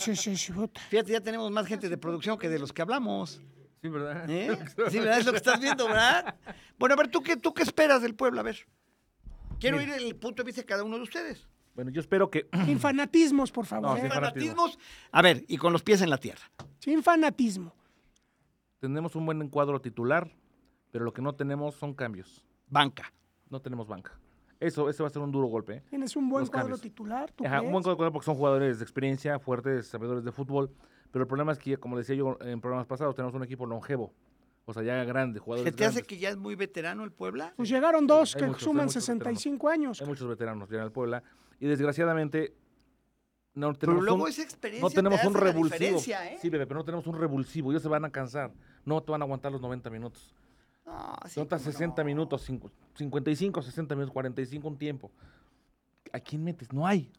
Sí, 0.00 0.14
sí, 0.16 0.36
sí. 0.36 0.52
Fíjate, 0.90 1.12
ya 1.12 1.20
tenemos 1.20 1.50
más 1.50 1.66
gente 1.66 1.88
de 1.88 1.98
producción 1.98 2.38
que 2.38 2.48
de 2.48 2.58
los 2.58 2.72
que 2.72 2.82
hablamos. 2.82 3.42
Sí, 3.82 3.88
¿verdad? 3.88 4.28
¿eh? 4.28 4.56
Sí, 4.90 4.98
¿verdad? 4.98 5.18
Es 5.18 5.26
lo 5.26 5.32
que 5.32 5.38
estás 5.38 5.60
viendo, 5.60 5.86
¿verdad? 5.86 6.34
Bueno, 6.78 6.94
a 6.94 6.96
ver, 6.98 7.08
¿tú 7.08 7.22
qué, 7.22 7.36
¿tú 7.36 7.52
qué 7.54 7.62
esperas 7.62 8.02
del 8.02 8.14
pueblo? 8.14 8.40
A 8.40 8.42
ver. 8.44 8.66
Quiero 9.60 9.78
oír 9.78 9.90
el 9.90 10.14
punto 10.14 10.42
de 10.42 10.46
vista 10.46 10.60
de 10.62 10.66
cada 10.66 10.84
uno 10.84 10.96
de 10.96 11.02
ustedes. 11.02 11.46
Bueno, 11.78 11.92
yo 11.92 12.00
espero 12.00 12.28
que. 12.28 12.48
Sin 12.64 12.80
fanatismos, 12.80 13.52
por 13.52 13.64
favor. 13.64 13.90
No, 13.90 13.96
¿eh? 13.96 14.00
sin 14.00 14.10
fanatismo. 14.10 14.56
Fanatismos. 14.56 14.78
A 15.12 15.22
ver, 15.22 15.44
y 15.46 15.56
con 15.58 15.72
los 15.72 15.84
pies 15.84 16.02
en 16.02 16.10
la 16.10 16.18
tierra. 16.18 16.42
Sin 16.80 17.04
fanatismo. 17.04 17.72
tenemos 18.80 19.14
un 19.14 19.24
buen 19.24 19.48
cuadro 19.48 19.80
titular, 19.80 20.28
pero 20.90 21.04
lo 21.04 21.12
que 21.12 21.22
no 21.22 21.36
tenemos 21.36 21.76
son 21.76 21.94
cambios. 21.94 22.44
Banca. 22.66 23.12
No 23.48 23.60
tenemos 23.60 23.86
banca. 23.86 24.18
Eso, 24.58 24.90
ese 24.90 25.04
va 25.04 25.06
a 25.08 25.12
ser 25.12 25.22
un 25.22 25.30
duro 25.30 25.46
golpe. 25.46 25.74
¿eh? 25.76 25.82
Tienes 25.88 26.16
un 26.16 26.28
buen 26.28 26.40
Los 26.42 26.50
cuadro 26.50 26.64
cambios. 26.64 26.80
titular, 26.80 27.30
¿tú 27.30 27.46
Ajá, 27.46 27.62
un 27.62 27.70
buen 27.70 27.84
cuadro 27.84 28.12
porque 28.12 28.26
son 28.26 28.34
jugadores 28.34 28.80
de 28.80 28.84
experiencia, 28.84 29.38
fuertes, 29.38 29.86
sabedores 29.86 30.24
de 30.24 30.32
fútbol. 30.32 30.74
Pero 31.12 31.22
el 31.22 31.28
problema 31.28 31.52
es 31.52 31.60
que, 31.60 31.76
como 31.76 31.96
decía 31.96 32.16
yo 32.16 32.38
en 32.40 32.60
programas 32.60 32.88
pasados, 32.88 33.14
tenemos 33.14 33.36
un 33.36 33.44
equipo 33.44 33.66
longevo. 33.66 34.12
O 34.68 34.74
sea, 34.74 34.82
ya 34.82 35.02
grande, 35.04 35.38
¿Se 35.38 35.44
jugadores 35.44 35.74
te 35.74 35.86
hace 35.86 36.02
que 36.02 36.18
ya 36.18 36.28
es 36.28 36.36
muy 36.36 36.54
veterano 36.54 37.02
el 37.02 37.10
Puebla? 37.10 37.54
Pues 37.56 37.70
llegaron 37.70 38.06
dos 38.06 38.36
que 38.36 38.44
muchos, 38.44 38.64
suman 38.64 38.84
muchos 38.84 39.02
65 39.02 39.66
años. 39.70 39.98
Hay 40.02 40.06
muchos 40.06 40.28
veteranos 40.28 40.68
ya 40.68 40.76
en 40.76 40.82
el 40.82 40.92
Puebla. 40.92 41.22
Y 41.58 41.66
desgraciadamente, 41.68 42.54
no 43.54 43.68
Pero 43.68 43.78
tenemos 43.78 44.04
luego 44.04 44.24
un, 44.24 44.28
esa 44.28 44.42
experiencia 44.42 44.86
no 44.86 44.94
tenemos 44.94 45.22
te 45.22 45.26
un 45.26 45.36
hace 45.36 45.44
revulsivo. 45.46 45.98
¿eh? 45.98 46.36
Sí, 46.38 46.50
bebé, 46.50 46.66
pero 46.66 46.80
no 46.80 46.84
tenemos 46.84 47.06
un 47.06 47.18
revulsivo. 47.18 47.70
Ellos 47.70 47.82
se 47.82 47.88
van 47.88 48.04
a 48.04 48.10
cansar. 48.10 48.52
No 48.84 49.02
te 49.02 49.10
van 49.10 49.22
a 49.22 49.24
aguantar 49.24 49.50
los 49.50 49.62
90 49.62 49.88
minutos. 49.88 50.34
No, 50.84 51.16
sí, 51.24 51.30
Son 51.36 51.44
hasta 51.44 51.56
cómo 51.56 51.72
60 51.72 52.02
no. 52.02 52.06
minutos, 52.06 52.46
cincu- 52.46 52.70
55, 52.94 53.62
60 53.62 53.94
minutos, 53.94 54.12
45 54.12 54.68
un 54.68 54.76
tiempo. 54.76 55.10
¿A 56.12 56.20
quién 56.20 56.44
metes? 56.44 56.70
No 56.74 56.86
hay. 56.86 57.10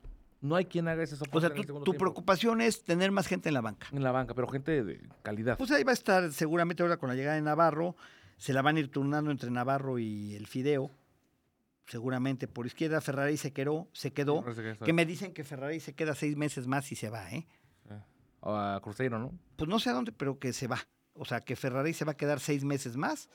No 0.42 0.56
hay 0.56 0.66
quien 0.66 0.88
haga 0.88 1.04
ese 1.04 1.16
soporte 1.18 1.38
O 1.38 1.42
sea, 1.42 1.50
en 1.50 1.56
tu, 1.56 1.62
el 1.62 1.68
segundo 1.68 1.84
tu 1.86 1.94
preocupación 1.98 2.62
es 2.62 2.84
tener 2.84 3.12
más 3.12 3.28
gente 3.28 3.50
en 3.50 3.54
la 3.56 3.62
banca. 3.62 3.88
En 3.92 4.04
la 4.04 4.12
banca, 4.12 4.34
pero 4.34 4.48
gente 4.48 4.84
de 4.84 5.02
calidad. 5.22 5.58
Pues 5.58 5.72
ahí 5.72 5.84
va 5.84 5.92
a 5.92 5.94
estar 5.94 6.32
seguramente 6.32 6.82
ahora 6.82 6.98
con 6.98 7.10
la 7.10 7.16
llegada 7.16 7.36
de 7.36 7.42
Navarro. 7.42 7.96
Se 8.38 8.54
la 8.54 8.62
van 8.62 8.78
a 8.78 8.80
ir 8.80 8.90
turnando 8.90 9.32
entre 9.32 9.52
Navarro 9.52 10.00
y 10.00 10.36
el 10.36 10.48
Fideo. 10.48 10.92
Seguramente 11.88 12.48
por 12.48 12.68
izquierda 12.68 13.02
Ferrari 13.02 13.36
se 13.36 13.52
quedó, 13.52 13.88
se 13.94 14.14
quedó. 14.14 14.46
Que 14.86 14.94
me 14.94 15.06
dicen 15.06 15.34
que 15.34 15.44
Ferrari 15.44 15.80
se 15.80 15.94
queda 15.94 16.14
seis 16.14 16.38
meses 16.38 16.68
más 16.68 16.92
y 16.92 16.96
se 16.96 17.10
va, 17.10 17.30
¿eh? 17.32 17.48
O 18.42 18.56
a 18.56 18.80
Cruzeiro, 18.82 19.20
¿no? 19.20 19.34
Pues 19.58 19.68
no 19.70 19.80
sé 19.80 19.90
a 19.90 19.94
dónde, 19.94 20.12
pero 20.14 20.40
que 20.40 20.54
se 20.54 20.68
va. 20.68 20.78
O 21.16 21.26
sea, 21.26 21.42
que 21.42 21.58
Ferrari 21.58 21.94
se 21.94 22.06
va 22.06 22.14
a 22.14 22.18
quedar 22.18 22.40
seis 22.40 22.64
meses 22.64 22.96
más. 22.96 23.28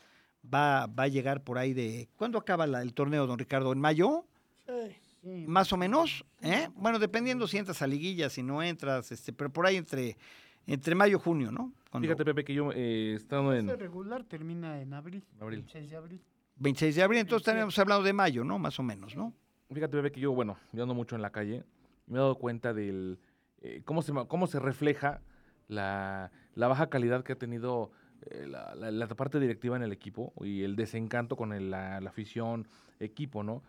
Va, 0.43 0.87
va 0.87 1.03
a 1.05 1.09
llegar 1.09 1.43
por 1.45 1.59
ahí 1.59 1.75
de... 1.75 2.09
¿Cuándo 2.17 2.39
acaba 2.39 2.67
la- 2.67 2.81
el 2.81 2.95
torneo, 2.95 3.27
don 3.27 3.39
Ricardo? 3.39 3.73
¿En 3.73 3.81
mayo? 3.81 4.25
Sí. 4.67 4.97
Sí, 5.25 5.45
Más 5.49 5.73
o 5.73 5.77
menos, 5.79 6.25
¿eh? 6.43 6.69
Bueno, 6.77 6.99
dependiendo 6.99 7.47
si 7.49 7.57
entras 7.57 7.81
a 7.81 7.87
liguilla, 7.87 8.29
si 8.29 8.43
no 8.43 8.63
entras, 8.63 9.11
este, 9.11 9.33
pero 9.33 9.51
por 9.51 9.67
ahí 9.67 9.77
entre, 9.77 10.19
entre 10.67 10.95
mayo 10.95 11.17
y 11.17 11.21
junio, 11.21 11.51
¿no? 11.51 11.73
Cuando- 11.91 12.07
Fíjate, 12.07 12.25
Pepe, 12.27 12.45
que 12.45 12.53
yo 12.53 12.71
eh, 12.75 13.15
estando 13.17 13.55
en... 13.55 13.71
Este 13.71 13.81
regular 13.83 14.25
termina 14.25 14.81
en 14.83 14.93
abril. 14.93 15.25
Abril. 15.41 15.61
26 15.61 15.91
de 15.91 15.97
abril. 15.97 16.21
26 16.57 16.95
de 16.97 17.03
abril, 17.03 17.21
entonces 17.21 17.43
estaríamos 17.49 17.79
hablando 17.79 18.05
de 18.05 18.13
mayo, 18.13 18.45
¿no? 18.45 18.59
Más 18.59 18.79
o 18.79 18.83
menos, 18.83 19.17
¿no? 19.17 19.33
Fíjate, 19.73 19.97
bebé, 19.97 20.13
que 20.13 20.21
yo, 20.21 20.33
bueno, 20.33 20.59
yo 20.73 20.83
ando 20.83 20.95
mucho 20.95 21.17
en 21.17 21.23
la 21.23 21.31
calle. 21.31 21.65
Me 22.07 22.17
he 22.17 22.21
dado 22.21 22.35
cuenta 22.37 22.75
del... 22.75 23.19
eh, 23.63 23.81
cómo, 23.87 24.03
se, 24.03 24.13
cómo 24.29 24.47
se 24.47 24.61
refleja 24.61 25.23
la, 25.69 26.31
la 26.55 26.69
baja 26.69 26.91
calidad 26.91 27.25
que 27.25 27.33
ha 27.33 27.37
tenido 27.39 27.91
eh, 28.31 28.47
la, 28.47 28.75
la- 28.75 28.91
la 28.91 29.07
parte 29.09 29.41
directiva 29.41 29.75
en 29.77 29.83
el 29.83 29.93
equipo 29.93 30.35
y 30.45 30.63
el 30.65 30.77
desencanto 30.77 31.35
con 31.35 31.55
el- 31.55 31.71
la, 31.71 32.01
la 32.03 32.11
afición, 32.11 32.69
equipo, 33.01 33.43
¿no? 33.43 33.63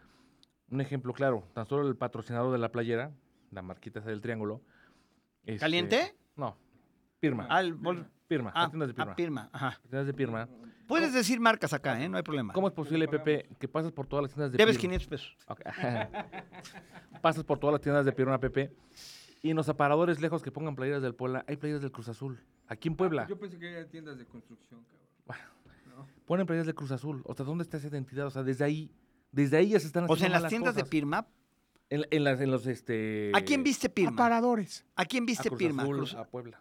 Un 0.72 0.82
ejemplo 0.82 1.14
claro, 1.14 1.44
tan 1.54 1.66
solo 1.68 1.88
el 1.88 1.96
patrocinador 1.96 2.52
de 2.52 2.58
la 2.58 2.72
playera, 2.72 3.12
la 3.52 3.62
marquita 3.62 4.00
esa 4.00 4.10
del 4.10 4.22
triángulo. 4.22 4.62
este, 5.46 5.60
¿Caliente? 5.60 6.16
No, 6.36 6.58
Pirma. 7.20 7.46
Al 7.48 7.74
bol- 7.74 8.08
Pirma, 8.28 8.52
ah, 8.56 8.62
las 8.64 8.72
tiendas 8.72 8.88
de 8.90 8.94
Pirma. 8.96 9.12
ah, 9.12 9.16
Pirma, 9.16 9.50
ajá. 9.54 9.66
Las 9.68 9.82
tiendas 9.82 10.08
de 10.08 10.14
Pirma. 10.14 10.50
Puedes 10.88 11.14
decir 11.14 11.40
marcas 11.40 11.74
acá, 11.74 12.02
¿eh? 12.04 12.10
No 12.10 12.18
hay 12.18 12.24
problema. 12.24 12.54
¿Cómo 12.54 12.68
es 12.68 12.74
posible, 12.74 13.08
Pepe, 13.08 13.48
que 13.60 13.68
pasas 13.68 13.92
por 13.92 14.08
todas 14.08 14.24
las 14.24 14.32
tiendas 14.34 14.52
de 14.52 14.58
Debes 14.58 14.78
Pirma? 14.78 14.98
500 14.98 15.08
pesos. 15.08 15.38
Ok. 15.48 15.62
Pasas 17.22 17.44
por 17.44 17.58
todas 17.58 17.74
las 17.74 17.82
tiendas 17.82 18.06
de 18.06 18.12
Pirma, 18.12 18.40
Pepe. 18.40 18.72
Y 19.42 19.50
en 19.52 19.56
los 19.56 19.70
aparadores 19.70 20.22
lejos 20.22 20.42
que 20.44 20.52
pongan 20.52 20.76
playeras 20.76 21.02
del 21.02 21.16
Puebla, 21.16 21.44
hay 21.48 21.56
playeras 21.56 21.82
del 21.82 21.92
Cruz 21.92 22.10
Azul. 22.10 22.40
Aquí 22.68 22.88
en 22.88 22.96
Puebla 22.96 23.28
Yo 23.28 23.38
pensé 23.40 23.58
que 23.60 23.68
había 23.68 23.88
tiendas 23.88 24.18
de 24.18 24.26
construcción, 24.26 24.84
cabrón. 25.28 25.48
ponen 26.26 26.46
playeras 26.46 26.66
del 26.66 26.76
Cruz 26.76 26.92
Azul. 26.92 27.22
O 27.26 27.34
sea, 27.36 27.46
¿dónde 27.46 27.64
está 27.64 27.78
esa 27.78 27.88
identidad? 27.88 28.26
O 28.28 28.32
sea, 28.32 28.44
desde 28.44 28.64
ahí, 28.64 28.92
desde 29.36 29.58
ahí 29.58 29.70
ya 29.70 29.80
se 29.80 29.88
están 29.88 30.06
O 30.10 30.16
sea, 30.16 30.28
en 30.28 30.34
haciendo 30.34 30.42
las 30.42 30.50
tiendas 30.50 30.76
de. 30.76 30.86
Pirma, 30.86 31.28
En, 31.90 32.06
en 32.10 32.24
las, 32.24 32.42
en 32.42 32.50
los, 32.50 32.66
este... 32.66 33.32
¿a 33.36 33.42
quién 33.42 33.64
viste 33.64 33.90
Pirma? 33.90 34.14
Aparadores. 34.14 34.86
¿A 34.96 35.06
quién 35.06 35.24
a 35.24 35.26
viste 35.28 35.50
Cruz 35.50 35.60
Pirma? 35.60 35.84
Azul, 35.84 35.98
Cruz- 35.98 36.16
a 36.16 36.24
Puebla. 36.26 36.60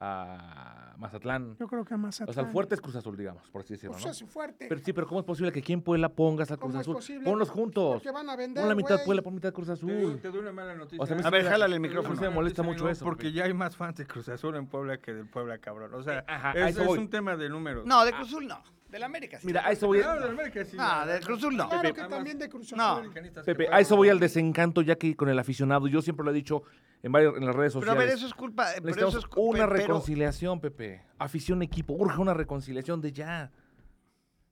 a 0.00 0.94
Mazatlán. 0.98 1.56
Yo 1.58 1.66
creo 1.68 1.84
que 1.84 1.94
a 1.94 1.96
Mazatlán. 1.96 2.30
O 2.30 2.32
sea, 2.32 2.42
el 2.44 2.50
fuerte 2.50 2.74
es 2.74 2.80
Cruz 2.80 2.96
Azul, 2.96 3.16
digamos, 3.16 3.42
por 3.50 3.62
así 3.62 3.74
decirlo, 3.74 3.92
Pues 3.94 4.04
¿no? 4.04 4.10
es 4.10 4.24
fuerte. 4.24 4.66
Pero 4.68 4.80
sí, 4.82 4.92
pero 4.92 5.06
¿cómo 5.06 5.20
es 5.20 5.26
posible 5.26 5.52
que 5.52 5.60
aquí 5.60 5.72
en 5.72 5.82
Puebla 5.82 6.08
pongas 6.08 6.50
a 6.50 6.56
Cruz 6.56 6.70
¿Cómo 6.72 6.80
es 6.80 6.84
Azul? 6.84 6.94
posible? 6.94 7.24
Ponlos 7.24 7.50
juntos. 7.50 7.94
Porque 7.94 8.10
van 8.10 8.28
a 8.30 8.36
vender, 8.36 8.62
Pon 8.62 8.68
la 8.68 8.74
mitad 8.74 8.94
güey. 8.96 9.04
Puebla, 9.04 9.22
pon 9.22 9.34
mitad 9.34 9.52
Cruz 9.52 9.66
Te 9.66 9.72
Azul. 9.74 10.18
te 10.20 10.28
doy 10.30 10.38
una 10.40 10.52
mala 10.52 10.74
noticia. 10.74 11.02
O 11.02 11.06
sea, 11.06 11.16
a 11.16 11.26
A 11.26 11.30
ver, 11.30 11.44
me- 11.44 11.50
jálale 11.50 11.76
el 11.76 11.82
Te 11.82 11.88
micrófono. 11.88 12.14
Sí, 12.16 12.20
me 12.22 12.30
molesta 12.30 12.62
mucho 12.62 12.88
eso, 12.88 13.04
Porque 13.04 13.32
ya 13.32 13.44
hay 13.44 13.52
más 13.54 13.76
fans 13.76 13.96
de 13.96 14.06
Cruz 14.06 14.28
Azul 14.28 14.56
en 14.56 14.66
Puebla 14.66 14.98
que 14.98 15.12
del 15.14 15.28
Puebla, 15.28 15.58
cabrón. 15.58 15.92
O 15.94 16.02
sea, 16.02 16.24
Ajá, 16.28 16.50
a 16.52 16.68
es, 16.68 16.76
eso 16.78 16.92
es 16.94 16.98
un 16.98 17.08
tema 17.10 17.36
de 17.36 17.48
números. 17.48 17.86
No, 17.86 18.04
de 18.04 18.12
Cruz 18.12 18.28
Azul 18.28 18.46
no. 18.46 18.62
Del 18.88 19.02
América 19.02 19.38
sí. 19.40 19.46
Mira, 19.46 19.66
a 19.66 19.72
eso 19.72 19.86
voy. 19.88 19.98
No, 19.98 20.14
del 20.14 20.30
América 20.30 20.64
sí. 20.64 20.76
No, 20.76 21.06
del 21.06 21.24
Cruz 21.24 21.38
Azul 21.38 21.56
no. 21.56 21.68
Claro 21.68 21.82
Pepe, 21.82 21.94
que 21.94 22.00
además- 22.00 22.16
también 22.18 22.38
de 22.38 22.48
Cruz 22.48 22.72
No. 22.72 22.82
Azul. 22.84 22.98
Americanistas 22.98 23.44
que 23.44 23.54
Pepe, 23.54 23.68
a 23.74 23.80
eso 23.80 23.96
voy 23.96 24.08
al 24.08 24.20
desencanto 24.20 24.82
ya 24.82 24.96
que 24.96 25.16
con 25.16 25.28
el 25.28 25.38
aficionado. 25.38 25.88
Yo 25.88 26.00
siempre 26.02 26.24
lo 26.24 26.30
he 26.30 26.34
dicho 26.34 26.62
en, 27.02 27.12
varios, 27.12 27.36
en 27.36 27.44
las 27.46 27.54
redes 27.54 27.72
Pero 27.74 27.82
a 27.82 27.86
sociales. 27.86 28.06
ver, 28.08 28.16
eso 28.16 28.26
es 28.26 28.34
culpa. 28.34 28.68
Pero 28.82 29.08
eso 29.08 29.18
es 29.18 29.26
cu- 29.26 29.40
una 29.42 29.66
pero- 29.66 29.72
reconciliación, 29.76 30.60
Pepe. 30.60 31.02
Afición, 31.18 31.62
equipo. 31.62 31.94
Urge 31.94 32.20
una 32.20 32.34
reconciliación 32.34 33.00
de 33.00 33.12
ya. 33.12 33.50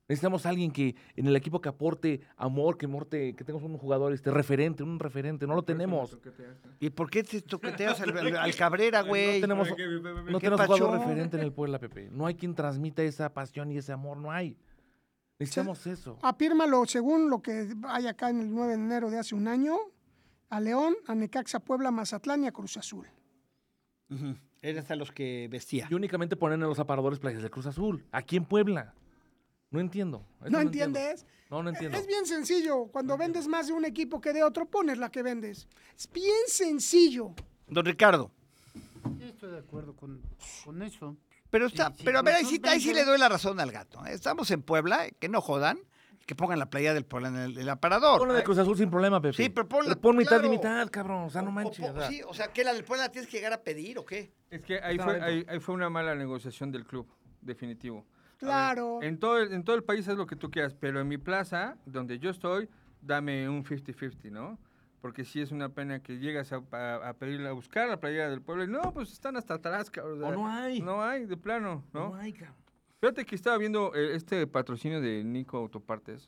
Necesitamos 0.07 0.45
a 0.45 0.49
alguien 0.49 0.71
que 0.71 0.95
en 1.15 1.25
el 1.25 1.35
equipo 1.35 1.59
que 1.59 1.69
aporte 1.69 2.21
amor, 2.37 2.77
que 2.77 2.85
aporte, 2.85 3.33
que 3.35 3.43
tengamos 3.43 3.67
un 3.67 3.77
jugador 3.77 4.13
este 4.13 4.29
referente, 4.29 4.83
un 4.83 4.99
referente. 4.99 5.47
No 5.47 5.55
lo 5.55 5.63
tenemos. 5.63 6.17
¿Y 6.79 6.91
por 6.91 7.09
qué 7.09 7.23
te 7.23 7.41
toqueteas 7.41 8.01
al, 8.01 8.55
Cabrera, 8.57 9.01
güey? 9.01 9.41
No 9.41 9.47
tenemos, 9.47 9.69
no 9.69 9.75
¿qué 9.75 10.47
tenemos 10.47 10.65
jugador 10.65 10.99
referente 10.99 11.37
en 11.37 11.43
el 11.43 11.51
Puebla, 11.55 11.79
Pepe. 11.79 12.09
No 12.11 12.27
hay 12.27 12.35
quien 12.35 12.53
transmita 12.53 13.01
esa 13.01 13.33
pasión 13.33 13.71
y 13.71 13.77
ese 13.77 13.93
amor. 13.93 14.17
No 14.17 14.31
hay. 14.31 14.57
Necesitamos 15.39 15.87
eso. 15.87 16.19
Afírmalo 16.21 16.85
según 16.85 17.29
lo 17.29 17.41
que 17.41 17.67
hay 17.87 18.07
acá 18.07 18.29
en 18.29 18.41
el 18.41 18.53
9 18.53 18.77
de 18.77 18.83
enero 18.83 19.09
de 19.09 19.17
hace 19.17 19.33
un 19.33 19.47
año. 19.47 19.75
A 20.49 20.59
León, 20.59 20.95
a 21.07 21.15
Necaxa, 21.15 21.59
Puebla, 21.59 21.89
Mazatlán 21.89 22.43
y 22.43 22.47
a 22.47 22.51
Cruz 22.51 22.77
Azul. 22.77 23.07
Ujú. 24.11 24.35
Eres 24.61 24.89
a 24.91 24.95
los 24.95 25.11
que 25.11 25.47
vestía. 25.49 25.87
Y 25.89 25.95
únicamente 25.95 26.35
ponen 26.35 26.61
en 26.61 26.67
los 26.67 26.77
aparadores 26.77 27.17
playas 27.17 27.41
de 27.41 27.49
Cruz 27.49 27.65
Azul. 27.65 28.05
Aquí 28.11 28.37
en 28.37 28.45
Puebla. 28.45 28.93
No 29.75 29.81
entiendo. 29.81 30.25
¿No 30.41 30.59
entiendo. 30.59 30.99
entiendes? 30.99 31.25
No, 31.49 31.61
no 31.61 31.69
entiendo. 31.69 31.97
Es 31.97 32.07
bien 32.07 32.25
sencillo. 32.25 32.85
Cuando 32.87 33.17
vendes 33.17 33.47
más 33.47 33.67
de 33.67 33.73
un 33.73 33.85
equipo 33.85 34.19
que 34.19 34.33
de 34.33 34.43
otro, 34.43 34.65
pones 34.65 34.97
la 34.97 35.09
que 35.11 35.21
vendes. 35.21 35.67
Es 35.97 36.09
bien 36.11 36.33
sencillo. 36.47 37.33
Don 37.67 37.85
Ricardo. 37.85 38.31
Sí, 39.19 39.23
estoy 39.25 39.51
de 39.51 39.59
acuerdo 39.59 39.95
con, 39.95 40.21
con 40.65 40.81
eso. 40.81 41.15
Pero 41.51 41.67
está, 41.67 41.89
Sí, 41.89 41.95
sí, 41.99 42.01
pero 42.03 42.19
a 42.19 42.21
ver, 42.23 42.35
ahí 42.35 42.45
sí, 42.45 42.59
ahí 42.63 42.79
sí 42.81 42.93
le 42.93 43.05
doy 43.05 43.17
la 43.19 43.29
razón 43.29 43.59
al 43.59 43.71
gato. 43.71 44.03
¿eh? 44.05 44.13
Estamos 44.13 44.49
en 44.51 44.61
Puebla, 44.63 45.07
que 45.19 45.29
no 45.29 45.39
jodan, 45.41 45.77
que 46.25 46.33
pongan 46.35 46.57
la 46.57 46.69
playa 46.71 46.93
del 46.95 47.05
Puebla 47.05 47.29
en 47.29 47.35
el, 47.37 47.57
el 47.59 47.69
aparador. 47.69 48.17
Ponla 48.19 48.33
de 48.33 48.43
Cruz 48.43 48.57
Azul 48.57 48.75
sin 48.75 48.89
problema, 48.89 49.21
Pepe. 49.21 49.37
Sí, 49.43 49.49
pero 49.49 49.69
ponla- 49.69 49.95
pon 49.95 50.17
mitad 50.17 50.31
claro. 50.39 50.47
y 50.47 50.49
mitad, 50.49 50.89
cabrón. 50.89 51.25
O 51.25 51.29
sea, 51.29 51.43
no 51.43 51.51
manches. 51.51 51.87
o- 51.87 51.91
o 51.93 51.95
sea. 51.99 52.07
sí, 52.09 52.21
o 52.27 52.33
sea, 52.33 52.51
que 52.51 52.63
la 52.63 52.73
del 52.73 52.83
Puebla 52.83 53.05
la 53.05 53.11
tienes 53.11 53.29
que 53.29 53.37
llegar 53.37 53.53
a 53.53 53.61
pedir 53.61 53.99
o 53.99 54.05
qué? 54.05 54.33
Es 54.49 54.61
que 54.63 54.79
ahí 54.79 54.97
fue, 54.97 55.21
ahí, 55.21 55.45
ahí 55.47 55.59
fue 55.59 55.75
una 55.75 55.89
mala 55.91 56.15
negociación 56.15 56.71
del 56.71 56.85
club, 56.85 57.07
definitivo. 57.41 58.05
Ver, 58.41 58.49
Claro. 58.49 58.99
en, 59.01 59.17
todo 59.19 59.37
el, 59.39 59.53
en 59.53 59.63
todo 59.63 59.75
el 59.75 59.83
país 59.83 60.07
es 60.07 60.15
lo 60.17 60.25
que 60.27 60.35
tú 60.35 60.51
quieras, 60.51 60.73
pero 60.73 60.99
en 60.99 61.07
mi 61.07 61.17
plaza, 61.17 61.77
donde 61.85 62.19
yo 62.19 62.29
estoy, 62.29 62.69
dame 63.01 63.47
un 63.49 63.63
50-50, 63.63 64.31
¿no? 64.31 64.59
Porque 65.01 65.23
sí 65.23 65.39
es 65.39 65.51
una 65.51 65.69
pena 65.69 65.99
que 66.01 66.17
llegas 66.17 66.51
a, 66.51 66.61
a, 66.71 67.09
a 67.09 67.13
pedirle, 67.13 67.47
a 67.47 67.51
buscar 67.51 67.87
la 67.87 67.99
playera 67.99 68.29
del 68.29 68.41
pueblo 68.41 68.63
y 68.63 68.67
no, 68.67 68.81
pues 68.93 69.11
están 69.11 69.37
hasta 69.37 69.53
atrás, 69.55 69.89
cabrón. 69.91 70.23
O 70.23 70.31
no 70.31 70.47
hay. 70.49 70.81
No 70.81 71.03
hay, 71.03 71.25
de 71.25 71.37
plano, 71.37 71.83
¿no? 71.93 72.09
No 72.09 72.15
hay, 72.15 72.33
cabrón. 72.33 72.55
Fíjate 73.01 73.25
que 73.25 73.35
estaba 73.35 73.57
viendo 73.59 73.93
eh, 73.93 74.15
este 74.15 74.47
patrocinio 74.47 74.99
de 74.99 75.23
Nico 75.23 75.57
Autopartes. 75.57 76.27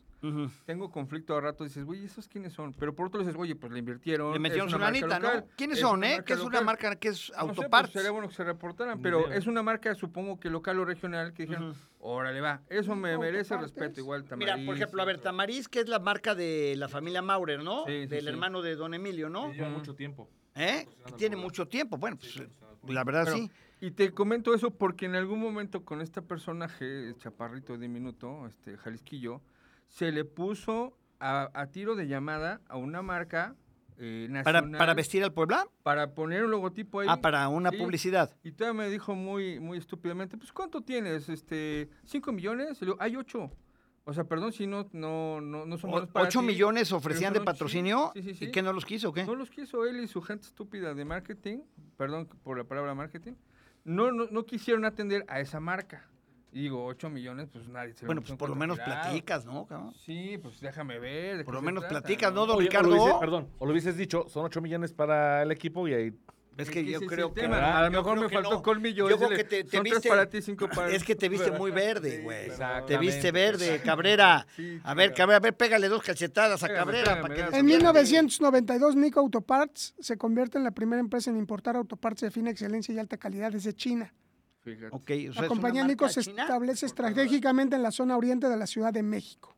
Tengo 0.66 0.92
conflicto 0.92 1.36
a 1.36 1.42
rato, 1.42 1.64
dices, 1.64 1.84
güey, 1.84 2.06
¿esos 2.06 2.28
quiénes 2.28 2.54
son? 2.54 2.74
Pero 2.74 2.94
por 2.94 3.08
otro 3.08 3.20
dices, 3.20 3.36
oye, 3.36 3.56
pues 3.56 3.72
le 3.72 3.80
invirtieron. 3.80 4.34
Le 4.34 4.38
metieron 4.38 4.70
su 4.70 4.78
lanita, 4.78 5.18
¿no? 5.18 5.30
¿Quiénes 5.56 5.78
es 5.78 5.82
son, 5.82 6.04
eh? 6.04 6.22
Que 6.24 6.34
es 6.34 6.42
una 6.42 6.62
marca 6.62 6.96
que 6.98 7.08
es 7.08 7.32
No 7.36 7.56
sé, 7.56 7.68
pues, 7.70 7.90
sería 7.92 8.12
bueno 8.12 8.28
que 8.28 8.36
se 8.36 8.44
reportaran, 8.44 9.02
pero 9.02 9.32
es 9.32 9.48
una 9.48 9.64
marca, 9.64 9.96
supongo 9.96 10.40
que 10.40 10.50
local 10.52 10.78
o 10.80 10.86
regional, 10.86 11.34
que 11.34 11.44
dijeron, 11.48 11.74
órale, 12.10 12.42
va. 12.42 12.62
Eso 12.70 12.96
me 12.96 13.18
merece 13.18 13.58
respeto, 13.58 14.00
igual 14.00 14.24
Mira, 14.24 14.30
Tamariz. 14.54 14.66
por 14.66 14.76
ejemplo, 14.76 15.02
a 15.02 15.06
ver, 15.06 15.20
Tamariz, 15.20 15.68
que 15.68 15.80
es 15.82 15.90
la 15.90 16.00
marca 16.00 16.36
de 16.36 16.76
la 16.78 16.88
familia 16.88 17.22
Maurer, 17.22 17.64
¿no? 17.64 17.86
Sí, 17.86 18.02
sí, 18.04 18.08
Del 18.08 18.22
sí. 18.24 18.28
hermano 18.30 18.62
de 18.62 18.76
Don 18.76 18.94
Emilio, 18.94 19.30
¿no? 19.30 19.52
Lleva 19.52 19.70
mucho 19.70 19.94
tiempo. 19.96 20.30
¿Eh? 20.56 20.88
Tiene 21.18 21.36
mucho 21.36 21.68
tiempo. 21.68 21.98
Bueno, 21.98 22.18
pues 22.18 22.42
la 22.88 23.04
verdad 23.04 23.26
Pero- 23.26 23.38
sí. 23.38 23.52
Y 23.80 23.92
te 23.92 24.12
comento 24.12 24.56
eso 24.56 24.72
porque 24.72 25.06
en 25.06 25.14
algún 25.14 25.40
momento 25.40 25.86
con 25.86 26.02
este 26.02 26.24
personaje, 26.24 27.10
el 27.10 27.18
chaparrito 27.18 27.78
diminuto, 27.78 28.48
este 28.48 28.76
Jalisquillo, 28.76 29.42
se 29.88 30.12
le 30.12 30.26
puso 30.26 30.98
a, 31.20 31.52
a 31.54 31.68
tiro 31.68 31.96
de 31.96 32.08
llamada 32.08 32.60
a 32.70 32.78
una 32.78 33.04
marca 33.04 33.56
eh, 33.98 34.28
¿Para, 34.44 34.62
nacional 34.62 34.78
para 34.78 34.94
vestir 34.94 35.24
al 35.24 35.34
Puebla? 35.34 35.66
para 35.84 36.14
poner 36.14 36.44
un 36.46 36.52
logotipo 36.52 37.00
ahí. 37.00 37.08
Ah, 37.10 37.20
para 37.22 37.48
una 37.50 37.70
Sí. 37.72 37.78
publicidad. 37.78 38.36
Y 38.44 38.52
todavía 38.52 38.84
me 38.84 38.90
dijo 38.90 39.16
muy, 39.16 39.60
muy 39.60 39.78
estúpidamente, 39.78 40.38
pues 40.38 40.52
¿cuánto 40.52 40.82
tienes? 40.82 41.30
Este, 41.30 41.90
¿cinco 42.06 42.32
millones? 42.32 42.78
Y 42.82 42.86
le 42.86 42.92
digo, 42.92 42.98
hay 43.02 43.16
ocho. 43.16 43.52
O 44.06 44.14
sea, 44.14 44.24
perdón 44.24 44.54
si 44.54 44.68
no, 44.68 44.88
no, 44.94 45.42
no, 45.42 45.66
no 45.66 45.78
son 45.78 45.90
O- 45.90 45.94
buenos 45.94 46.10
para 46.12 46.28
¿Ocho 46.28 46.40
ti, 46.40 46.46
millones 46.46 46.92
ofrecían 46.94 47.34
de 47.34 47.42
patrocinio? 47.42 48.12
Sí, 48.14 48.22
sí, 48.24 48.34
sí. 48.36 48.46
¿Y 48.46 48.52
qué 48.52 48.62
no 48.62 48.72
los 48.72 48.86
quiso 48.86 49.10
o 49.10 49.14
qué? 49.14 49.26
No 49.26 49.36
los 49.36 49.50
quiso 49.50 49.86
él 49.86 50.00
y 50.00 50.08
su 50.08 50.22
gente 50.22 50.46
estúpida 50.46 50.94
de 50.94 51.04
marketing, 51.04 51.58
perdón 51.98 52.28
por 52.44 52.58
la 52.58 52.64
palabra 52.64 52.96
marketing, 52.96 53.34
no, 53.84 54.12
no, 54.14 54.28
no 54.32 54.46
quisieron 54.46 54.86
atender 54.86 55.26
a 55.28 55.42
esa 55.42 55.60
marca. 55.60 56.08
Y 56.54 56.62
digo, 56.64 56.86
8 56.86 57.10
millones, 57.10 57.50
pues 57.52 57.68
nadie 57.68 57.94
se 57.94 58.02
ve 58.02 58.08
Bueno, 58.08 58.22
que 58.22 58.28
pues 58.28 58.40
por 58.40 58.50
lo 58.50 58.56
menos 58.56 58.78
contaminados. 58.78 59.08
platicas, 59.10 59.46
¿no? 59.46 59.66
cabrón? 59.68 59.94
Sí, 60.06 60.40
pues 60.42 60.60
déjame 60.62 60.98
ver. 60.98 61.38
de 61.40 61.44
Por 61.44 61.54
lo 61.54 61.62
menos 61.62 61.82
trata, 61.84 62.00
platicas, 62.02 62.34
¿no, 62.34 62.46
don 62.46 62.58
Oye, 62.58 62.68
o 62.68 62.70
Ricardo? 62.70 62.90
lo 62.90 62.96
hubiese- 63.04 63.20
perdón, 63.20 63.48
o 63.60 63.66
lo 63.66 63.72
hubieses 63.72 63.98
dicho, 63.98 64.26
son 64.30 64.46
8 64.46 64.62
millones 64.62 64.94
para 64.94 65.44
el 65.44 65.52
equipo 65.52 65.88
y 65.88 65.94
ahí. 65.94 66.14
Es 66.58 66.72
que 66.72 66.84
yo 66.84 67.00
creo 67.02 67.32
que... 67.36 67.42
¿verdad? 67.42 67.78
A 67.78 67.90
lo 67.90 67.92
mejor 68.02 68.20
me 68.20 68.28
que 68.28 68.34
faltó 68.34 68.50
no. 68.50 68.62
colmillo. 68.64 69.08
Yo 69.08 69.18
creo 69.18 69.30
que 69.30 69.44
te, 69.44 69.64
te 69.64 69.78
son 69.78 69.84
tres 69.84 69.94
viste... 69.94 70.10
para 70.10 70.28
ti, 70.28 70.42
cinco 70.42 70.68
para 70.68 70.90
Es 70.90 71.04
que 71.04 71.16
te 71.16 71.30
viste 71.30 71.52
muy 71.60 71.70
verde, 71.70 72.18
Sí, 72.18 72.24
güey. 72.24 72.46
Te 72.46 72.52
exactamente. 72.54 72.98
viste 72.98 73.32
verde, 73.32 73.80
Cabrera. 73.86 74.48
Sí, 74.56 74.80
A 74.84 74.96
ver. 74.96 75.14
Cabrera, 75.14 75.38
a 75.38 75.40
ver, 75.40 75.56
pégale 75.56 75.88
dos 75.88 76.02
cachetadas 76.02 76.64
a 76.64 76.68
Cabrera. 76.70 77.04
pégame, 77.04 77.22
para 77.22 77.36
que 77.36 77.42
pégame. 77.42 77.52
se 77.54 77.60
En 77.60 77.66
pierde. 77.68 77.78
1992, 77.84 78.96
Nico 78.96 79.20
Autoparts 79.20 79.94
se 80.00 80.18
convierte 80.18 80.58
en 80.58 80.64
la 80.64 80.72
primera 80.72 81.00
empresa 81.00 81.30
en 81.30 81.38
importar 81.38 81.76
autopartes 81.76 82.22
de 82.22 82.32
fina 82.32 82.50
excelencia 82.50 82.92
y 82.92 82.98
alta 82.98 83.18
calidad 83.18 83.52
desde 83.52 83.74
China. 83.76 84.12
Fíjate. 84.76 84.96
Ok, 84.96 85.02
o 85.02 85.06
sea, 85.06 85.16
La 85.16 85.30
¿es 85.32 85.38
una 85.38 85.48
compañía 85.48 85.88
Nico 85.88 86.10
se 86.10 86.22
china? 86.24 86.42
establece 86.44 86.86
estratégicamente 86.86 87.76
en 87.78 87.84
la 87.84 87.92
zona 87.92 88.18
oriente 88.18 88.50
de 88.50 88.58
la 88.58 88.68
Ciudad 88.68 88.92
de 88.92 89.02
México. 89.04 89.56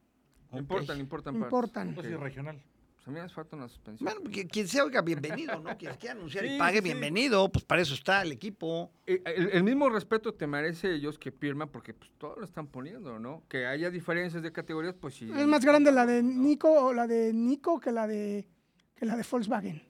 Importan, 0.53 0.99
importan. 0.99 1.33
partes. 1.33 1.47
Importan. 1.47 1.97
Ok. 1.97 2.21
regional. 2.21 2.61
Pues 2.95 3.07
a 3.07 3.11
mí 3.11 3.15
me 3.15 3.21
hace 3.21 3.33
falta 3.33 3.55
una 3.55 3.67
suspensión. 3.69 4.11
Bueno, 4.21 4.29
quien 4.51 4.67
sea, 4.67 4.83
oiga, 4.83 5.01
bienvenido, 5.01 5.59
¿no? 5.61 5.75
Quien 5.77 5.95
quiera 5.95 6.13
anunciar 6.15 6.45
y 6.45 6.57
pague, 6.59 6.77
sí, 6.79 6.83
bienvenido. 6.83 7.49
Pues 7.51 7.63
para 7.65 7.81
eso 7.81 7.93
está 7.95 8.21
el 8.21 8.33
equipo. 8.33 8.91
Eh, 9.07 9.21
El, 9.25 9.49
el 9.51 9.63
mismo 9.63 9.89
respeto 9.89 10.33
te 10.33 10.45
merece 10.45 10.93
ellos 10.93 11.17
que 11.17 11.31
firma 11.31 11.65
porque 11.65 11.93
pues 11.95 12.11
todo 12.17 12.35
lo 12.35 12.43
están 12.45 12.67
poniendo, 12.67 13.17
¿no? 13.17 13.41
Que 13.47 13.65
haya 13.65 13.89
diferencias 13.89 14.43
de 14.43 14.51
categorías, 14.51 14.95
pues 14.99 15.15
sí. 15.15 15.31
Es 15.35 15.47
más 15.47 15.63
grande 15.65 15.91
la 15.91 16.05
de 16.05 16.21
Nico 16.21 16.69
o 16.69 16.93
la 16.93 17.07
de 17.07 17.33
Nico 17.33 17.79
que 17.79 17.91
la 17.91 18.05
de 18.05 18.47
que 18.95 19.05
la 19.05 19.15
de 19.15 19.25
Volkswagen. 19.29 19.81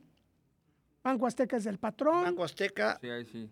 Banco 1.04 1.26
Azteca 1.26 1.58
es 1.58 1.64
del 1.64 1.80
patrón. 1.80 2.24
Banco 2.24 2.44
Azteca, 2.44 3.00
Sí, 3.02 3.10
ahí 3.10 3.26
sí. 3.26 3.50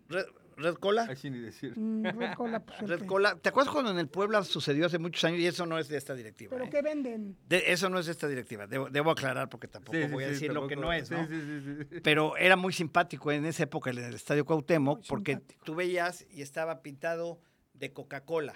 Red 0.58 0.74
Cola. 0.74 1.14
Sí 1.16 1.30
ni 1.30 1.38
decir. 1.38 1.72
Mm, 1.78 2.04
Red 2.04 2.34
Cola, 2.34 2.60
pues, 2.60 2.80
Red 2.80 3.06
Cola. 3.06 3.36
¿Te 3.36 3.48
acuerdas 3.48 3.72
cuando 3.72 3.90
en 3.90 3.98
el 3.98 4.08
Puebla 4.08 4.42
sucedió 4.44 4.86
hace 4.86 4.98
muchos 4.98 5.22
años? 5.24 5.38
Y 5.40 5.46
eso 5.46 5.64
no 5.66 5.78
es 5.78 5.88
de 5.88 5.96
esta 5.96 6.14
directiva. 6.14 6.50
¿Pero 6.50 6.64
¿eh? 6.64 6.68
qué 6.70 6.82
venden? 6.82 7.36
De- 7.48 7.70
eso 7.72 7.88
no 7.88 7.98
es 7.98 8.06
de 8.06 8.12
esta 8.12 8.28
directiva. 8.28 8.66
Debo, 8.66 8.90
debo 8.90 9.10
aclarar 9.10 9.48
porque 9.48 9.68
tampoco 9.68 9.96
Sí, 9.96 10.04
sí, 10.06 10.12
voy 10.12 10.24
a 10.24 10.26
sí, 10.28 10.32
decir 10.34 10.52
lo 10.52 10.66
que 10.66 10.76
no 10.76 10.92
es, 10.92 11.10
¿no? 11.10 11.26
sí, 11.26 11.34
sí, 11.40 11.60
sí, 11.64 11.86
sí. 11.90 12.00
Pero 12.02 12.36
era 12.36 12.56
muy 12.56 12.72
simpático 12.72 13.30
en 13.32 13.46
esa 13.46 13.62
época 13.64 13.90
en 13.90 13.98
el 13.98 14.14
Estadio 14.14 14.44
Cuauhtémoc 14.44 14.98
Muy 14.98 15.06
porque 15.08 15.32
simpático. 15.32 15.64
tú 15.64 15.74
veías 15.74 16.26
y 16.30 16.42
estaba 16.42 16.82
pintado 16.82 17.40
de 17.74 17.92
Coca-Cola 17.92 18.54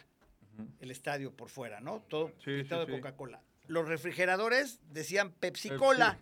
el 0.80 0.90
estadio 0.90 1.32
por 1.32 1.48
fuera, 1.48 1.80
¿no? 1.80 2.04
Todo 2.08 2.28
Sí, 2.44 2.50
pintado 2.58 2.84
sí, 2.84 2.90
de 2.90 2.96
sí. 2.96 3.00
Coca-Cola. 3.00 3.40
Los 3.72 3.88
refrigeradores 3.88 4.80
decían 4.90 5.32
Pepsi 5.32 5.70
Cola 5.70 6.18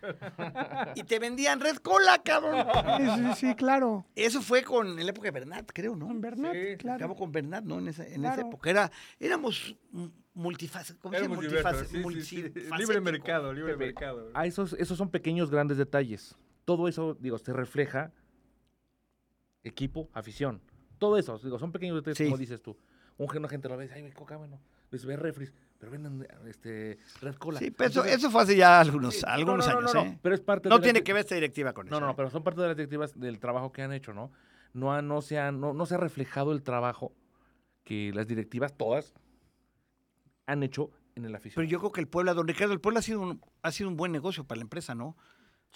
y 0.94 1.02
te 1.02 1.18
vendían 1.18 1.58
Red 1.58 1.78
Cola, 1.78 2.22
cabrón. 2.22 2.64
Sí, 2.96 3.06
sí, 3.34 3.48
sí, 3.48 3.54
claro. 3.56 4.06
Eso 4.14 4.40
fue 4.40 4.62
con 4.62 4.86
en 4.98 5.04
la 5.04 5.10
época 5.10 5.26
de 5.26 5.32
Bernat, 5.32 5.68
creo, 5.74 5.96
¿no? 5.96 6.06
Con 6.06 6.20
Bernat, 6.20 6.52
Sí, 6.54 6.76
claro. 6.78 6.96
Acabó 6.96 7.16
con 7.16 7.32
Bernat, 7.32 7.64
¿no? 7.64 7.80
En 7.80 7.88
esa, 7.88 8.06
en 8.06 8.24
esa 8.24 8.34
Claro. 8.34 8.48
época. 8.48 8.70
Era, 8.70 8.92
éramos 9.18 9.74
multifacéticos. 10.32 11.02
¿Cómo 11.02 11.14
se 11.16 11.22
llama? 11.22 11.34
Éramos 11.34 11.50
diversos, 11.50 11.72
Multiface- 11.72 11.86
sí, 11.86 12.22
sí, 12.22 12.36
sí. 12.36 12.42
multifacético. 12.42 12.76
Libre 12.78 13.00
mercado, 13.00 13.52
libre 13.52 13.72
Pepe, 13.72 13.84
mercado. 13.86 14.30
Ah, 14.32 14.46
esos, 14.46 14.74
esos 14.74 14.96
son 14.96 15.10
pequeños, 15.10 15.50
grandes 15.50 15.76
detalles. 15.76 16.36
Todo 16.64 16.86
eso, 16.86 17.16
digo, 17.18 17.36
se 17.38 17.52
refleja 17.52 18.12
equipo, 19.64 20.08
afición. 20.12 20.60
Todo 20.98 21.18
eso, 21.18 21.38
digo, 21.38 21.58
son 21.58 21.72
pequeños 21.72 21.96
detalles, 21.96 22.18
Sí. 22.18 22.24
como 22.24 22.36
dices 22.38 22.62
tú. 22.62 22.76
Un, 23.18 23.36
una 23.36 23.48
gente 23.48 23.68
lo 23.68 23.76
ve, 23.76 23.90
ay, 23.92 24.02
güey, 24.02 24.12
coca, 24.12 24.36
bueno. 24.36 24.60
Les 24.90 25.04
ve 25.04 25.16
refris, 25.16 25.52
pero 25.80 25.90
venden 25.92 26.28
este, 26.46 26.98
Red 27.22 27.34
Cola. 27.36 27.58
Sí, 27.58 27.70
pero 27.72 27.88
eso, 27.90 28.00
Entonces, 28.00 28.18
eso 28.20 28.30
fue 28.30 28.42
hace 28.42 28.54
ya 28.56 28.78
algunos, 28.78 29.14
sí, 29.14 29.22
no, 29.26 29.32
algunos 29.32 29.66
no, 29.66 29.72
no, 29.72 29.78
años, 29.80 29.94
no, 29.94 30.04
no, 30.04 30.10
¿eh? 30.10 30.18
Pero 30.22 30.34
es 30.36 30.40
parte 30.42 30.68
No 30.68 30.76
de 30.76 30.80
la- 30.80 30.84
tiene 30.84 31.02
que 31.02 31.12
ver 31.14 31.20
esta 31.20 31.34
directiva 31.34 31.72
con 31.72 31.86
eso. 31.88 31.94
No, 31.94 32.00
no, 32.00 32.06
¿eh? 32.06 32.08
no, 32.10 32.16
pero 32.16 32.30
son 32.30 32.44
parte 32.44 32.60
de 32.60 32.68
las 32.68 32.76
directivas 32.76 33.18
del 33.18 33.40
trabajo 33.40 33.72
que 33.72 33.82
han 33.82 33.92
hecho, 33.92 34.12
¿no? 34.12 34.30
No, 34.74 34.92
ha- 34.92 35.02
no, 35.02 35.20
se, 35.22 35.38
ha, 35.40 35.50
no, 35.50 35.72
no 35.72 35.86
se 35.86 35.94
ha 35.94 35.98
reflejado 35.98 36.52
el 36.52 36.62
trabajo 36.62 37.12
que 37.82 38.12
las 38.14 38.28
directivas, 38.28 38.76
todas, 38.76 39.14
han 40.46 40.62
hecho 40.62 40.90
en 41.14 41.24
el 41.24 41.34
afición. 41.34 41.62
Pero 41.62 41.68
yo 41.70 41.78
creo 41.80 41.92
que 41.92 42.00
el 42.00 42.08
Puebla, 42.08 42.34
don 42.34 42.46
Ricardo, 42.46 42.72
el 42.72 42.80
Puebla 42.80 43.00
ha 43.00 43.02
sido 43.02 43.20
un, 43.20 43.40
ha 43.62 43.72
sido 43.72 43.88
un 43.88 43.96
buen 43.96 44.12
negocio 44.12 44.44
para 44.44 44.58
la 44.58 44.62
empresa, 44.62 44.94
¿no? 44.94 45.16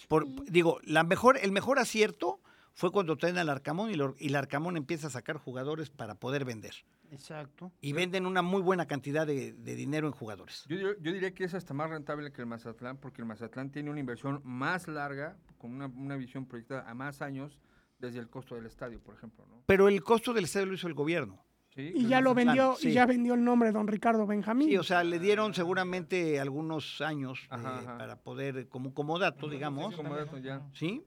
Por, 0.07 0.27
digo, 0.45 0.79
la 0.83 1.03
mejor, 1.03 1.37
el 1.41 1.51
mejor 1.51 1.79
acierto 1.79 2.39
fue 2.75 2.91
cuando 2.91 3.15
traen 3.17 3.37
al 3.37 3.49
Arcamón 3.49 3.89
y, 3.89 3.95
lo- 3.95 4.15
y 4.19 4.27
el 4.27 4.35
Arcamón 4.35 4.77
empieza 4.77 5.07
a 5.07 5.09
sacar 5.09 5.37
jugadores 5.37 5.89
para 5.89 6.15
poder 6.15 6.45
vender. 6.45 6.73
Exacto. 7.09 7.71
Y 7.81 7.93
venden 7.93 8.25
una 8.25 8.41
muy 8.41 8.61
buena 8.61 8.85
cantidad 8.85 9.25
de, 9.25 9.53
de 9.53 9.75
dinero 9.75 10.07
en 10.07 10.13
jugadores. 10.13 10.65
Yo, 10.67 10.75
dir- 10.75 10.97
yo 11.01 11.13
diría 11.13 11.33
que 11.33 11.45
es 11.45 11.53
hasta 11.53 11.73
más 11.73 11.89
rentable 11.89 12.31
que 12.31 12.41
el 12.41 12.47
Mazatlán, 12.47 12.97
porque 12.97 13.21
el 13.21 13.27
Mazatlán 13.27 13.71
tiene 13.71 13.89
una 13.89 13.99
inversión 13.99 14.41
más 14.43 14.87
larga, 14.87 15.37
con 15.57 15.71
una, 15.73 15.87
una 15.87 16.15
visión 16.17 16.45
proyectada 16.45 16.87
a 16.89 16.93
más 16.93 17.21
años, 17.21 17.57
desde 17.97 18.19
el 18.19 18.29
costo 18.29 18.55
del 18.55 18.65
estadio, 18.65 18.99
por 18.99 19.15
ejemplo. 19.15 19.45
¿no? 19.49 19.63
Pero 19.65 19.87
el 19.87 20.03
costo 20.03 20.33
del 20.33 20.43
estadio 20.43 20.65
lo 20.67 20.73
hizo 20.73 20.87
el 20.87 20.93
gobierno. 20.93 21.41
¿Sí? 21.73 21.91
Y 21.93 22.07
ya 22.07 22.21
lo 22.21 22.33
vendió, 22.33 22.75
sí. 22.77 22.89
y 22.89 22.93
ya 22.93 23.05
vendió 23.05 23.33
el 23.33 23.43
nombre 23.43 23.67
de 23.69 23.73
don 23.73 23.87
Ricardo 23.87 24.25
Benjamín. 24.25 24.69
Sí, 24.69 24.77
o 24.77 24.83
sea, 24.83 25.03
le 25.03 25.19
dieron 25.19 25.53
seguramente 25.53 26.39
algunos 26.39 27.01
años 27.01 27.39
eh, 27.43 27.47
Ajá, 27.49 27.97
para 27.97 28.15
poder, 28.21 28.67
como 28.69 28.89
un 28.89 28.93
comodato, 28.93 29.49
digamos. 29.49 29.91
Sí, 29.91 29.97
como 29.97 30.15
dato 30.15 30.37
ya. 30.37 30.61
¿Sí? 30.73 31.03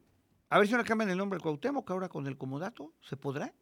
A 0.51 0.59
ver 0.59 0.67
si 0.67 0.75
ahora 0.75 0.85
cambian 0.85 1.11
el 1.11 1.19
nombre 1.19 1.37
al 1.37 1.43
Cuauhtémoc, 1.43 1.91
ahora 1.91 2.09
con 2.09 2.27
el 2.27 2.37
comodato, 2.39 2.93
¿se 3.03 3.17
podrá? 3.17 3.53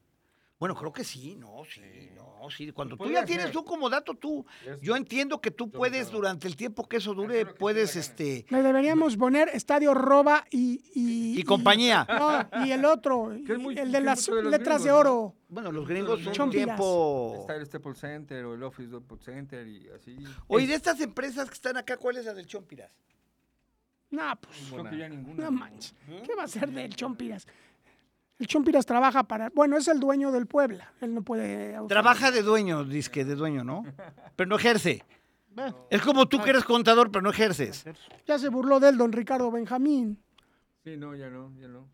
Bueno, 0.58 0.74
creo 0.74 0.90
que 0.90 1.04
sí, 1.04 1.34
no, 1.36 1.64
sí, 1.70 1.82
no, 2.14 2.48
sí. 2.48 2.72
Cuando 2.72 2.96
tú 2.96 3.10
ya 3.10 3.26
tienes 3.26 3.54
un 3.54 3.62
comodato, 3.64 4.14
tú, 4.14 4.46
Es- 4.64 4.80
yo 4.80 4.96
entiendo 4.96 5.38
que 5.38 5.50
tú 5.50 5.70
puedes, 5.70 6.10
durante 6.10 6.48
el 6.48 6.56
tiempo 6.56 6.88
que 6.88 6.96
eso 6.96 7.12
dure, 7.12 7.44
que 7.44 7.52
puedes, 7.52 7.94
este, 7.94 8.46
Le 8.48 8.62
deberíamos 8.62 9.18
poner 9.18 9.50
Estadio 9.50 9.92
Roba 9.92 10.46
y... 10.50 10.80
Y, 10.94 11.38
y 11.40 11.42
compañía. 11.42 12.06
No, 12.08 12.64
y 12.64 12.70
el 12.70 12.86
otro, 12.86 13.32
Que 13.46 13.52
es 13.52 13.58
muy- 13.58 13.76
el 13.78 13.92
de 13.92 14.00
las 14.00 14.24
de 14.24 14.42
letras 14.44 14.82
de 14.82 14.92
oro. 14.92 15.34
Bueno, 15.50 15.70
los 15.72 15.86
gringos 15.86 16.24
un 16.24 16.32
Chompiras. 16.32 16.64
tiempo... 16.66 17.36
Está 17.40 17.56
el 17.56 17.66
Staples 17.66 17.98
Center 17.98 18.44
o 18.46 18.54
el 18.54 18.62
Office 18.62 18.88
Depot 18.90 19.20
Center 19.20 19.66
y 19.68 19.88
así. 19.90 20.16
Oye, 20.46 20.66
de 20.66 20.74
estas 20.74 20.98
empresas 21.02 21.48
que 21.48 21.54
están 21.54 21.76
acá, 21.76 21.98
¿cuál 21.98 22.16
es 22.16 22.24
la 22.24 22.32
del 22.32 22.46
Chompiras? 22.46 22.90
No, 24.16 24.36
pues, 24.40 24.56
Creo 24.70 24.84
que 24.90 24.98
ya 24.98 25.08
ninguna. 25.08 25.44
no 25.44 25.50
manches. 25.50 25.94
¿Qué 26.24 26.34
va 26.34 26.44
a 26.44 26.48
ser 26.48 26.70
del 26.70 26.94
Chompiras? 26.96 27.46
El 28.38 28.46
Chompiras 28.46 28.84
trabaja 28.84 29.24
para... 29.24 29.50
Bueno, 29.54 29.76
es 29.76 29.88
el 29.88 29.98
dueño 30.00 30.30
del 30.30 30.46
Puebla. 30.46 30.92
Él 31.00 31.14
no 31.14 31.22
puede... 31.22 31.76
Trabaja 31.88 32.30
de 32.30 32.42
dueño, 32.42 32.84
dice 32.84 33.10
que 33.10 33.24
de 33.24 33.34
dueño, 33.34 33.64
¿no? 33.64 33.84
Pero 34.36 34.48
no 34.48 34.56
ejerce. 34.56 35.02
Es 35.90 36.02
como 36.02 36.28
tú 36.28 36.42
que 36.42 36.50
eres 36.50 36.64
contador, 36.64 37.10
pero 37.10 37.22
no 37.22 37.30
ejerces. 37.30 37.86
Ya 38.26 38.38
se 38.38 38.50
burló 38.50 38.78
de 38.78 38.90
él 38.90 38.98
don 38.98 39.10
Ricardo 39.10 39.50
Benjamín. 39.50 40.22
Sí, 40.84 40.98
no, 40.98 41.14
ya 41.16 41.30
no, 41.30 41.50
ya 41.58 41.66
no. 41.68 41.88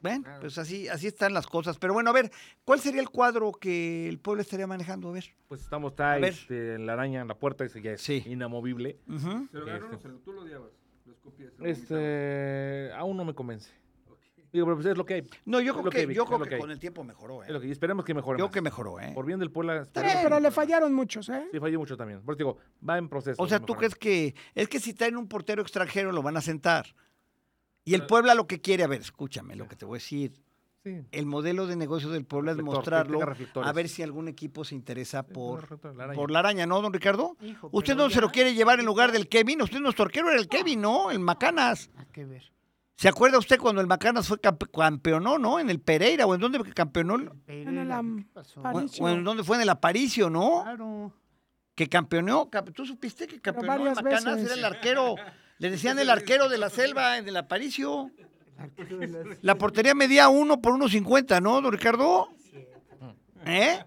Claro. 0.00 0.40
pues 0.40 0.56
así, 0.56 0.88
así 0.88 1.06
están 1.06 1.34
las 1.34 1.46
cosas. 1.46 1.76
Pero 1.76 1.92
bueno, 1.92 2.08
a 2.08 2.12
ver, 2.14 2.30
¿cuál 2.64 2.80
sería 2.80 3.02
el 3.02 3.10
cuadro 3.10 3.52
que 3.52 4.08
el 4.08 4.18
pueblo 4.18 4.40
estaría 4.40 4.66
manejando? 4.66 5.10
A 5.10 5.12
ver. 5.12 5.26
Pues 5.48 5.60
estamos, 5.60 5.92
está 5.92 6.16
este, 6.18 6.76
en 6.76 6.86
la 6.86 6.94
araña 6.94 7.20
en 7.20 7.28
la 7.28 7.34
puerta, 7.34 7.66
ese 7.66 7.82
ya 7.82 7.90
es 7.92 8.00
Sí. 8.00 8.22
inamovible. 8.24 8.98
Se 9.06 9.58
lo 9.58 9.66
ganó, 9.66 9.84
Este. 9.90 9.98
se 10.00 10.08
lo- 10.08 10.18
tú 10.20 10.32
lo 10.32 10.40
odiabas. 10.40 10.70
Este, 11.62 12.90
aún 12.96 13.16
no 13.16 13.24
me 13.24 13.34
convence. 13.34 13.70
Digo, 14.52 14.66
pero 14.66 14.76
pues 14.76 14.86
es 14.88 14.98
lo 14.98 15.06
que 15.06 15.14
hay. 15.14 15.26
No, 15.44 15.60
yo 15.60 15.72
Es 15.72 15.78
creo 15.78 15.90
que, 15.92 16.12
yo 16.12 16.26
creo 16.26 16.40
que 16.40 16.58
con 16.58 16.70
el 16.72 16.80
tiempo 16.80 17.04
mejoró, 17.04 17.42
¿eh? 17.42 17.46
Es 17.46 17.52
lo 17.52 17.60
que 17.60 17.68
y 17.68 17.70
esperemos 17.70 18.04
que 18.04 18.14
mejore 18.14 18.38
Yo 18.38 18.46
más. 18.46 18.52
que 18.52 18.60
mejoró, 18.60 18.98
¿eh? 18.98 19.12
Por 19.14 19.24
bien 19.24 19.38
del 19.38 19.52
Puebla. 19.52 19.84
Sí, 19.84 19.90
pero 19.94 20.40
le 20.40 20.50
fallaron 20.50 20.92
muchos, 20.92 21.28
¿eh? 21.28 21.46
Sí, 21.52 21.60
falló 21.60 21.78
mucho 21.78 21.96
también. 21.96 22.20
Por 22.22 22.34
eso 22.34 22.38
digo, 22.38 22.58
va 22.86 22.98
en 22.98 23.08
proceso. 23.08 23.40
O 23.40 23.46
sea, 23.46 23.60
¿tú 23.60 23.74
crees 23.74 23.94
que 23.94 24.34
es 24.56 24.68
que 24.68 24.80
si 24.80 24.92
traen 24.92 25.16
un 25.16 25.28
portero 25.28 25.62
extranjero 25.62 26.10
lo 26.10 26.22
van 26.22 26.36
a 26.36 26.40
sentar? 26.40 26.86
Y 27.84 27.94
el 27.94 28.06
Puebla 28.06 28.34
lo 28.34 28.48
que 28.48 28.60
quiere, 28.60 28.82
a 28.82 28.88
ver, 28.88 29.00
escúchame 29.00 29.54
lo 29.54 29.68
que 29.68 29.76
te 29.76 29.84
voy 29.84 29.96
a 29.96 29.98
decir. 29.98 30.32
Sí. 30.82 31.02
El 31.12 31.26
modelo 31.26 31.66
de 31.66 31.76
negocio 31.76 32.08
del 32.08 32.24
Puebla 32.24 32.52
es 32.52 32.56
Reflector, 32.56 32.76
mostrarlo 32.76 33.20
a 33.62 33.72
ver 33.72 33.88
si 33.90 34.02
algún 34.02 34.28
equipo 34.28 34.64
se 34.64 34.74
interesa 34.74 35.22
por, 35.24 35.60
reflector, 35.60 35.94
la 35.94 36.04
araña. 36.04 36.16
por 36.18 36.30
la 36.30 36.38
araña, 36.38 36.66
¿no, 36.66 36.80
don 36.80 36.90
Ricardo? 36.92 37.36
Hijo, 37.42 37.68
Usted 37.70 37.94
no 37.94 38.08
se 38.08 38.20
lo 38.22 38.30
quiere 38.30 38.54
llevar 38.54 38.80
en 38.80 38.86
lugar 38.86 39.12
del 39.12 39.28
Kevin. 39.28 39.60
Usted 39.60 39.78
nuestro 39.80 40.06
arquero 40.06 40.30
era 40.30 40.40
el 40.40 40.48
Kevin, 40.48 40.80
¿no? 40.80 41.10
El 41.10 41.18
Macanas. 41.18 41.90
Ver. 42.16 42.50
¿Se 42.96 43.08
acuerda 43.08 43.38
usted 43.38 43.58
cuando 43.58 43.80
el 43.82 43.86
Macanas 43.86 44.26
fue 44.28 44.38
campe- 44.40 44.70
campeonó, 44.70 45.38
no? 45.38 45.58
En 45.60 45.68
el 45.68 45.80
Pereira 45.80 46.26
o 46.26 46.34
en 46.34 46.40
dónde 46.40 46.58
campeonó? 46.72 47.16
En 47.46 47.76
el 47.78 47.92
Aparicio. 47.92 49.04
o 49.04 49.08
en 49.10 49.22
dónde 49.24 49.44
fue 49.44 49.56
en 49.56 49.62
el 49.62 49.68
Aparicio, 49.68 50.30
¿no? 50.30 50.62
Claro. 50.62 51.12
Que 51.74 51.88
campeonó. 51.88 52.48
cap- 52.50 52.70
¿Tú 52.74 52.84
supiste 52.86 53.26
que 53.26 53.38
campeonó 53.40 53.86
el 53.88 53.94
Macanas? 53.94 54.24
veces. 54.24 54.46
Era 54.46 54.54
el 54.54 54.64
arquero. 54.64 55.14
Le 55.58 55.70
decían 55.70 55.98
el 55.98 56.08
arquero 56.08 56.48
de 56.48 56.56
la 56.58 56.70
selva 56.70 57.18
en 57.18 57.28
el 57.28 57.36
Aparicio. 57.36 58.10
La 59.42 59.54
portería 59.56 59.94
medía 59.94 60.28
uno 60.28 60.60
por 60.60 60.74
1.50, 60.74 61.40
¿no, 61.42 61.60
don 61.60 61.72
Ricardo? 61.72 62.28
¿Eh? 63.46 63.78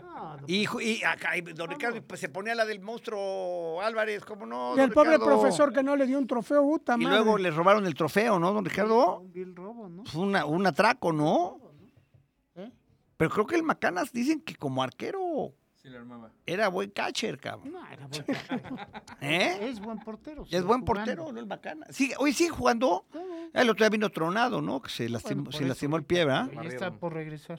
No, 0.00 0.36
no, 0.36 0.44
Y, 0.46 1.02
acá, 1.04 1.36
y 1.36 1.40
don 1.40 1.68
Ricardo 1.68 2.00
pues, 2.02 2.20
se 2.20 2.28
ponía 2.28 2.54
la 2.54 2.64
del 2.64 2.80
monstruo 2.80 3.80
Álvarez, 3.82 4.24
¿cómo 4.24 4.46
no? 4.46 4.76
Y 4.76 4.80
el 4.80 4.92
pobre 4.92 5.12
Ricardo? 5.16 5.24
profesor 5.26 5.72
que 5.72 5.82
no 5.82 5.96
le 5.96 6.06
dio 6.06 6.18
un 6.18 6.26
trofeo, 6.28 6.62
puta 6.62 6.94
Y 6.94 6.98
madre. 7.04 7.16
luego 7.18 7.36
le 7.38 7.50
robaron 7.50 7.84
el 7.86 7.94
trofeo, 7.94 8.38
¿no, 8.38 8.52
don 8.52 8.64
Ricardo? 8.64 9.18
un 9.18 9.32
vil 9.32 9.56
robo, 9.56 9.88
¿no? 9.88 10.04
Una, 10.14 10.44
un 10.46 10.64
atraco, 10.66 11.12
¿no? 11.12 11.58
¿Eh? 12.54 12.70
Pero 13.16 13.30
creo 13.30 13.46
que 13.46 13.56
el 13.56 13.64
Macanas 13.64 14.12
dicen 14.12 14.40
que 14.40 14.54
como 14.54 14.84
arquero 14.84 15.52
Sí, 15.82 15.88
la 15.88 15.98
armaba. 15.98 16.30
era 16.46 16.68
buen 16.68 16.90
catcher, 16.90 17.38
cabrón. 17.38 17.72
No, 17.72 17.86
era 17.88 18.06
buen 18.06 18.24
portero. 18.24 18.76
¿Eh? 19.20 19.58
Es 19.68 19.80
buen 19.80 19.98
portero. 19.98 20.44
Es 20.44 20.62
buen 20.62 20.80
jugando. 20.80 20.84
portero, 20.84 21.32
¿no? 21.32 21.40
El 21.40 21.46
Macanas. 21.46 21.94
Sigue, 21.94 22.14
hoy 22.18 22.32
sigue 22.32 22.50
jugando. 22.50 23.04
Claro. 23.10 23.28
El 23.52 23.70
otro 23.70 23.84
día 23.84 23.90
vino 23.90 24.08
tronado, 24.10 24.62
¿no? 24.62 24.80
Que 24.80 24.90
se 24.90 25.08
lastimó, 25.08 25.50
se 25.50 25.64
lastimó 25.64 25.96
el 25.96 26.04
pie, 26.04 26.24
¿verdad? 26.24 26.50
Ya 26.52 26.62
está 26.62 26.92
por 26.92 27.12
regresar. 27.12 27.58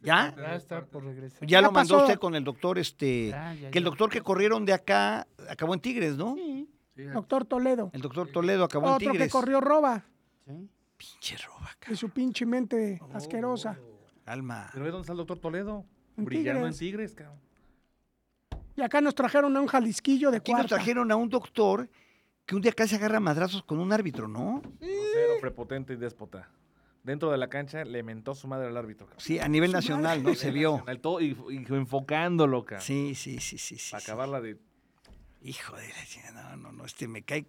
¿Ya? 0.00 0.34
Ya 0.36 0.54
está 0.56 0.84
por 0.84 1.04
regresar. 1.04 1.40
Ya, 1.40 1.46
Ya 1.46 1.62
lo 1.62 1.72
mandó 1.72 2.02
usted 2.02 2.18
con 2.18 2.34
el 2.34 2.44
doctor, 2.44 2.78
este, 2.78 3.28
Ya, 3.30 3.54
ya, 3.54 3.70
que 3.70 3.78
el 3.78 3.84
doctor 3.84 4.10
que 4.10 4.20
corrieron 4.20 4.66
de 4.66 4.72
acá 4.74 5.26
acabó 5.48 5.74
en 5.74 5.80
Tigres, 5.80 6.16
¿no? 6.16 6.34
Sí, 6.34 6.68
Doctor 6.94 7.46
Toledo. 7.46 7.90
El 7.94 8.02
doctor 8.02 8.28
Toledo 8.30 8.64
acabó 8.64 8.88
en 8.88 8.92
Otro 8.94 9.06
que 9.06 9.12
Tigres. 9.12 9.32
corrió 9.32 9.60
roba 9.60 10.04
sí. 10.44 10.68
Pinche 10.98 11.36
roba, 11.38 11.70
de 11.70 11.78
cabrón. 11.78 11.96
su 11.96 12.10
pinche 12.10 12.44
mente 12.46 13.00
asquerosa. 13.14 13.78
Calma. 14.24 14.68
Pero 14.72 14.84
ve 14.84 14.90
dónde 14.90 15.02
está 15.02 15.12
el 15.12 15.18
doctor 15.18 15.38
Toledo. 15.38 15.84
Brillando 16.16 16.66
en 16.66 16.76
Tigres. 16.76 17.14
Cabrón. 17.14 17.38
Y 18.76 18.82
acá 18.82 19.00
nos 19.00 19.14
trajeron 19.14 19.56
a 19.56 19.60
un 19.60 19.66
Jalisquillo 19.66 20.30
de 20.30 20.38
Aquí 20.38 20.52
nos 20.52 20.66
trajeron 20.66 21.10
a 21.12 21.16
un 21.16 21.28
doctor 21.28 21.88
que 22.46 22.54
un 22.56 22.62
día 22.62 22.72
casi 22.72 22.94
agarra 22.94 23.20
madrazos 23.20 23.62
con 23.62 23.78
un 23.78 23.92
árbitro, 23.92 24.28
¿no? 24.28 24.62
Grosero, 24.80 25.40
prepotente 25.40 25.92
y 25.92 25.96
déspota. 25.96 26.48
Dentro 27.04 27.30
de 27.32 27.36
la 27.36 27.48
cancha 27.48 27.84
le 27.84 28.02
mentó 28.02 28.34
su 28.34 28.46
madre 28.48 28.68
al 28.68 28.76
árbitro. 28.76 29.06
cabrón. 29.06 29.20
Sí, 29.20 29.38
a 29.38 29.48
nivel 29.48 29.72
nacional, 29.72 30.22
¿no? 30.22 30.34
Se 30.34 30.50
vio. 30.50 30.84
Al 30.86 31.00
todo 31.00 31.20
y, 31.20 31.36
y 31.50 31.56
enfocándolo, 31.74 32.64
cabrón. 32.64 32.84
Sí, 32.84 33.14
sí, 33.14 33.40
sí, 33.40 33.58
sí. 33.58 33.76
sí, 33.76 33.90
Para 33.90 34.00
sí. 34.00 34.10
acabarla 34.10 34.40
de. 34.40 34.56
Hijo 35.42 35.76
de 35.76 35.88
la 35.88 36.32
no, 36.32 36.56
no, 36.56 36.72
no, 36.72 36.84
este 36.86 37.08
me 37.08 37.22
cae, 37.22 37.44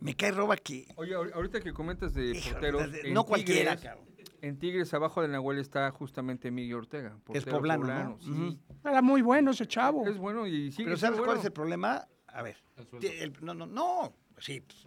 me 0.00 0.14
cae 0.16 0.30
roba 0.32 0.56
que. 0.56 0.86
Oye, 0.96 1.14
ahor- 1.14 1.30
ahorita 1.34 1.60
que 1.60 1.74
comentas 1.74 2.14
de 2.14 2.40
porteros. 2.50 2.90
de- 2.90 3.00
en 3.08 3.12
no 3.14 3.24
cualquiera, 3.24 3.76
cabrón. 3.76 4.07
En 4.40 4.58
Tigres, 4.58 4.92
abajo 4.94 5.20
de 5.22 5.28
Nahuel, 5.28 5.58
está 5.58 5.90
justamente 5.90 6.50
Miguel 6.50 6.76
Ortega. 6.76 7.16
Es 7.32 7.44
portero 7.44 7.56
poblano, 7.58 7.86
¿no? 7.86 8.18
sí. 8.20 8.58
Era 8.84 9.02
muy 9.02 9.20
bueno 9.22 9.50
ese 9.50 9.66
chavo. 9.66 10.06
Es 10.06 10.16
bueno 10.16 10.46
y 10.46 10.70
sigue 10.70 10.84
Pero 10.84 10.96
¿sabes 10.96 11.20
cuál 11.20 11.38
es 11.38 11.44
el 11.44 11.52
problema? 11.52 12.06
A 12.28 12.42
ver, 12.42 12.56
te- 13.00 13.22
el- 13.24 13.32
no, 13.40 13.54
no, 13.54 13.66
no, 13.66 14.12
sí, 14.38 14.60
pues, 14.60 14.86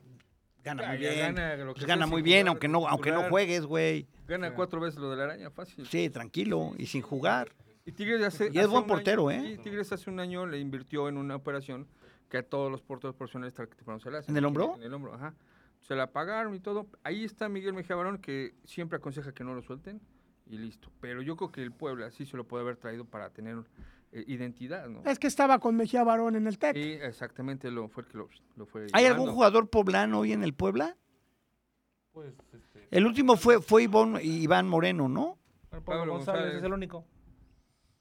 gana 0.64 0.84
Ya, 0.84 0.88
muy 0.90 0.98
bien, 1.00 1.36
gana 1.36 1.56
lo 1.58 1.74
que 1.74 1.80
pues, 1.80 1.86
gana 1.86 2.08
muy 2.08 2.22
bien, 2.22 2.48
aunque 2.48 2.68
no, 2.68 2.88
aunque 2.88 3.12
no 3.12 3.24
juegues, 3.30 3.66
güey. 3.66 4.08
Gana 4.28 4.54
cuatro 4.54 4.80
veces 4.80 5.00
lo 5.00 5.10
de 5.10 5.18
la 5.18 5.24
araña, 5.26 5.50
fácil. 5.50 5.86
Sí, 5.88 6.10
tranquilo 6.10 6.72
y 6.78 6.86
sin 6.86 7.02
jugar. 7.02 7.50
Y 7.84 7.92
Tigres 7.92 8.24
hace, 8.24 8.46
Y 8.46 8.58
es 8.58 8.58
hace 8.60 8.68
buen 8.68 8.86
portero, 8.86 9.28
año- 9.28 9.44
¿eh? 9.44 9.56
sí, 9.58 9.64
Tigres 9.64 9.92
hace 9.92 10.10
un 10.10 10.20
año 10.20 10.46
le 10.46 10.60
invirtió 10.60 11.10
en 11.10 11.18
una 11.18 11.36
operación 11.36 11.88
que 12.30 12.38
a 12.38 12.44
todos 12.44 12.72
los 12.72 12.82
porteros 12.82 13.16
profesionales 13.16 13.54
tarjetizaron 13.56 14.00
se 14.00 14.12
la 14.12 14.20
hacen. 14.20 14.32
¿En 14.34 14.38
el 14.38 14.46
hombro? 14.46 14.76
En 14.78 14.84
el 14.84 14.94
hombro, 14.94 15.14
ajá. 15.16 15.34
Se 15.82 15.96
la 15.96 16.12
pagaron 16.12 16.56
y 16.56 16.60
todo. 16.60 16.88
Ahí 17.04 17.24
está 17.26 17.50
Miguel 17.50 17.74
Mejía 17.74 17.96
Barón 17.96 18.20
que 18.20 18.56
siempre 18.64 18.98
aconseja 18.98 19.34
que 19.34 19.44
no 19.44 19.54
lo 19.54 19.62
suelten 19.62 20.00
y 20.48 20.58
listo. 20.58 20.90
Pero 21.02 21.22
yo 21.22 21.36
creo 21.36 21.52
que 21.52 21.62
el 21.64 21.72
Puebla 21.72 22.12
sí 22.12 22.26
se 22.26 22.38
lo 22.38 22.48
puede 22.48 22.64
haber 22.64 22.78
traído 22.78 23.06
para 23.06 23.30
tener 23.32 23.58
eh, 24.12 24.24
identidad, 24.28 24.88
¿no? 24.90 25.02
Es 25.06 25.18
que 25.20 25.28
estaba 25.28 25.60
con 25.60 25.76
Mejía 25.76 26.04
Barón 26.04 26.36
en 26.36 26.46
el 26.48 26.58
TEC. 26.60 26.76
Sí, 26.76 26.92
exactamente 27.02 27.72
lo 27.72 27.88
fue 27.90 28.04
el 28.04 28.10
que 28.10 28.18
lo, 28.18 28.30
lo 28.56 28.66
fue. 28.66 28.88
¿Hay 28.94 29.04
llevando. 29.04 29.24
algún 29.24 29.34
jugador 29.36 29.70
poblano 29.70 30.20
hoy 30.20 30.34
en 30.34 30.44
el 30.44 30.54
Puebla? 30.54 30.96
Pues, 32.12 32.34
este. 32.54 32.88
El 32.92 33.06
último 33.08 33.36
fue, 33.38 33.62
fue 33.62 33.84
Ivón- 33.88 34.20
Iván 34.22 34.68
Moreno, 34.68 35.08
¿no? 35.10 35.38
Pablo, 35.70 35.86
Pablo 35.86 36.14
González, 36.14 36.42
González. 36.42 36.58
es 36.58 36.64
el 36.64 36.74
único. 36.74 37.06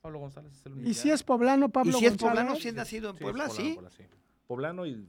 Pablo 0.01 0.19
González 0.19 0.53
es 0.53 0.67
el 0.67 0.73
único. 0.73 0.91
Y 0.91 0.95
si 0.95 1.11
es 1.11 1.23
poblano, 1.23 1.69
Pablo 1.69 1.93
y 1.93 1.95
si 1.95 2.07
es 2.07 2.17
poblano, 2.17 2.57
si 2.57 2.69
es 2.69 2.75
nacido 2.75 3.11
en 3.11 3.17
Sí, 3.17 3.23
Puebla, 3.23 3.45
es 3.47 3.51
poblano, 3.51 3.69
sí. 3.69 3.75
Puebla, 3.75 3.91
sí. 3.91 4.05
Poblano 4.49 4.87
y 4.87 5.07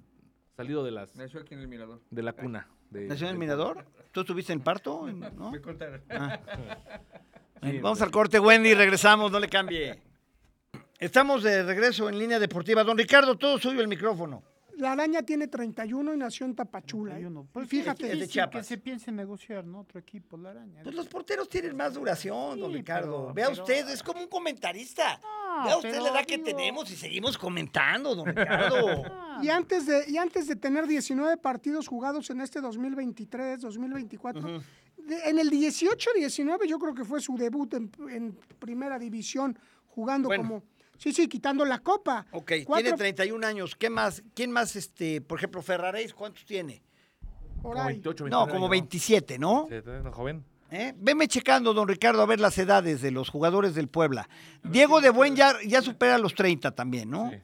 salido 0.55 0.83
de 0.83 0.91
las 0.91 1.15
Nació 1.15 1.41
aquí 1.41 1.53
en 1.53 1.61
el 1.61 1.67
Mirador. 1.67 2.01
de 2.09 2.23
la 2.23 2.33
cuna. 2.33 2.67
De, 2.89 3.07
¿Nació 3.07 3.27
en 3.27 3.33
el 3.33 3.39
Mirador? 3.39 3.85
¿Tú 4.11 4.21
estuviste 4.21 4.53
en 4.53 4.61
parto? 4.61 5.07
¿no? 5.35 5.51
Me 5.51 5.61
contaron. 5.61 6.01
Ah. 6.09 6.39
Vamos 7.81 8.01
al 8.01 8.09
corte, 8.11 8.39
Wendy, 8.39 8.73
regresamos, 8.73 9.31
no 9.31 9.39
le 9.39 9.47
cambie. 9.47 10.01
Estamos 10.97 11.43
de 11.43 11.63
regreso 11.63 12.09
en 12.09 12.17
línea 12.17 12.39
deportiva. 12.39 12.83
Don 12.83 12.97
Ricardo, 12.97 13.37
todo 13.37 13.59
suyo 13.59 13.81
el 13.81 13.87
micrófono. 13.87 14.43
La 14.77 14.93
araña 14.93 15.21
tiene 15.23 15.47
31 15.47 16.13
y 16.13 16.17
nació 16.17 16.45
en 16.45 16.55
Tapachula. 16.55 17.11
¿eh? 17.13 17.21
31. 17.21 17.41
Y 17.41 17.53
Pues 17.53 17.67
fíjate, 17.69 17.91
es 17.91 17.97
de 17.99 18.05
difícil 18.15 18.27
que 18.27 18.33
Chiapas. 18.33 18.65
se 18.67 18.77
piense 18.77 19.09
en 19.09 19.15
negociar, 19.17 19.65
¿no? 19.65 19.81
Otro 19.81 19.99
equipo, 19.99 20.37
la 20.37 20.51
araña. 20.51 20.81
Pues 20.83 20.95
los 20.95 21.07
porteros 21.07 21.47
tienen 21.49 21.75
más 21.75 21.93
duración, 21.93 22.59
don 22.59 22.73
Ricardo. 22.73 23.27
pero- 23.27 23.33
Vea 23.33 23.49
pero- 23.49 23.61
usted, 23.63 23.89
es 23.89 24.01
como 24.03 24.21
un 24.21 24.27
comentarista. 24.27 25.19
Vea 25.65 25.75
usted 25.77 25.91
pero 25.91 26.03
la 26.05 26.09
edad 26.11 26.25
que 26.25 26.37
digo- 26.37 26.45
tenemos 26.45 26.89
y 26.91 26.95
seguimos 26.95 27.37
comentando, 27.37 28.15
don 28.15 28.25
Ricardo. 28.27 29.03
Ah, 29.31 29.39
Y 29.43 29.49
antes, 29.49 29.85
de, 29.85 30.03
y 30.09 30.17
antes 30.17 30.47
de 30.47 30.55
tener 30.57 30.85
19 30.87 31.37
partidos 31.37 31.87
jugados 31.87 32.29
en 32.29 32.41
este 32.41 32.59
2023, 32.59 33.61
2024, 33.61 34.61
de- 34.97 35.29
en 35.29 35.39
el 35.39 35.49
18-19 35.49 36.67
yo 36.67 36.77
creo 36.79 36.93
que 36.93 37.05
fue 37.05 37.21
su 37.21 37.37
debut 37.37 37.73
en, 37.73 37.91
en 38.09 38.37
primera 38.59 38.99
división, 38.99 39.57
jugando 39.87 40.27
Bueno. 40.27 40.43
como... 40.43 40.63
Sí, 41.01 41.11
sí, 41.13 41.27
quitando 41.27 41.65
la 41.65 41.79
copa. 41.79 42.27
Ok, 42.31 42.51
Cuatro 42.63 42.83
tiene 42.83 42.97
31 42.97 43.47
años. 43.47 43.75
¿Qué 43.75 43.89
más? 43.89 44.21
¿Quién 44.35 44.51
más, 44.51 44.75
este, 44.75 45.19
por 45.19 45.39
ejemplo, 45.39 45.61
Ferraréis, 45.63 46.13
cuántos 46.13 46.45
tiene? 46.45 46.83
por 47.61 47.73
Como 47.73 47.87
ahí. 47.87 47.93
28, 47.95 48.23
No, 48.27 48.45
29 48.45 48.51
como 48.51 48.65
años. 48.65 48.69
27, 48.71 49.39
¿no? 49.39 49.67
Sí, 49.69 49.75
siendo 49.83 50.11
joven. 50.11 50.45
¿Eh? 50.69 50.93
Veme 50.95 51.27
checando, 51.27 51.73
don 51.73 51.87
Ricardo, 51.87 52.21
a 52.21 52.25
ver 52.25 52.39
las 52.39 52.57
edades 52.57 53.01
de 53.01 53.09
los 53.11 53.29
jugadores 53.29 53.73
del 53.75 53.87
Puebla. 53.87 54.29
Diego 54.63 55.01
de 55.01 55.09
Buen 55.09 55.35
ya, 55.35 55.55
ya 55.67 55.81
supera 55.81 56.17
los 56.19 56.33
30 56.35 56.71
también, 56.71 57.09
¿no? 57.09 57.29
Sí. 57.31 57.37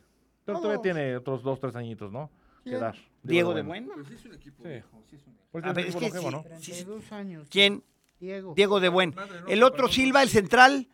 Pero 0.45 0.59
todavía 0.59 0.81
tiene 0.81 1.17
otros 1.17 1.43
dos, 1.43 1.59
tres 1.59 1.75
añitos, 1.75 2.11
¿no? 2.11 2.29
Que 2.63 2.69
¿Quién? 2.69 2.79
dar. 2.81 2.95
Diego 3.23 3.53
de 3.53 3.63
Buen. 3.63 3.87
Pues 3.87 4.07
sí 4.07 4.13
es 4.13 4.25
un 4.25 4.33
equipo 4.35 4.63
Sí. 4.63 4.69
viejo, 4.69 5.03
sí 5.09 5.15
es 5.17 5.27
un 5.27 5.33
equipo. 5.33 5.47
Porque 5.51 5.67
A 5.67 5.71
es 5.71 5.75
ver, 5.75 5.85
un 5.85 5.89
es 5.89 5.95
equipo 5.95 6.13
que 6.13 6.19
sí. 6.19 6.29
¿no? 6.31 6.43
32 6.43 7.11
años. 7.11 7.47
¿Quién? 7.49 7.83
Diego. 8.19 8.53
Diego 8.55 8.79
de 8.79 8.89
Buen. 8.89 9.13
No, 9.15 9.47
El 9.47 9.59
no, 9.59 9.65
otro 9.67 9.87
Silva, 9.89 10.23
el 10.23 10.29
central 10.29 10.87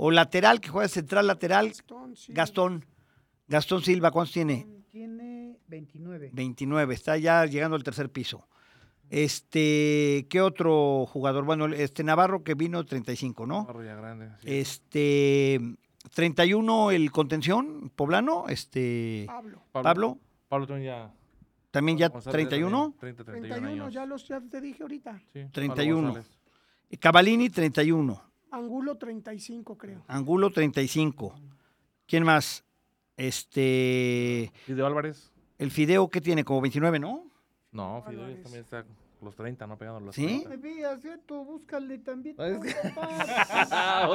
o 0.00 0.12
lateral, 0.12 0.60
que 0.60 0.68
juega 0.68 0.88
central 0.88 1.26
lateral, 1.26 1.68
Gastón, 1.68 2.16
sí. 2.16 2.32
Gastón. 2.32 2.86
Gastón 3.48 3.82
Silva, 3.82 4.12
¿cuántos 4.12 4.32
tiene? 4.32 4.66
Tiene 4.90 5.58
29. 5.66 6.30
29, 6.32 6.94
está 6.94 7.16
ya 7.16 7.44
llegando 7.46 7.76
al 7.76 7.82
tercer 7.82 8.08
piso. 8.08 8.46
Este, 9.10 10.26
¿qué 10.30 10.40
otro 10.40 11.04
jugador? 11.06 11.44
Bueno, 11.44 11.66
este 11.66 12.04
Navarro 12.04 12.44
que 12.44 12.54
vino 12.54 12.84
35, 12.84 13.46
¿no? 13.46 13.64
Barro 13.64 13.82
ya 13.84 13.96
grande. 13.96 14.28
sí. 14.40 14.48
Este, 14.48 15.60
31 16.14 16.92
el 16.92 17.10
contención 17.10 17.90
poblano, 17.94 18.44
este 18.48 19.24
Pablo. 19.26 19.62
Pablo, 19.72 20.18
Pablo 20.48 20.66
también 20.66 20.86
ya. 20.86 21.12
también 21.72 21.98
ya 21.98 22.08
González 22.08 22.48
31. 22.48 22.94
también, 22.98 23.00
30, 23.00 23.24
31, 23.24 23.54
31, 23.56 23.82
años. 23.84 23.94
ya, 23.94 24.06
los, 24.06 24.28
ya 24.28 24.40
te 24.40 24.60
dije 24.60 24.82
ahorita. 24.84 25.18
Sí, 25.32 25.40
Pablo 25.40 25.50
31. 25.52 26.02
González. 26.02 26.38
Cavalini 27.00 27.50
31, 27.50 28.22
Angulo 28.50 28.96
35, 28.96 29.76
creo. 29.76 30.04
Angulo 30.06 30.50
35. 30.50 31.34
¿Quién 32.06 32.24
más? 32.24 32.64
Este, 33.16 34.52
Fideo 34.64 34.86
Álvarez. 34.86 35.32
el 35.58 35.70
Fideo 35.70 36.08
que 36.08 36.20
tiene 36.20 36.44
como 36.44 36.60
29, 36.60 36.98
¿no? 36.98 37.26
No, 37.72 38.02
Fideo 38.06 38.20
Álvarez. 38.24 38.42
también 38.42 38.64
está 38.64 38.84
los 39.20 39.34
30, 39.34 39.66
no 39.66 39.76
pegando 39.76 40.00
los 40.00 40.14
¿Sí? 40.14 40.26
30. 40.44 40.48
Me 40.48 40.56
veas, 40.56 41.00
¿cierto? 41.00 41.44
Búscale 41.44 41.98
también. 41.98 42.36
Ah. 43.70 44.08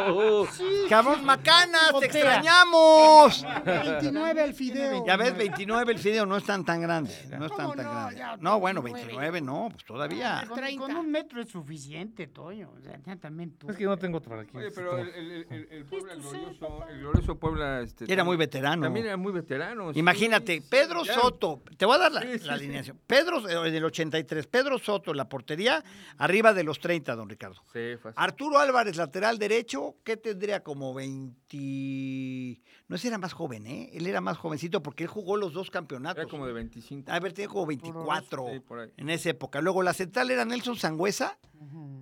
Sí, 0.52 0.66
Cabrón 0.90 1.24
Macanas, 1.26 1.92
te 2.00 2.06
extrañamos. 2.06 3.46
29 3.66 4.44
el 4.44 4.54
Fideo. 4.54 5.06
Ya 5.06 5.18
ves, 5.18 5.36
29 5.38 5.92
el 5.94 6.00
Fideo, 6.00 6.26
no 6.26 6.38
es 6.38 6.44
tan 6.44 6.64
tan 6.66 6.82
grande. 6.82 7.14
No 7.38 7.46
es 7.46 7.56
tan 7.56 7.66
¿Cómo 7.68 7.76
tan 7.76 7.86
no? 7.86 7.92
grande. 7.92 8.16
Ya, 8.18 8.38
No, 8.38 8.60
bueno, 8.60 8.82
29. 8.82 9.14
29 9.32 9.42
no, 9.42 9.70
pues 9.72 9.86
todavía. 9.86 10.46
Con, 10.48 10.58
30. 10.58 10.82
con 10.82 10.96
un 10.96 11.12
metro 11.12 11.42
es 11.42 11.50
suficiente, 11.50 12.28
Toño. 12.28 12.72
O 12.78 12.82
sea, 12.82 13.00
ya 13.06 13.16
también 13.18 13.52
tú. 13.58 13.70
Es 13.70 13.78
que 13.78 13.86
no 13.86 13.98
tengo 13.98 14.22
para 14.22 14.42
aquí. 14.42 14.56
Oye, 14.58 14.72
pero 14.72 14.98
el, 14.98 15.10
el, 15.10 15.68
el, 15.70 15.86
Puebla, 15.86 16.16
glorioso, 16.16 16.86
el 16.90 17.00
glorioso 17.00 17.36
Puebla... 17.40 17.82
Este, 17.82 18.12
Era 18.12 18.24
muy 18.24 18.38
veterano. 18.38 18.84
También 18.84 19.06
era 19.08 19.18
muy 19.18 19.32
veterano. 19.32 19.92
Imagínate, 19.94 20.60
sí, 20.62 20.68
Pedro 20.70 21.04
ya. 21.04 21.14
Soto, 21.14 21.62
te 21.78 21.86
voy 21.86 21.96
a 21.96 22.00
dar 22.00 22.12
la, 22.12 22.22
Sí, 22.22 22.40
sí, 22.40 22.46
la 22.46 22.58
sí. 22.58 22.64
alineación. 22.64 23.00
Pedro, 23.06 23.50
en 23.50 23.74
el 23.76 23.84
83, 23.86 24.48
Pedro 24.48 24.80
Soto 24.94 25.10
en 25.12 25.18
la 25.18 25.28
portería, 25.28 25.84
arriba 26.18 26.54
de 26.54 26.64
los 26.64 26.80
30, 26.80 27.16
don 27.16 27.28
Ricardo. 27.28 27.62
Sí, 27.74 27.98
fácil. 28.02 28.14
Arturo 28.16 28.60
Álvarez, 28.60 28.96
lateral 28.96 29.40
derecho, 29.40 29.96
¿qué 30.04 30.18
tendría 30.18 30.62
como 30.62 30.94
20? 30.94 32.62
No, 32.88 32.96
ese 32.96 33.08
era 33.08 33.18
más 33.18 33.34
joven, 33.34 33.66
¿eh? 33.66 33.90
Él 33.94 34.06
era 34.06 34.22
más 34.22 34.38
jovencito 34.38 34.84
porque 34.84 35.04
él 35.04 35.10
jugó 35.10 35.36
los 35.38 35.54
dos 35.54 35.72
campeonatos. 35.72 36.22
Era 36.24 36.30
como 36.30 36.46
de 36.46 36.54
25. 36.54 37.12
A 37.12 37.20
ver, 37.20 37.34
tenía 37.34 37.48
como 37.50 37.66
24 37.66 38.46
Sí, 38.54 38.60
por 38.60 38.80
ahí. 38.82 38.90
en 38.98 39.10
esa 39.10 39.30
época. 39.32 39.62
Luego 39.62 39.82
la 39.82 39.94
central 39.94 40.30
era 40.30 40.46
Nelson 40.46 40.76
Sangüesa 40.76 41.40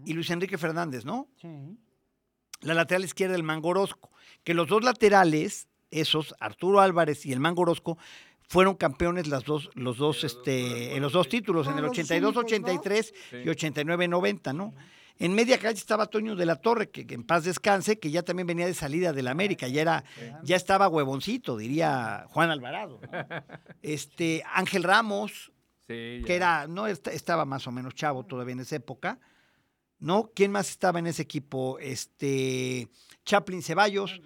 y 0.05 0.13
Luis 0.13 0.29
Enrique 0.31 0.57
Fernández, 0.57 1.05
¿no? 1.05 1.27
Sí. 1.41 1.47
La 2.61 2.73
lateral 2.73 3.03
izquierda 3.05 3.35
el 3.35 3.43
Mangorosco. 3.43 4.11
Que 4.43 4.53
los 4.53 4.67
dos 4.67 4.83
laterales, 4.83 5.67
esos, 5.91 6.35
Arturo 6.39 6.81
Álvarez 6.81 7.25
y 7.25 7.31
el 7.31 7.39
Mangorosco, 7.39 7.97
fueron 8.51 8.75
campeones 8.75 9.27
las 9.27 9.45
dos, 9.45 9.69
los 9.75 9.95
dos, 9.97 10.25
este, 10.25 10.93
en 10.95 11.01
los 11.01 11.13
dos 11.13 11.29
títulos, 11.29 11.67
en 11.67 11.77
el 11.77 11.83
los 11.85 11.97
82-83 11.97 13.13
Sí. 13.29 13.37
y 13.37 13.47
89-90, 13.47 14.53
¿no? 14.53 14.73
En 15.19 15.33
media 15.33 15.57
calle 15.57 15.77
estaba 15.77 16.07
Toño 16.07 16.35
de 16.35 16.45
la 16.45 16.57
Torre, 16.57 16.89
que, 16.89 17.07
que 17.07 17.13
en 17.15 17.23
paz 17.23 17.45
descanse, 17.45 17.97
que 17.97 18.11
ya 18.11 18.23
también 18.23 18.47
venía 18.47 18.65
de 18.65 18.73
salida 18.73 19.13
del 19.13 19.27
América, 19.29 19.67
ya 19.69 19.81
era, 19.81 20.03
ya 20.43 20.55
estaba 20.57 20.89
huevoncito, 20.89 21.55
diría 21.55 22.25
Juan 22.29 22.49
Alvarado. 22.51 22.99
¿no? 23.01 23.09
Este, 23.81 24.43
Ángel 24.53 24.83
Ramos, 24.83 25.51
Sí, 25.87 26.21
que 26.25 26.35
era, 26.35 26.67
no 26.67 26.87
est- 26.87 27.07
estaba 27.07 27.45
más 27.45 27.67
o 27.67 27.71
menos 27.71 27.95
chavo 27.95 28.25
todavía 28.25 28.53
en 28.53 28.59
esa 28.61 28.75
época. 28.77 29.19
¿No? 29.99 30.31
¿Quién 30.35 30.51
más 30.51 30.69
estaba 30.69 30.99
en 30.99 31.07
ese 31.07 31.21
equipo? 31.21 31.77
Este 31.79 32.87
Chaplin 33.23 33.61
Ceballos, 33.61 34.19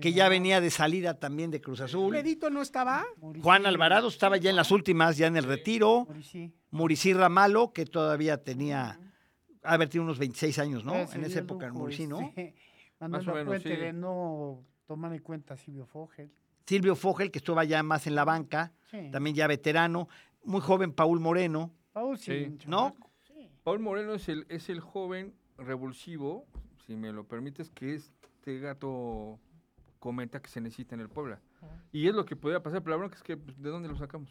que 0.00 0.12
ya 0.12 0.28
venía 0.28 0.60
de 0.60 0.70
salida 0.70 1.18
también 1.18 1.50
de 1.50 1.60
Cruz 1.60 1.80
Azul. 1.80 2.12
Pedito 2.14 2.50
no 2.50 2.60
estaba. 2.62 3.04
Juan 3.42 3.66
Alvarado 3.66 4.08
estaba 4.08 4.36
ya 4.36 4.50
en 4.50 4.56
las 4.56 4.70
últimas, 4.70 5.16
ya 5.16 5.26
en 5.26 5.36
el 5.36 5.44
retiro. 5.44 6.06
Muricí 6.70 7.12
Ramalo, 7.12 7.72
que 7.72 7.86
todavía 7.86 8.42
tenía, 8.44 9.00
a 9.62 9.76
ver, 9.76 9.88
tiene 9.88 10.04
unos 10.04 10.18
26 10.18 10.58
años, 10.58 10.84
¿no? 10.84 10.92
Ya 10.94 11.12
en 11.14 11.24
esa 11.24 11.40
época, 11.40 11.66
lujo, 11.68 11.80
Muricí, 11.80 12.06
¿no? 12.06 12.20
Manuel 13.00 13.22
Más 13.24 13.26
o 13.28 13.30
menos, 13.32 13.36
Lapuente 13.36 13.74
sí. 13.74 13.80
de 13.80 13.92
no 13.92 14.62
tomar 14.86 15.12
en 15.14 15.20
cuenta 15.20 15.54
a 15.54 15.56
Silvio 15.56 15.86
Fogel. 15.86 16.30
Silvio 16.66 16.94
Fogel, 16.94 17.30
que 17.30 17.38
estuvo 17.38 17.60
ya 17.62 17.82
más 17.82 18.06
en 18.06 18.14
la 18.14 18.24
banca, 18.24 18.72
Sí. 18.90 19.08
también 19.10 19.34
ya 19.36 19.46
veterano. 19.46 20.08
Muy 20.44 20.60
joven, 20.60 20.92
Paul 20.92 21.18
Moreno. 21.20 21.72
Paul, 21.92 22.18
sí, 22.18 22.56
¿No? 22.66 22.94
Paul 23.64 23.80
Moreno 23.80 24.14
es 24.14 24.28
el, 24.28 24.46
es 24.48 24.68
el 24.68 24.80
joven 24.80 25.34
revulsivo, 25.58 26.46
si 26.86 26.96
me 26.96 27.12
lo 27.12 27.24
permites, 27.24 27.70
que 27.70 27.94
este 27.94 28.58
gato 28.60 29.38
comenta 30.00 30.42
que 30.42 30.48
se 30.48 30.60
necesita 30.60 30.96
en 30.96 31.02
el 31.02 31.08
Puebla. 31.08 31.40
Y 31.92 32.08
es 32.08 32.14
lo 32.14 32.24
que 32.24 32.34
podría 32.34 32.60
pasar, 32.62 32.82
pero 32.82 32.90
la 32.96 32.96
bronca 32.96 33.14
es 33.16 33.22
que 33.22 33.36
pues, 33.36 33.56
¿de 33.62 33.68
dónde 33.70 33.88
lo 33.88 33.96
sacamos? 33.96 34.30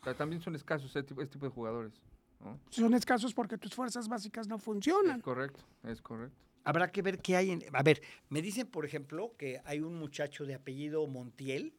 O 0.00 0.04
sea, 0.04 0.14
también 0.14 0.40
son 0.40 0.54
escasos 0.54 0.86
este 0.86 1.02
tipo, 1.02 1.20
este 1.20 1.34
tipo 1.34 1.44
de 1.46 1.52
jugadores. 1.52 1.92
¿no? 2.40 2.58
Son 2.70 2.94
escasos 2.94 3.34
porque 3.34 3.58
tus 3.58 3.74
fuerzas 3.74 4.08
básicas 4.08 4.48
no 4.48 4.56
Es 4.56 4.62
funcionan. 4.62 5.20
correcto, 5.20 5.60
es 5.84 6.00
correcto. 6.00 6.36
Habrá 6.64 6.90
que 6.90 7.02
ver 7.02 7.18
qué 7.20 7.36
hay 7.36 7.50
en... 7.50 7.62
A 7.72 7.82
ver, 7.82 8.00
me 8.28 8.40
dicen, 8.40 8.66
por 8.68 8.84
ejemplo, 8.86 9.34
que 9.36 9.60
hay 9.64 9.80
un 9.80 9.98
muchacho 9.98 10.46
de 10.46 10.54
apellido 10.54 11.06
Montiel 11.08 11.74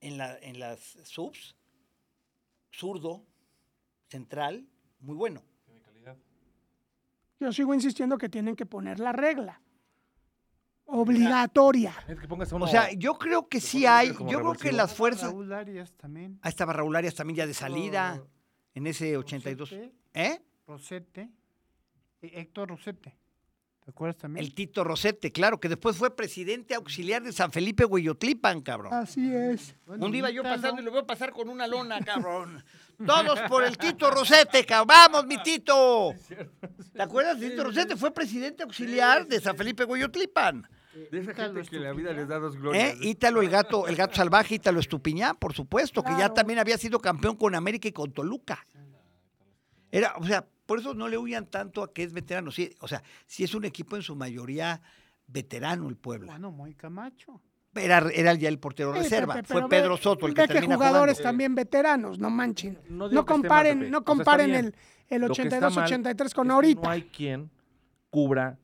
en, 0.00 0.16
la, 0.18 0.38
en 0.38 0.58
las 0.58 0.80
subs, 1.04 1.54
zurdo, 2.72 3.22
central, 4.08 4.66
muy 5.00 5.14
bueno. 5.14 5.42
Tiene 5.66 5.80
calidad. 5.82 6.16
Yo 7.38 7.52
sigo 7.52 7.74
insistiendo 7.74 8.16
que 8.18 8.28
tienen 8.30 8.56
que 8.56 8.64
poner 8.66 8.98
la 8.98 9.12
regla. 9.12 9.60
Obligatoria. 10.92 11.94
Es 12.08 12.18
que 12.18 12.26
pongas 12.28 12.52
a 12.52 12.54
O 12.54 12.58
uno- 12.58 12.66
sea, 12.66 12.90
yo 12.92 13.14
creo 13.14 13.48
que 13.48 13.60
sí 13.60 13.86
hay, 13.86 14.12
como 14.12 14.30
yo 14.30 14.38
creo 14.40 14.52
que 14.54 14.72
las 14.72 14.92
fuerzas... 14.94 15.30
Raúl 15.30 15.52
Arias 15.52 15.92
también. 15.96 16.38
Ahí 16.42 16.50
estaba 16.50 16.72
Raúl 16.72 16.94
Arias 16.96 17.14
también 17.14 17.36
ya 17.38 17.46
de 17.46 17.54
salida, 17.54 18.22
en 18.74 18.86
ese 18.86 19.16
82. 19.16 19.70
Rosete, 19.70 19.94
¿Eh? 20.14 20.42
Rosete. 20.66 21.20
eh, 22.22 22.30
Héctor 22.34 22.68
Rosete. 22.70 23.16
¿Te 23.84 23.90
acuerdas 23.92 24.18
también? 24.18 24.44
El 24.44 24.54
Tito 24.54 24.84
Rosete, 24.84 25.32
claro, 25.32 25.58
que 25.58 25.68
después 25.68 25.96
fue 25.96 26.14
presidente 26.14 26.74
auxiliar 26.74 27.22
de 27.22 27.32
San 27.32 27.50
Felipe 27.50 27.84
Hueyotlipan, 27.86 28.60
cabrón. 28.60 28.92
Así 28.92 29.34
es. 29.34 29.74
Bueno, 29.86 30.04
Un 30.06 30.12
día 30.12 30.18
iba 30.18 30.30
yo 30.30 30.42
pasando 30.42 30.82
y 30.82 30.84
lo 30.84 30.92
veo 30.92 31.06
pasar 31.06 31.32
con 31.32 31.48
una 31.48 31.66
lona, 31.66 31.98
cabrón. 32.00 32.62
Todos 33.04 33.40
por 33.48 33.64
el 33.64 33.78
Tito 33.78 34.10
Rosete, 34.10 34.66
cabrón. 34.66 34.88
¡Vamos, 34.88 35.26
mi 35.26 35.42
Tito! 35.42 36.12
¿Te 36.92 37.02
acuerdas? 37.02 37.38
Tito 37.40 37.64
Rosete 37.64 37.96
fue 37.96 38.12
presidente 38.12 38.62
auxiliar 38.64 39.26
de 39.26 39.40
San 39.40 39.56
Felipe 39.56 39.84
Hueyotlipan. 39.84 40.68
De 41.10 41.20
esa 41.20 41.34
gente 41.34 41.62
que 41.62 41.78
la 41.78 41.92
vida 41.92 42.12
les 42.12 42.26
da 42.26 42.38
dos 42.38 42.54
¿Eh? 42.56 42.58
glorias. 42.58 42.96
Ítalo, 43.00 43.42
el 43.42 43.48
gato, 43.48 43.86
el 43.86 43.94
gato 43.96 44.16
salvaje, 44.16 44.56
Ítalo 44.56 44.80
Estupiñán, 44.80 45.36
por 45.36 45.52
supuesto, 45.54 46.02
que 46.02 46.12
ya 46.18 46.32
también 46.34 46.58
había 46.58 46.76
sido 46.78 46.98
campeón 47.00 47.36
con 47.36 47.54
América 47.54 47.86
y 47.88 47.92
con 47.92 48.12
Toluca. 48.12 48.66
Era, 49.92 50.14
o 50.18 50.24
sea, 50.24 50.46
por 50.66 50.78
eso 50.78 50.94
no 50.94 51.08
le 51.08 51.18
huyan 51.18 51.46
tanto 51.46 51.82
a 51.82 51.92
que 51.92 52.02
es 52.02 52.12
veterano. 52.12 52.50
Sí, 52.50 52.74
o 52.80 52.88
sea, 52.88 53.02
sí 53.26 53.44
es 53.44 53.54
un 53.54 53.64
equipo 53.64 53.96
en 53.96 54.02
su 54.02 54.14
mayoría 54.14 54.80
veterano 55.26 55.88
el 55.88 55.96
Puebla. 55.96 56.32
Bueno, 56.32 56.50
muy 56.52 56.74
Camacho. 56.74 57.40
Era, 57.74 57.98
era 58.12 58.34
ya 58.34 58.48
el 58.48 58.58
portero 58.58 58.92
Sí, 58.94 59.02
reserva. 59.02 59.34
Pepe, 59.34 59.46
Fue 59.52 59.68
Pedro 59.68 59.96
Soto 59.96 60.26
el 60.26 60.34
ve 60.34 60.42
que 60.42 60.52
termina 60.54 60.74
jugadores 60.74 61.16
jugando. 61.18 61.28
también 61.28 61.54
veteranos, 61.54 62.18
no 62.18 62.28
manchen. 62.30 62.78
No 62.88 63.04
No, 63.04 63.08
que 63.08 63.14
mal, 63.14 63.24
comparen, 63.26 63.78
Pepe. 63.78 63.90
no 63.90 63.98
O 63.98 64.00
sea, 64.00 64.04
comparen 64.06 64.54
el, 64.56 64.74
el 65.08 65.20
Lo 65.22 65.28
que 65.28 65.42
está 65.42 65.60
mal 65.70 65.72
82-83 65.88 66.34
con 66.34 66.46
que 66.48 66.52
ahorita. 66.52 66.82
No 66.82 66.90
hay 66.90 67.02
quien 67.02 67.50
cubra 68.10 68.58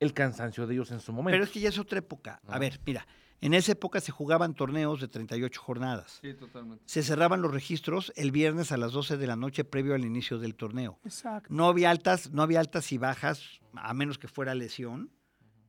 el 0.00 0.12
cansancio 0.14 0.66
de 0.66 0.74
ellos 0.74 0.90
en 0.90 1.00
su 1.00 1.12
momento. 1.12 1.34
Pero 1.34 1.44
es 1.44 1.50
que 1.50 1.60
ya 1.60 1.68
es 1.68 1.78
otra 1.78 1.98
época. 2.00 2.40
A 2.48 2.56
Ah. 2.56 2.58
ver, 2.58 2.80
mira, 2.84 3.06
En 3.42 3.54
esa 3.54 3.72
época 3.72 4.02
se 4.02 4.12
jugaban 4.12 4.52
torneos 4.54 5.00
de 5.00 5.08
38 5.08 5.62
jornadas. 5.62 6.18
Sí, 6.20 6.34
totalmente. 6.34 6.84
Se 6.86 7.02
cerraban 7.02 7.40
los 7.40 7.50
registros 7.50 8.12
el 8.16 8.32
viernes 8.32 8.70
a 8.70 8.76
las 8.76 8.92
12 8.92 9.16
de 9.16 9.26
la 9.26 9.34
noche 9.34 9.64
previo 9.64 9.94
al 9.94 10.04
inicio 10.04 10.38
del 10.38 10.54
torneo. 10.56 10.98
Exacto. 11.06 11.48
No 11.50 11.66
había 11.66 11.90
altas, 11.90 12.32
no 12.32 12.42
había 12.42 12.60
altas 12.60 12.92
y 12.92 12.98
bajas, 12.98 13.60
a 13.72 13.94
menos 13.94 14.18
que 14.18 14.28
fuera 14.28 14.54
lesión, 14.54 15.10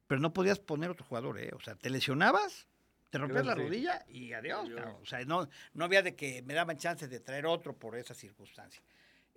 pero 0.07 0.19
no 0.19 0.34
podías 0.34 0.59
poner 0.59 0.89
otro 0.89 1.05
jugador, 1.05 1.39
¿eh? 1.39 1.51
O 1.55 1.61
sea, 1.61 1.75
te 1.75 1.89
lesionabas, 1.89 2.67
te 3.09 3.17
rompías 3.19 3.45
la 3.45 3.55
rodilla 3.55 4.03
y 4.09 4.34
adiós. 4.34 4.69
O 5.01 5.05
sea, 5.05 5.23
no, 5.23 5.47
no 5.73 5.86
había 5.86 6.01
de 6.01 6.13
que 6.13 6.41
me 6.41 6.53
daban 6.53 6.75
chances 6.75 7.09
de 7.09 7.21
traer 7.21 7.45
otro 7.45 7.77
por 7.79 7.95
esa 7.95 8.13
circunstancia. 8.13 8.82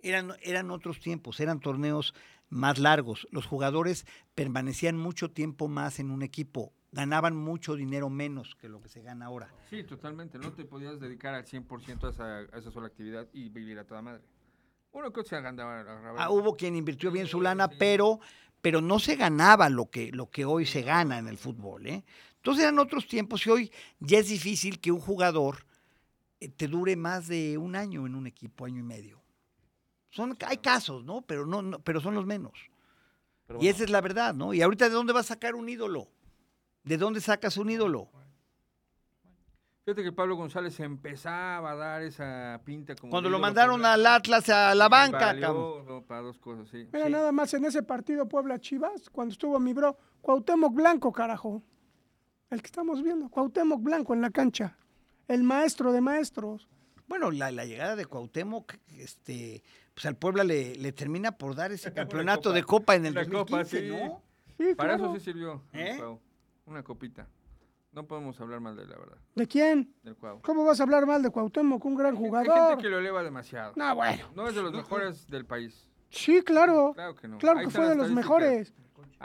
Eran, 0.07 0.33
eran 0.43 0.69
otros 0.69 0.99
tiempos, 0.99 1.39
eran 1.39 1.59
torneos 1.59 2.13
más 2.49 2.77
largos. 2.77 3.27
Los 3.31 3.47
jugadores 3.47 4.05
permanecían 4.35 4.97
mucho 4.97 5.31
tiempo 5.31 5.67
más 5.67 5.99
en 5.99 6.11
un 6.11 6.21
equipo, 6.21 6.73
ganaban 6.91 7.35
mucho 7.35 7.75
dinero 7.75 8.09
menos 8.11 8.55
que 8.55 8.69
lo 8.69 8.81
que 8.81 8.87
se 8.89 9.01
gana 9.01 9.25
ahora. 9.25 9.51
Sí, 9.69 9.83
totalmente. 9.83 10.37
No 10.37 10.53
te 10.53 10.63
podías 10.63 10.99
dedicar 10.99 11.33
al 11.33 11.45
100% 11.45 12.03
a 12.07 12.09
esa, 12.11 12.37
a 12.55 12.59
esa 12.59 12.69
sola 12.71 12.85
actividad 12.87 13.27
y 13.33 13.49
vivir 13.49 13.79
a 13.79 13.83
toda 13.85 14.03
madre. 14.03 14.21
Uno 14.91 15.11
que 15.11 15.23
se 15.23 15.35
agarraba- 15.35 16.15
Ah, 16.23 16.29
hubo 16.29 16.55
quien 16.55 16.75
invirtió 16.75 17.11
bien 17.11 17.25
su 17.27 17.41
lana, 17.41 17.67
pero, 17.79 18.19
pero 18.61 18.81
no 18.81 18.99
se 18.99 19.15
ganaba 19.15 19.69
lo 19.69 19.89
que, 19.89 20.11
lo 20.11 20.29
que 20.29 20.45
hoy 20.45 20.67
se 20.67 20.83
gana 20.83 21.17
en 21.17 21.27
el 21.27 21.37
fútbol. 21.37 21.87
¿eh? 21.87 22.05
Entonces 22.35 22.63
eran 22.63 22.77
otros 22.77 23.07
tiempos 23.07 23.45
y 23.47 23.49
hoy 23.49 23.71
ya 23.99 24.19
es 24.19 24.29
difícil 24.29 24.79
que 24.79 24.91
un 24.91 24.99
jugador 25.01 25.65
eh, 26.39 26.47
te 26.49 26.67
dure 26.67 26.95
más 26.95 27.27
de 27.27 27.57
un 27.57 27.75
año 27.75 28.05
en 28.05 28.13
un 28.13 28.27
equipo, 28.27 28.65
año 28.65 28.81
y 28.81 28.83
medio. 28.83 29.24
Son, 30.15 30.37
hay 30.47 30.57
casos, 30.57 31.03
¿no? 31.03 31.21
Pero, 31.23 31.45
no, 31.45 31.61
no- 31.61 31.79
pero 31.79 31.99
son 31.99 32.15
los 32.15 32.25
menos. 32.25 32.53
Pero 33.47 33.59
Y 33.59 33.63
bueno, 33.63 33.75
esa 33.75 33.83
es 33.83 33.89
la 33.89 33.99
verdad, 34.01 34.33
¿no? 34.33 34.53
Y 34.53 34.61
ahorita, 34.61 34.85
¿de 34.87 34.95
dónde 34.95 35.11
vas 35.13 35.25
a 35.25 35.33
sacar 35.35 35.55
un 35.55 35.67
ídolo? 35.67 36.07
¿De 36.83 36.97
dónde 36.97 37.19
sacas 37.19 37.57
un 37.57 37.69
ídolo? 37.69 38.09
Fíjate 39.83 40.03
que 40.03 40.11
Pablo 40.11 40.35
González 40.35 40.79
empezaba 40.79 41.71
a 41.71 41.75
dar 41.75 42.01
esa 42.01 42.59
pinta 42.65 42.95
como. 42.95 43.11
Cuando 43.11 43.29
lo 43.29 43.37
mandaron 43.37 43.85
al 43.85 44.03
Atlas 44.07 44.49
a 44.49 44.73
la 44.73 44.89
banca, 44.89 45.27
Valió, 45.27 45.41
cabrón. 45.47 45.85
no, 45.85 46.01
para 46.03 46.21
dos 46.21 46.39
cosas, 46.39 46.67
sí. 46.69 46.87
Mira 46.91 47.05
Sí. 47.05 47.11
nada 47.11 47.31
más 47.31 47.53
en 47.53 47.65
ese 47.65 47.83
partido 47.83 48.27
Puebla-Chivas, 48.27 49.09
cuando 49.11 49.33
estuvo 49.33 49.59
mi 49.59 49.73
bro, 49.73 49.95
Cuauhtémoc 50.21 50.73
Blanco, 50.73 51.11
carajo. 51.11 51.61
El 52.49 52.61
que 52.61 52.65
estamos 52.67 53.03
viendo, 53.03 53.29
Cuauhtémoc 53.29 53.81
Blanco 53.83 54.13
en 54.15 54.21
la 54.21 54.31
cancha. 54.31 54.75
El 55.27 55.43
maestro 55.43 55.91
de 55.91 56.01
maestros. 56.01 56.67
Bueno, 57.07 57.31
la, 57.31 57.51
la 57.51 57.65
llegada 57.65 57.95
de 57.95 58.05
Cuauhtémoc, 58.05 58.73
este, 58.97 59.63
pues 59.93 60.05
al 60.05 60.15
Puebla 60.15 60.43
le, 60.43 60.75
le 60.75 60.91
termina 60.91 61.37
por 61.37 61.55
dar 61.55 61.71
ese 61.71 61.93
campeonato 61.93 62.51
de 62.51 62.63
copa 62.63 62.95
en 62.95 63.05
el 63.05 63.13
Una 63.13 63.23
2015, 63.23 63.45
copa, 63.47 63.65
sí. 63.65 63.89
¿no? 64.09 64.21
Sí, 64.57 64.75
Para 64.75 64.95
claro. 64.97 65.11
eso 65.11 65.19
sí 65.19 65.25
sirvió. 65.25 65.61
¿Eh? 65.73 65.95
Cuau. 65.97 66.19
Una 66.65 66.83
copita. 66.83 67.27
No 67.91 68.05
podemos 68.07 68.39
hablar 68.41 68.59
mal 68.59 68.75
de 68.75 68.83
él, 68.83 68.89
la 68.89 68.97
verdad. 68.97 69.17
¿De 69.35 69.47
quién? 69.47 69.93
Del 70.03 70.15
Cuau. 70.15 70.41
¿Cómo 70.41 70.65
vas 70.65 70.79
a 70.79 70.83
hablar 70.83 71.05
mal 71.05 71.21
de 71.21 71.29
Cuauhtémoc, 71.29 71.83
un 71.85 71.95
gran 71.95 72.15
Hay 72.15 72.21
gente 72.21 72.27
jugador? 72.29 72.77
que 72.77 72.89
lo 72.89 72.99
eleva 72.99 73.23
demasiado. 73.23 73.73
No, 73.75 73.95
bueno. 73.95 74.25
No 74.35 74.47
es 74.47 74.55
de 74.55 74.61
los 74.61 74.73
mejores 74.73 75.27
del 75.27 75.45
país. 75.45 75.87
Sí, 76.09 76.41
claro. 76.43 76.91
Claro 76.93 77.15
que 77.15 77.27
no. 77.27 77.37
Claro 77.37 77.59
Ahí 77.59 77.65
que 77.65 77.71
fue 77.71 77.87
de 77.87 77.95
los 77.95 78.09
mejores. 78.11 78.73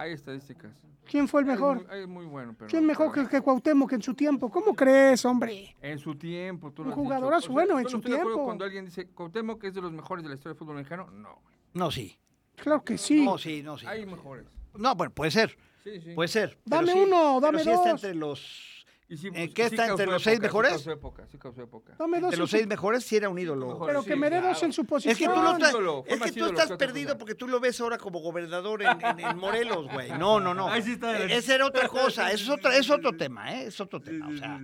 Hay 0.00 0.12
estadísticas. 0.12 0.72
¿Quién 1.04 1.28
fue 1.28 1.42
el 1.42 1.48
Hay 1.50 1.54
mejor? 1.56 1.76
muy- 1.86 1.94
Hay 1.94 2.06
muy 2.06 2.24
bueno, 2.24 2.54
pero. 2.56 2.70
¿Quién 2.70 2.86
mejor 2.86 3.08
que, 3.12 3.20
pero- 3.20 3.28
que 3.28 3.40
Cuauhtémoc 3.42 3.92
en 3.92 4.00
su 4.02 4.14
tiempo? 4.14 4.50
¿Cómo 4.50 4.74
crees, 4.74 5.22
hombre? 5.26 5.76
En 5.82 5.98
su 5.98 6.14
tiempo, 6.14 6.72
tú 6.72 6.80
Un 6.82 6.88
lo 6.88 6.92
has 6.94 6.96
dicho. 6.98 7.04
jugadorazo, 7.04 7.52
bueno, 7.52 7.76
en 7.78 7.82
no 7.84 7.88
su 7.90 7.96
estoy 7.98 8.12
de 8.12 8.16
acuerdo 8.18 8.36
tiempo. 8.36 8.44
Cuando 8.46 8.64
alguien 8.64 8.84
dice 8.86 9.08
Cuauhtémoc 9.08 9.62
es 9.64 9.74
de 9.74 9.82
los 9.82 9.92
mejores 9.92 10.22
de 10.22 10.30
la 10.30 10.36
historia 10.36 10.54
del 10.54 10.58
fútbol 10.58 10.76
mexicano, 10.76 11.10
no. 11.10 11.38
No, 11.74 11.90
sí. 11.90 12.16
Claro 12.56 12.82
que 12.82 12.96
sí. 12.96 13.22
No, 13.24 13.36
sí, 13.36 13.62
no, 13.62 13.76
sí. 13.76 13.86
Hay 13.86 14.06
mejores. 14.06 14.46
No, 14.74 14.94
bueno, 14.94 15.12
puede 15.12 15.30
ser. 15.32 15.56
Sí, 15.84 16.00
sí. 16.00 16.14
Puede 16.14 16.28
ser. 16.28 16.58
pero 16.64 16.76
Dame 16.76 16.92
sí- 16.92 16.98
uno, 16.98 17.38
pero 17.38 17.40
dame 17.40 17.58
sí 17.64 17.70
está 17.70 17.90
dos. 17.90 18.04
entre 18.04 18.14
los. 18.14 18.79
Y 19.10 19.16
sí, 19.16 19.26
¿En 19.26 19.32
pues, 19.34 19.54
qué 19.54 19.68
sí 19.68 19.74
está? 19.74 19.88
¿Entre 19.88 20.06
los 20.06 20.22
seis 20.22 20.36
época, 20.36 20.46
mejores? 20.46 20.70
Sí 20.70 20.76
causó 20.76 20.92
época, 20.92 21.26
sí 21.26 21.36
causó 21.38 21.62
época. 21.62 21.96
Dame 21.98 22.20
dos 22.20 22.30
De 22.30 22.36
en 22.36 22.40
los 22.40 22.48
su- 22.50 22.56
seis 22.56 22.66
mejores 22.68 23.04
sí 23.04 23.16
era 23.16 23.28
un 23.28 23.38
ídolo. 23.40 23.84
Pero 23.84 24.02
Sí, 24.02 24.08
que 24.08 24.16
me 24.16 24.30
dé 24.30 24.36
dos 24.36 24.50
claro. 24.52 24.66
en 24.66 24.72
su 24.72 24.80
Es 24.82 24.86
posición. 24.86 25.16
que 25.18 25.24
tú, 25.36 25.42
no 25.42 25.52
estás, 25.54 25.70
ídolo, 25.70 26.04
es 26.06 26.20
que 26.20 26.30
tú 26.32 26.38
ídolo 26.38 26.60
estás 26.60 26.78
perdido 26.78 27.18
porque 27.18 27.34
tú 27.34 27.48
lo 27.48 27.58
ves 27.58 27.80
ahora 27.80 27.98
como 27.98 28.20
gobernador 28.20 28.82
en, 28.82 29.04
en- 29.04 29.18
en 29.20 29.36
Morelos, 29.36 29.88
güey. 29.92 30.08
No, 30.24 30.38
no, 30.38 30.54
no. 30.54 30.68
Ahí 30.68 30.82
sí 30.82 30.92
está 30.92 31.12
de 31.12 31.26
la- 31.28 31.34
Esa 31.34 31.56
era 31.56 31.66
otra 31.66 31.88
cosa. 31.88 32.30
Eso 32.30 32.44
es, 32.54 32.58
otra, 32.60 32.76
es 32.76 32.88
otro 32.88 33.16
tema, 33.16 33.52
¿eh? 33.52 33.66
Es 33.66 33.80
otro 33.80 34.00
tema. 34.00 34.28
O 34.28 34.36
sea, 34.36 34.60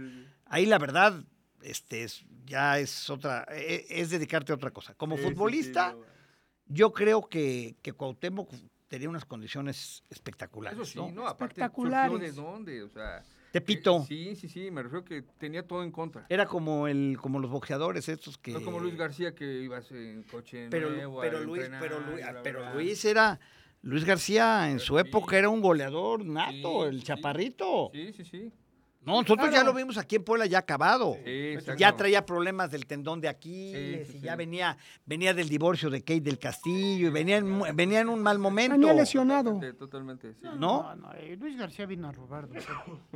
ahí 0.46 0.64
la 0.64 0.78
verdad, 0.78 1.24
este, 1.62 2.04
es, 2.04 2.24
ya 2.44 2.78
es 2.78 3.10
otra, 3.10 3.48
e- 3.50 3.84
es, 3.88 4.10
dedicarte 4.10 4.52
a 4.52 4.54
otra 4.54 4.70
cosa. 4.70 4.94
Como 4.94 5.16
Sí, 5.16 5.22
sí, 5.22 5.28
sí, 5.28 5.34
futbolista, 5.34 5.92
no. 5.92 6.04
yo 6.66 6.92
creo 6.92 7.28
que, 7.28 7.74
que 7.82 7.92
Cuauhtémoc 7.92 8.54
tenía 8.86 9.08
unas 9.08 9.24
condiciones 9.24 10.04
espectaculares. 10.08 10.78
Eso 10.78 10.84
sí, 10.88 10.98
¿no? 11.00 11.10
no, 11.10 11.26
aparte 11.26 11.60
de 11.60 12.30
dónde, 12.32 12.84
o 12.84 12.88
sea. 12.88 13.24
Tepito. 13.52 13.98
eh, 14.02 14.04
Sí, 14.06 14.36
sí, 14.36 14.48
sí, 14.48 14.70
me 14.70 14.82
refiero 14.82 15.04
que 15.04 15.22
tenía 15.38 15.66
todo 15.66 15.82
en 15.82 15.90
contra. 15.90 16.26
Era 16.28 16.46
como 16.46 16.88
el, 16.88 17.16
como 17.20 17.38
los 17.38 17.50
boxeadores 17.50 18.08
estos 18.08 18.36
que. 18.38 18.52
No 18.52 18.62
como 18.62 18.78
Luis 18.80 18.96
García 18.96 19.34
que 19.34 19.62
ibas 19.62 19.90
en 19.92 20.22
coche 20.24 20.68
Pero, 20.70 20.90
nuevo 20.90 21.20
pero 21.20 21.38
a 21.38 21.40
Luis, 21.40 21.62
entrenar 21.64 21.80
pero, 21.80 22.00
Luis, 22.00 22.16
bla, 22.22 22.32
bla, 22.32 22.42
pero 22.42 22.58
bla. 22.60 22.74
Luis 22.74 23.04
era. 23.04 23.40
Luis 23.82 24.04
García 24.04 24.68
en 24.70 24.80
su 24.80 24.94
sí. 24.98 25.00
época 25.06 25.38
era 25.38 25.48
un 25.48 25.60
goleador 25.60 26.24
nato, 26.24 26.82
Sí, 26.82 26.88
el 26.88 27.04
chaparrito. 27.04 27.90
Sí, 27.92 28.12
sí, 28.12 28.24
sí. 28.24 28.52
No, 29.06 29.22
nosotros 29.22 29.50
ya 29.52 29.62
lo 29.64 29.72
vimos 29.72 29.96
aquí 29.96 30.16
en 30.16 30.24
Puebla 30.24 30.46
ya 30.46 30.58
acabado. 30.58 31.16
Sí. 31.24 31.54
Ya 31.78 31.94
traía 31.96 32.26
problemas 32.26 32.70
del 32.72 32.86
tendón 32.86 33.20
de 33.20 33.28
Aquiles 33.28 34.08
Sí, 34.08 34.12
sí, 34.14 34.18
y 34.18 34.20
ya 34.22 34.32
sí. 34.32 34.38
venía, 34.38 34.76
venía 35.04 35.32
del 35.32 35.48
divorcio 35.48 35.88
de 35.88 36.00
Kate 36.00 36.20
del 36.22 36.38
Castillo 36.38 37.06
y 37.06 37.10
venía 37.10 37.36
en, 37.38 37.62
venía 37.74 38.00
en 38.00 38.08
un 38.08 38.20
mal 38.22 38.38
momento. 38.38 38.76
Venía 38.76 38.92
lesionado. 38.92 39.52
Totalmente, 39.52 39.78
totalmente, 39.78 40.32
sí. 40.34 40.40
¿No? 40.58 40.94
no, 40.96 41.12
eh, 41.14 41.36
Luis 41.38 41.56
García 41.56 41.86
vino 41.86 42.08
a 42.08 42.12
robar. 42.12 42.48
don 42.48 42.58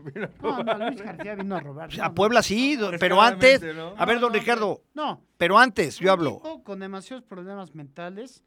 Pedro. 0.05 0.31
No, 0.43 0.63
no, 0.63 0.89
Luis 0.91 1.03
García 1.03 1.35
vino 1.35 1.57
a 1.57 1.61
robar. 1.61 1.89
O 1.89 1.93
sea, 1.93 2.05
no, 2.05 2.11
a 2.11 2.15
Puebla 2.15 2.43
sí, 2.43 2.79
pero 3.01 3.21
antes. 3.21 3.61
¿no? 3.75 3.93
A 3.97 4.05
ver, 4.07 4.21
don 4.21 4.33
Ricardo, 4.33 4.83
No, 4.95 5.21
pero 5.37 5.59
antes, 5.59 5.99
yo 5.99 6.13
hablo. 6.13 6.41
con 6.65 6.79
demasiados 6.79 7.25
problemas 7.25 7.75
mentales. 7.75 8.45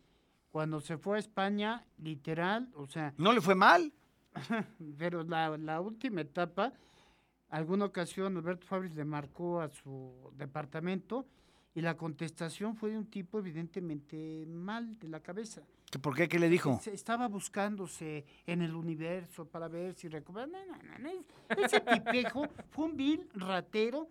Cuando 0.49 0.79
se 0.81 0.97
fue 0.99 1.17
a 1.17 1.19
España, 1.19 1.83
literal, 1.97 2.69
o 2.75 2.85
sea, 2.87 3.13
¿No 3.17 3.33
le 3.33 3.41
fue 3.41 3.55
mal? 3.55 3.91
pero 4.97 5.23
la, 5.23 5.57
la 5.57 5.81
última 5.81 6.21
etapa, 6.21 6.71
alguna 7.57 7.85
ocasión 7.85 8.35
Alberto 8.37 8.65
Fabris 8.67 8.93
le 8.95 9.05
marcó 9.05 9.61
a 9.61 9.69
su 9.69 10.31
departamento 10.35 11.25
y 11.75 11.81
la 11.81 11.95
contestación 11.97 12.75
fue 12.75 12.91
de 12.91 12.97
un 12.97 13.05
tipo 13.07 13.39
evidentemente 13.39 14.45
mal 14.47 14.97
de 14.99 15.07
la 15.07 15.19
cabeza. 15.21 15.61
¿Que 15.91 15.99
¿Por 15.99 16.15
qué? 16.15 16.27
¿Qué 16.27 16.39
le 16.39 16.49
dijo? 16.49 16.79
Estaba 16.85 17.27
buscándose 17.27 18.25
en 18.47 18.61
el 18.61 18.73
universo 18.75 19.45
para 19.45 19.67
ver 19.67 19.93
si 19.93 20.07
recupera. 20.07 20.47
No, 20.47 20.65
no, 20.65 20.77
no, 20.83 20.99
no, 20.99 21.09
es- 21.09 21.65
Ese 21.65 21.79
tipejo 21.81 22.47
fue 22.71 22.85
un 22.85 22.97
vil 22.97 23.29
ratero 23.35 24.07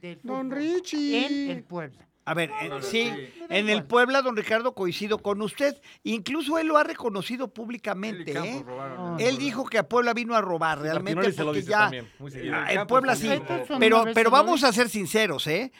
del 0.00 0.20
Don 0.22 0.50
Richie. 0.50 1.26
en 1.26 1.50
el 1.58 1.62
Puebla. 1.64 2.08
A 2.28 2.34
ver, 2.34 2.50
eh, 2.60 2.70
sí, 2.80 3.04
sí. 3.14 3.28
en 3.48 3.68
el 3.68 3.84
Puebla, 3.84 4.20
don 4.20 4.36
Ricardo, 4.36 4.74
coincido 4.74 5.18
con 5.18 5.40
usted. 5.42 5.80
Incluso 6.02 6.58
él 6.58 6.66
lo 6.66 6.76
ha 6.76 6.82
reconocido 6.82 7.48
públicamente. 7.48 8.32
¿eh? 8.32 8.62
robaron 8.66 8.96
No, 8.96 9.14
en 9.14 9.20
el 9.20 9.26
Él 9.34 9.38
dijo 9.38 9.64
que 9.64 9.78
a 9.78 9.88
Puebla 9.88 10.12
vino 10.12 10.34
a 10.34 10.40
robar 10.40 10.80
realmente 10.80 11.14
Martinoli 11.22 11.32
se 11.36 11.40
lo 11.42 11.46
porque 11.46 11.60
dice 11.60 11.70
ya 11.70 11.78
también. 11.78 12.54
Ah, 12.54 12.72
en 12.72 12.86
Puebla 12.88 13.12
también. 13.14 13.42
sí, 13.46 13.74
pero 13.78 14.04
pero 14.12 14.30
vamos 14.30 14.64
a 14.64 14.72
ser 14.72 14.88
sinceros, 14.88 15.46
¿eh? 15.46 15.70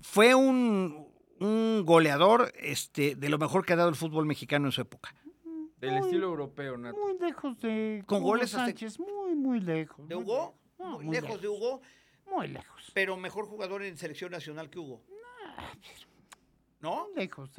Fue 0.00 0.34
un, 0.34 1.06
un 1.38 1.82
goleador 1.84 2.50
este 2.58 3.14
de 3.14 3.28
lo 3.28 3.36
mejor 3.38 3.66
que 3.66 3.74
ha 3.74 3.76
dado 3.76 3.90
el 3.90 3.94
fútbol 3.94 4.24
mexicano 4.24 4.66
en 4.68 4.72
su 4.72 4.80
época. 4.80 5.14
Del 5.76 5.96
estilo 5.98 6.26
europeo, 6.28 6.76
Nato. 6.78 6.96
Muy 6.98 7.18
lejos 7.18 7.58
de 7.60 8.02
Con 8.06 8.18
Hugo 8.18 8.28
goles 8.28 8.54
hasta- 8.54 8.66
Sánchez, 8.66 8.98
muy, 8.98 9.34
muy 9.34 9.60
lejos. 9.60 10.08
¿De 10.08 10.14
muy 10.14 10.24
Hugo? 10.24 10.36
lejos. 10.38 10.54
No, 10.78 10.90
Muy 10.96 11.04
muy 11.04 11.20
lejos 11.20 11.42
de 11.42 11.48
Hugo, 11.48 11.82
Muy 12.26 12.48
lejos. 12.48 12.90
pero 12.94 13.16
mejor 13.18 13.44
jugador 13.46 13.82
en 13.82 13.98
selección 13.98 14.30
nacional 14.32 14.70
que 14.70 14.78
Hugo. 14.78 15.02
¿No? 16.80 17.06
Lejos. 17.14 17.50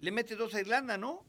Le 0.00 0.10
mete 0.10 0.36
dos 0.36 0.54
a 0.54 0.60
Irlanda, 0.60 0.98
¿no? 0.98 1.24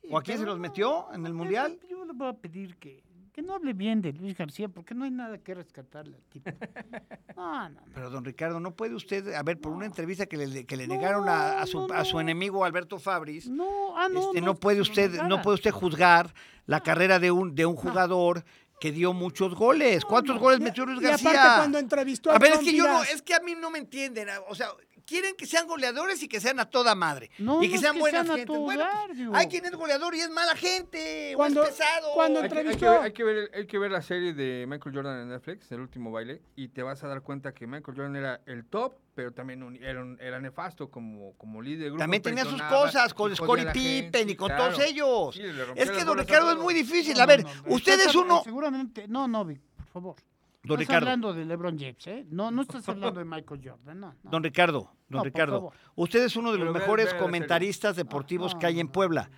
Sí, 0.00 0.08
¿O 0.10 0.18
a 0.18 0.22
quién 0.22 0.38
se 0.38 0.44
los 0.44 0.58
metió 0.58 1.12
en 1.12 1.26
el 1.26 1.32
Mundial? 1.32 1.78
Yo 1.88 2.04
le 2.04 2.12
voy 2.12 2.28
a 2.28 2.32
pedir 2.34 2.76
que, 2.76 3.02
que 3.32 3.40
no 3.40 3.54
hable 3.54 3.72
bien 3.72 4.02
de 4.02 4.12
Luis 4.12 4.36
García 4.36 4.68
porque 4.68 4.94
no 4.94 5.04
hay 5.04 5.10
nada 5.10 5.38
que 5.38 5.54
rescatarle 5.54 6.16
al 6.16 6.24
tipo. 6.24 6.50
No, 7.36 7.68
no, 7.70 7.80
no. 7.80 7.92
Pero 7.94 8.10
don 8.10 8.24
Ricardo, 8.24 8.60
¿no 8.60 8.74
puede 8.76 8.94
usted, 8.94 9.32
a 9.34 9.42
ver, 9.42 9.58
por 9.58 9.72
una 9.72 9.86
entrevista 9.86 10.26
que 10.26 10.36
le, 10.36 10.64
que 10.66 10.76
le 10.76 10.86
No, 10.86 10.94
negaron 10.94 11.28
a, 11.28 11.60
a 11.60 11.66
su, 11.66 11.90
a 11.92 12.04
su 12.04 12.20
enemigo 12.20 12.64
Alberto 12.64 12.98
Fabris, 12.98 13.48
No, 13.48 13.98
ah, 13.98 14.08
este, 14.14 14.40
no, 14.40 14.54
puede 14.54 14.80
usted, 14.80 15.22
no 15.22 15.42
puede 15.42 15.54
usted 15.56 15.70
juzgar 15.72 16.32
la 16.66 16.80
carrera 16.80 17.18
de 17.18 17.32
un, 17.32 17.54
de 17.54 17.66
un 17.66 17.74
jugador 17.74 18.44
que 18.80 18.92
dio 18.92 19.12
muchos 19.12 19.54
goles. 19.54 20.04
¿Cuántos 20.04 20.38
goles 20.38 20.60
metió 20.60 20.84
Luis 20.84 21.00
Y 21.00 21.06
aparte 21.06 21.24
García? 21.24 21.54
cuando 21.56 21.78
entrevistó 21.78 22.30
a, 22.30 22.36
A 22.36 22.38
ver, 22.38 22.52
es 22.52 22.58
que 22.60 22.76
yo 22.76 22.86
no, 22.86 23.02
es 23.02 23.22
que 23.22 23.34
a 23.34 23.40
mí 23.40 23.54
no 23.54 23.70
me 23.70 23.78
entienden. 23.78 24.28
O 24.48 24.54
sea, 24.54 24.68
quieren 25.06 25.34
que 25.36 25.46
sean 25.46 25.66
goleadores 25.66 26.22
y 26.22 26.28
que 26.28 26.40
sean 26.40 26.58
a 26.60 26.64
toda 26.70 26.94
madre. 26.94 27.30
No, 27.38 27.62
y 27.62 27.66
que 27.66 27.70
no 27.70 27.74
es 27.76 27.80
sean 27.82 27.94
que 27.94 28.00
buenas 28.00 28.26
sean 28.26 28.36
gentes. 28.38 28.58
Bueno, 28.58 28.84
pues, 29.06 29.18
hay 29.34 29.46
quien 29.48 29.64
es 29.66 29.72
goleador 29.72 30.14
y 30.14 30.20
es 30.20 30.30
mala 30.30 30.54
gente. 30.56 31.32
Cuando- 31.36 31.60
o 31.60 31.64
es 31.64 31.70
pesado. 31.70 32.12
cuando 32.14 32.40
Hay 32.40 32.48
que, 32.48 32.58
hay 32.58 32.64
que 32.64 32.70
entrevistó- 32.72 32.90
ver, 32.92 33.00
hay, 33.02 33.12
que 33.12 33.24
ver, 33.24 33.50
hay 33.54 33.66
que 33.66 33.78
ver 33.78 33.90
la 33.90 34.02
serie 34.02 34.32
de 34.34 34.66
Michael 34.68 34.94
Jordan 34.94 35.20
en 35.22 35.28
Netflix, 35.28 35.70
El 35.72 35.80
último 35.80 36.10
baile, 36.10 36.42
y 36.56 36.68
te 36.68 36.82
vas 36.82 37.02
a 37.04 37.08
dar 37.08 37.22
cuenta 37.22 37.52
que 37.52 37.66
Michael 37.66 37.96
Jordan 37.96 38.16
era 38.16 38.40
el 38.46 38.64
top, 38.66 38.94
pero 39.14 39.32
también 39.32 39.62
un- 39.62 39.76
era, 39.76 40.00
un- 40.00 40.18
era 40.20 40.40
nefasto 40.40 40.90
como, 40.90 41.36
como 41.36 41.60
líder 41.60 41.78
de 41.80 41.84
grupo. 41.90 41.98
También 41.98 42.22
tenía 42.22 42.44
sus 42.44 42.62
cosas 42.62 43.12
con 43.14 43.34
Scottie 43.36 43.66
Pippen 43.72 44.30
y 44.30 44.34
con 44.36 44.48
claro. 44.48 44.72
todos 44.74 44.84
ellos. 44.88 45.34
Sí, 45.34 45.42
es 45.76 45.90
que 45.90 46.04
don 46.04 46.18
Ricardo 46.18 46.52
es 46.52 46.58
muy 46.58 46.74
difícil. 46.74 47.14
No, 47.16 47.22
a 47.22 47.26
ver, 47.26 47.42
no, 47.44 47.48
no, 47.54 47.60
usted 47.60 47.72
usted 47.74 48.00
es 48.06 48.12
sabe- 48.12 48.18
uno. 48.24 48.42
Seguramente, 48.44 49.06
no, 49.08 49.28
no, 49.28 49.44
Vic, 49.44 49.60
por 49.76 49.86
favor. 49.88 50.16
Don 50.64 50.80
Estás 50.80 50.88
Ricardo. 50.94 51.06
hablando 51.06 51.34
de 51.34 51.44
LeBron 51.44 51.76
James, 51.76 52.06
¿eh? 52.06 52.24
No, 52.30 52.52
no 52.52 52.62
estás 52.62 52.88
hablando 52.88 53.18
de 53.18 53.24
Michael 53.24 53.60
Jordan, 53.64 53.98
no. 53.98 54.14
no. 54.22 54.30
Don 54.30 54.44
Ricardo, 54.44 54.92
don 55.08 55.18
No, 55.18 55.24
Ricardo, 55.24 55.72
usted 55.96 56.22
es 56.24 56.36
uno 56.36 56.52
de 56.52 56.58
los 56.58 56.68
Pero 56.68 56.78
mejores 56.78 57.14
comentaristas 57.14 57.96
deportivos 57.96 58.54
no, 58.54 58.60
que 58.60 58.66
hay 58.66 58.78
en. 58.78 58.86
Puebla. 58.88 59.28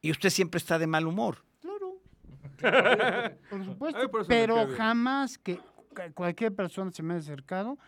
Y 0.00 0.10
usted 0.10 0.30
siempre 0.30 0.58
está 0.58 0.78
de 0.80 0.88
mal 0.88 1.06
humor. 1.06 1.44
Claro. 1.60 2.00
Por 3.50 3.64
supuesto. 3.64 4.00
Ay, 4.00 4.08
pero 4.26 4.66
jamás 4.76 5.38
que 5.38 5.60
cualquier 6.14 6.52
persona 6.54 6.90
se 6.90 7.02
me 7.02 7.14
ha 7.14 7.18
acercado, 7.18 7.78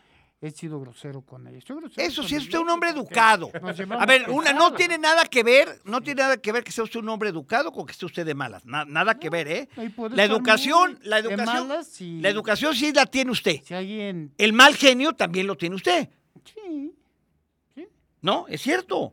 he 0.41 0.51
sido 0.51 0.79
grosero 0.81 1.23
con. 1.23 1.45
Soy 1.45 1.77
grosero 1.77 1.91
Eso 1.97 2.23
con 2.23 2.29
sí, 2.29 2.37
es 2.37 2.43
usted 2.45 2.59
un 2.59 2.69
hombre 2.69 2.91
educado. 2.91 3.51
A 3.99 4.07
ver, 4.07 4.29
una, 4.31 4.53
no 4.53 4.73
tiene 4.75 4.99
nada 4.99 5.25
que 5.25 5.43
ver, 5.43 5.81
no 5.85 6.01
tiene 6.03 6.23
nada 6.23 6.37
que 6.37 6.53
ver 6.53 6.63
que 6.63 6.73
sea 6.73 6.85
usted 6.85 7.01
un 7.01 7.09
hombre 7.09 7.31
educado 7.31 7.73
con 7.73 7.87
que 7.87 7.93
esté 7.93 8.05
usted 8.07 8.27
de 8.27 8.35
malas. 8.35 8.65
Na- 8.67 8.85
nada 8.85 9.19
que 9.19 9.31
ver, 9.31 9.49
¿eh? 9.49 9.69
La 10.11 10.25
educación, 10.25 10.99
la 11.03 11.19
educación, 11.19 11.85
si- 11.85 12.21
la 12.21 12.29
educación 12.29 12.75
sí 12.75 12.93
la 12.93 13.07
tiene 13.07 13.31
usted. 13.31 13.61
Si 13.65 13.75
alguien. 13.75 14.33
El 14.39 14.53
mal 14.53 14.75
genio 14.77 15.15
también 15.15 15.47
lo 15.47 15.57
tiene 15.57 15.75
usted, 15.77 16.09
Sí. 16.45 16.93
¿no? 18.21 18.47
Es 18.49 18.61
cierto. 18.63 19.13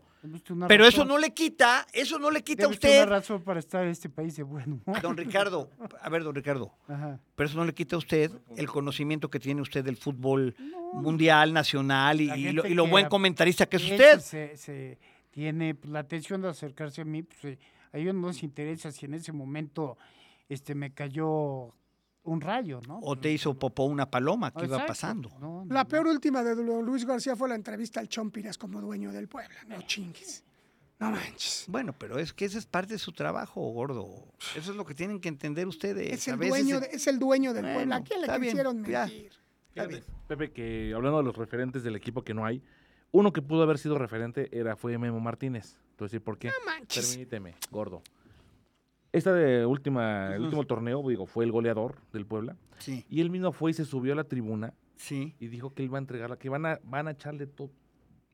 Una 0.50 0.68
Pero 0.68 0.86
eso 0.86 1.06
no 1.06 1.18
le 1.18 1.34
quita, 1.34 1.86
eso 1.94 2.18
no 2.20 2.32
le 2.32 2.44
quita 2.44 2.66
a 2.66 2.70
usted 2.70 3.04
una 3.04 3.18
razón 3.18 3.42
para 3.42 3.60
estar 3.60 3.84
en 3.84 3.90
este 3.90 4.10
país 4.10 4.36
de 4.36 4.44
buen 4.44 4.82
humor. 4.86 5.02
Don 5.02 5.18
Ricardo, 5.18 5.70
a 6.02 6.10
ver, 6.10 6.24
don 6.24 6.34
Ricardo, 6.34 6.72
Ajá. 6.88 7.20
pero 7.36 7.50
eso 7.50 7.58
no 7.58 7.66
le 7.66 7.74
quita 7.74 7.96
a 7.96 8.00
usted 8.00 8.32
el 8.56 8.68
conocimiento 8.68 9.30
que 9.30 9.40
tiene 9.40 9.62
usted 9.62 9.84
del 9.84 9.98
fútbol 9.98 10.56
mundial, 10.94 11.54
nacional 11.54 12.22
y, 12.22 12.52
lo, 12.52 12.66
y 12.66 12.76
buen 12.90 13.08
comentarista 13.08 13.66
que 13.66 13.78
es 13.78 13.84
usted. 13.84 14.20
Se, 14.20 14.58
se 14.58 14.98
tiene 15.32 15.76
pues, 15.76 15.92
la 15.92 16.00
atención 16.00 16.42
de 16.42 16.50
acercarse 16.50 17.02
a 17.02 17.06
mí, 17.06 17.24
pues 17.24 17.44
eh, 17.46 17.60
a 17.92 17.98
ellos 17.98 18.16
no 18.16 18.28
les 18.28 18.44
interesa 18.44 18.92
si 18.92 19.06
en 19.06 19.16
ese 19.16 19.32
momento 19.32 19.98
este 20.50 20.76
me 20.76 20.94
cayó 20.94 21.74
un 22.24 22.42
rayo, 22.42 22.80
¿no? 22.88 23.00
O 23.04 23.18
te 23.18 23.32
hizo 23.32 23.54
popó 23.54 23.84
una 23.84 24.10
paloma 24.10 24.52
que 24.52 24.66
iba 24.66 24.86
pasando. 24.86 25.30
No, 25.40 25.66
no, 25.66 25.74
La 25.74 25.84
no. 25.84 25.90
peor 25.90 26.08
última 26.08 26.44
de 26.44 26.56
Luis 26.56 27.06
García 27.06 27.36
fue 27.36 27.50
la 27.50 27.56
entrevista 27.56 28.00
al 28.00 28.08
Chompiras 28.08 28.58
como 28.58 28.80
dueño 28.82 29.12
del 29.12 29.28
Puebla. 29.28 29.56
No 29.68 29.82
chingues. 29.82 30.44
No 31.00 31.12
manches. 31.12 31.66
Bueno, 31.68 31.94
pero 31.98 32.18
es 32.20 32.32
que 32.34 32.46
ese 32.46 32.58
es 32.60 32.66
parte 32.66 32.94
de 32.94 33.00
su 33.00 33.12
trabajo, 33.12 33.60
gordo. 33.72 34.08
Eso 34.56 34.72
es 34.72 34.78
lo 34.78 34.86
que 34.86 34.94
tienen 34.96 35.20
que 35.20 35.28
entender 35.28 35.68
ustedes. 35.68 36.14
Es 36.14 36.28
A 36.30 36.32
el, 36.32 36.38
veces 36.38 36.54
dueño 36.66 36.80
de- 36.80 36.88
es 36.94 37.08
el 37.08 37.20
dueño 37.20 37.54
del 37.54 37.64
Bueno, 37.64 37.78
Puebla. 37.80 37.96
¿A 37.98 38.04
quién 38.04 38.22
le 38.22 38.28
bien, 38.28 38.42
quisieron 38.42 38.86
ya. 38.86 39.06
mentir? 39.06 39.32
Pepe, 40.28 40.52
que 40.52 40.94
hablando 40.96 41.18
de 41.18 41.24
los 41.26 41.36
referentes 41.36 41.84
del 41.84 41.96
equipo 41.96 42.24
que 42.24 42.34
no 42.34 42.46
hay, 42.46 42.62
uno 43.12 43.34
que 43.34 43.42
pudo 43.42 43.64
haber 43.64 43.80
sido 43.80 43.98
referente 43.98 44.48
era 44.58 44.76
fue 44.78 44.98
Memo 44.98 45.20
Martínez. 45.20 45.76
Entonces, 45.92 46.22
¿por 46.22 46.38
qué? 46.38 46.52
manches. 46.66 47.10
Permíteme, 47.10 47.56
gordo. 47.70 48.02
Esta 49.14 49.32
de 49.34 49.66
última, 49.66 50.36
el 50.36 50.42
último 50.42 50.66
torneo, 50.66 51.08
digo, 51.08 51.26
fue 51.28 51.46
el 51.46 51.52
goleador 51.52 51.96
del 52.12 52.26
Puebla. 52.26 52.58
Sí, 52.80 53.06
Y 53.10 53.22
él 53.22 53.30
mismo 53.30 53.52
fue 53.54 53.72
y 53.72 53.74
se 53.76 53.86
subió 53.86 54.12
a 54.14 54.16
la 54.16 54.24
tribuna 54.26 54.74
sí, 54.96 55.36
y 55.40 55.48
dijo 55.48 55.74
que 55.74 55.84
él 55.84 55.94
va 55.94 56.00
a 56.00 56.02
entregarla, 56.02 56.38
que 56.38 56.50
van 56.50 56.66
a, 56.66 56.80
van 56.84 57.08
a 57.08 57.12
echarle 57.12 57.46
todo 57.48 57.70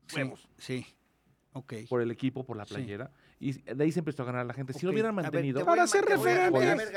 sí, 0.08 0.22
sí. 0.58 0.86
Ok. 1.52 1.74
por 1.88 2.00
el 2.00 2.10
equipo, 2.10 2.44
por 2.44 2.56
la 2.56 2.64
Sí. 2.64 2.74
playera. 2.74 3.10
Y 3.38 3.52
de 3.52 3.84
ahí 3.84 3.90
se 3.92 4.00
empezó 4.00 4.22
a 4.22 4.26
ganar 4.26 4.44
la 4.46 4.52
gente. 4.54 4.72
Si 4.72 4.84
lo 4.86 4.92
ver, 4.92 5.12
mantenido, 5.12 5.60
te 5.60 5.64
voy 5.64 5.72
a 5.72 5.76
Para 5.76 5.86
ser 5.86 6.04
te 6.04 6.16
voy 6.16 6.30
a- 6.30 6.50
referente, 6.50 6.92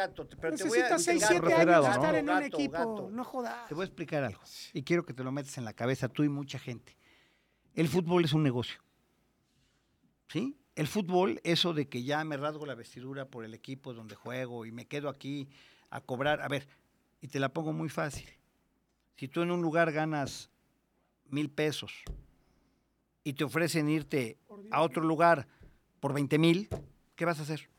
Necesitas 0.51 1.03
6, 1.03 1.21
gato, 1.21 1.33
7 1.33 1.47
referado, 1.47 1.85
años 1.85 1.97
¿no? 1.97 2.03
estar 2.03 2.15
en 2.15 2.29
un 2.29 2.35
gato, 2.35 2.57
equipo. 2.57 2.73
gato. 2.73 3.09
No 3.11 3.23
jodas. 3.23 3.67
Te 3.67 3.75
voy 3.75 3.81
a 3.83 3.85
explicar 3.85 4.23
algo. 4.23 4.41
Y 4.73 4.83
quiero 4.83 5.05
que 5.05 5.13
te 5.13 5.23
lo 5.23 5.31
metas 5.31 5.57
en 5.57 5.65
la 5.65 5.73
cabeza 5.73 6.07
tú 6.09 6.23
y 6.23 6.29
mucha 6.29 6.59
gente. 6.59 6.95
El 7.75 7.87
fútbol 7.87 8.23
es 8.25 8.33
un 8.33 8.43
negocio. 8.43 8.79
¿Sí? 10.29 10.57
El 10.75 10.87
fútbol, 10.87 11.39
eso 11.43 11.73
de 11.73 11.87
que 11.87 12.03
ya 12.03 12.23
me 12.23 12.35
rasgo 12.35 12.65
la 12.65 12.73
vestidura 12.73 13.25
por 13.25 13.45
el 13.45 13.53
equipo 13.53 13.93
donde 13.93 14.15
juego 14.15 14.65
y 14.65 14.71
me 14.71 14.85
quedo 14.85 15.07
aquí 15.07 15.47
a 15.91 16.01
cobrar. 16.01 16.41
A 16.41 16.47
ver, 16.47 16.67
y 17.21 17.27
te 17.27 17.39
la 17.39 17.49
pongo 17.49 17.73
muy 17.73 17.89
fácil. 17.89 18.27
Si 19.15 19.27
tú 19.27 19.41
en 19.41 19.51
un 19.51 19.61
lugar 19.61 19.91
ganas 19.91 20.49
mil 21.29 21.49
pesos 21.49 22.03
y 23.23 23.33
te 23.33 23.43
ofrecen 23.43 23.87
irte 23.87 24.37
a 24.71 24.81
otro 24.81 25.03
lugar 25.03 25.47
por 25.99 26.13
20 26.13 26.37
mil, 26.39 26.69
¿qué 27.15 27.25
vas 27.25 27.39
a 27.39 27.43
hacer? 27.43 27.69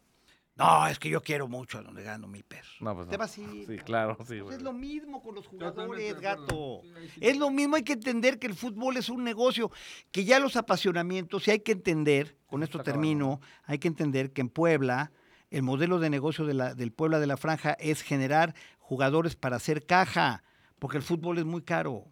No, 0.57 0.87
es 0.87 1.01
que 1.01 1.09
yo 1.09 1.21
quiero 1.21 1.49
mucho 1.49 1.79
a 1.79 1.83
donde 1.83 2.05
gano 2.05 2.29
mil 2.29 2.45
pesos. 2.45 2.77
no, 2.81 2.95
pues 2.95 3.09
Te 3.09 3.15
no. 3.15 3.19
vas 3.19 3.37
a 3.37 3.41
ir. 3.41 3.67
Sí, 3.67 3.79
claro, 3.79 4.17
sí. 4.27 4.41
Pues 4.41 4.57
es 4.57 4.63
lo 4.63 4.73
mismo 4.73 5.21
con 5.21 5.35
los 5.35 5.47
jugadores, 5.49 6.21
gato. 6.21 6.83
Es 7.21 7.37
lo 7.37 7.51
mismo, 7.51 7.75
hay 7.75 7.83
que 7.83 7.95
entender 7.95 8.39
que 8.39 8.47
el 8.47 8.55
fútbol 8.55 8.97
es 8.97 9.09
un 9.09 9.25
negocio, 9.25 9.73
que 10.13 10.25
ya 10.25 10.39
los 10.39 10.55
apasionamientos, 10.55 11.49
y 11.49 11.53
hay 11.53 11.61
que 11.61 11.73
entender, 11.73 12.37
con 12.47 12.63
esto 12.63 12.79
está 12.79 12.93
termino, 12.93 13.41
hay 13.65 13.79
que 13.79 13.89
entender 13.89 14.33
que 14.33 14.43
en 14.43 14.49
Puebla, 14.49 15.11
el 15.51 15.63
modelo 15.63 15.99
de 15.99 16.09
negocio 16.09 16.45
de 16.47 16.55
la, 16.55 16.75
del 16.75 16.93
Puebla 16.93 17.19
de 17.19 17.27
la 17.27 17.37
Franja 17.37 17.73
es 17.81 18.03
generar 18.03 18.55
jugadores 18.79 19.35
para 19.35 19.57
hacer 19.57 19.85
caja, 19.87 20.45
porque 20.79 20.99
el 20.99 21.03
fútbol 21.03 21.39
es 21.39 21.45
muy 21.45 21.63
caro. 21.63 22.07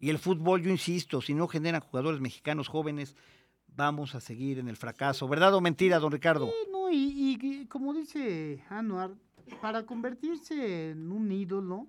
Y 0.00 0.10
el 0.10 0.18
fútbol, 0.18 0.62
yo 0.62 0.70
insisto, 0.70 1.22
si 1.22 1.32
no 1.32 1.48
generan 1.48 1.80
jugadores 1.80 2.20
mexicanos 2.20 2.68
jóvenes, 2.68 3.16
vamos 3.78 4.14
a 4.16 4.20
seguir 4.20 4.58
en 4.58 4.68
el 4.68 4.76
fracaso. 4.76 5.28
¿Verdad 5.28 5.54
o 5.54 5.60
mentira, 5.60 5.98
don 6.00 6.10
Ricardo? 6.12 6.46
Sí, 6.46 6.70
no, 6.72 6.90
y, 6.90 7.38
y- 7.40 7.66
como 7.66 7.94
dice 7.94 8.62
Anuar, 8.68 9.12
para 9.62 9.86
convertirse 9.86 10.90
en 10.90 11.10
un 11.12 11.30
ídolo, 11.30 11.86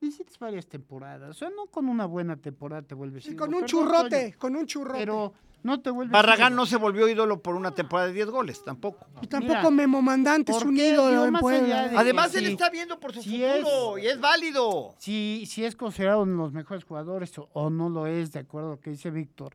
necesitas 0.00 0.38
varias 0.40 0.66
temporadas. 0.66 1.30
O 1.30 1.34
sea, 1.34 1.48
no 1.50 1.66
con 1.66 1.88
una 1.88 2.04
buena 2.04 2.36
temporada 2.36 2.82
te 2.82 2.94
vuelves 2.96 3.24
Sí, 3.24 3.30
ídolo. 3.30 3.40
con 3.46 3.54
un 3.54 3.60
Perdón, 3.62 3.68
churrote, 3.68 4.34
con 4.38 4.56
un 4.56 4.66
churrote. 4.66 4.98
Pero 4.98 5.32
no 5.62 5.80
te 5.80 5.90
vuelves 5.90 6.10
Barragán 6.12 6.48
ídolo. 6.52 6.56
no 6.62 6.66
se 6.66 6.76
volvió 6.76 7.08
ídolo 7.08 7.40
por 7.40 7.54
una 7.54 7.70
temporada 7.70 8.08
de 8.08 8.14
10 8.14 8.30
goles, 8.30 8.64
tampoco. 8.64 9.06
y 9.22 9.28
tampoco 9.28 9.70
mira, 9.70 9.70
Memo 9.70 10.02
Mandante 10.02 10.50
es 10.50 10.58
¿por 10.58 10.66
un 10.66 10.76
ídolo 10.76 11.26
en 11.26 11.34
Puebla. 11.34 11.92
Además, 11.96 12.34
él 12.34 12.46
sí. 12.46 12.52
está 12.52 12.70
viendo 12.70 12.98
por 12.98 13.12
su 13.14 13.22
futuro 13.22 13.96
es. 13.98 14.04
y 14.04 14.08
es 14.08 14.20
válido. 14.20 14.94
si, 14.98 15.44
si 15.46 15.64
es 15.64 15.76
considerado 15.76 16.22
uno 16.22 16.32
de 16.32 16.38
los 16.38 16.52
mejores 16.52 16.82
jugadores 16.82 17.38
o, 17.38 17.48
o 17.52 17.70
no 17.70 17.88
lo 17.88 18.06
es, 18.08 18.32
de 18.32 18.40
acuerdo 18.40 18.68
a 18.68 18.72
lo 18.72 18.80
que 18.80 18.90
dice 18.90 19.10
Víctor. 19.12 19.54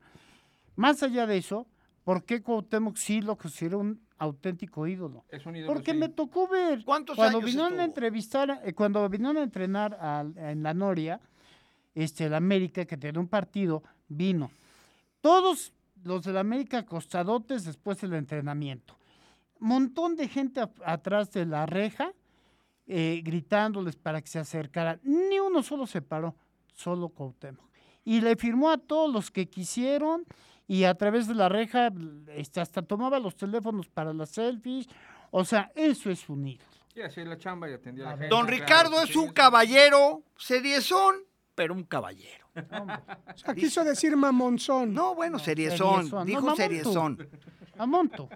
Más 0.76 1.02
allá 1.04 1.26
de 1.28 1.38
eso, 1.38 1.68
¿por 2.04 2.24
qué 2.24 2.42
Cuauhtémoc 2.42 2.98
sí 2.98 3.22
lo 3.22 3.38
considera 3.38 3.78
un 3.78 4.02
auténtico 4.18 4.88
ídolo? 4.88 5.26
Es 5.30 5.46
un 5.46 5.56
ídolo, 5.56 5.74
Porque 5.74 5.92
sí. 5.92 5.98
me 5.98 6.10
tocó 6.10 6.48
ver 6.48 6.84
¿Cuántos 6.86 7.16
cuando 7.16 7.38
años 7.40 7.50
vinieron 7.52 7.80
a 7.80 7.84
entrevistar, 7.86 8.62
eh, 8.64 8.74
cuando 8.74 9.08
vinieron 9.10 9.38
a 9.38 9.44
entrenar 9.44 9.98
en 10.38 10.64
la 10.64 10.74
Noria, 10.74 11.20
este, 11.94 12.26
el 12.26 12.34
América, 12.34 12.86
que 12.86 12.98
tenía 12.98 13.20
un 13.22 13.28
partido, 13.28 13.84
vino. 14.08 14.52
Todos 15.22 15.74
los 16.04 16.24
del 16.24 16.38
América 16.38 16.80
acostadotes 16.80 17.64
después 17.64 18.00
del 18.02 18.14
entrenamiento. 18.14 18.96
Montón 19.60 20.16
de 20.16 20.28
gente 20.28 20.60
a- 20.60 20.70
atrás 20.86 21.32
de 21.32 21.46
la 21.46 21.66
reja, 21.66 22.12
eh, 22.88 23.22
gritándoles 23.24 23.96
para 23.96 24.22
que 24.22 24.28
se 24.28 24.38
acercaran. 24.38 25.00
Ni 25.04 25.40
uno 25.40 25.64
solo 25.64 25.88
se 25.88 26.02
paró, 26.02 26.36
solo 26.74 27.10
Cuauhtémoc. 27.10 27.66
Y 28.04 28.22
le 28.22 28.36
firmó 28.36 28.70
a 28.70 28.78
todos 28.78 29.12
los 29.12 29.32
que 29.32 29.48
quisieron 29.48 30.26
y 30.68 30.84
a 30.86 30.96
través 30.96 31.28
de 31.28 31.36
la 31.36 31.50
reja 31.50 31.92
este, 32.30 32.62
hasta 32.62 32.82
tomaba 32.82 33.20
los 33.20 33.36
teléfonos 33.36 33.88
para 33.88 34.14
las 34.14 34.30
selfies. 34.30 34.88
O 35.32 35.46
sea, 35.46 35.72
eso 35.76 36.10
es 36.10 36.28
un 36.30 36.48
ídolo. 36.48 36.70
Sí, 36.94 37.02
hacía 37.02 37.26
la 37.26 37.38
chamba 37.38 37.70
y 37.70 37.74
atendía 37.74 38.06
a 38.06 38.12
la 38.12 38.18
gente. 38.18 38.28
Don 38.30 38.46
claro, 38.46 38.64
Ricardo 38.64 39.02
sí, 39.04 39.10
es 39.10 39.16
un 39.18 39.28
sí. 39.28 39.34
caballero, 39.34 40.24
seriezón, 40.38 41.16
pero 41.54 41.74
un 41.74 41.84
caballero. 41.84 42.46
O 42.56 43.38
sea, 43.38 43.54
quiso 43.54 43.84
decir 43.84 44.16
mamonzón. 44.16 44.94
No, 44.94 45.14
bueno, 45.14 45.40
seriezón, 45.40 45.96
seriezón, 45.96 46.20
no, 46.20 46.26
dijo 46.26 46.48
tú. 46.48 46.56
seriezón. 46.56 47.30
A 47.78 47.86
monto. 47.86 48.30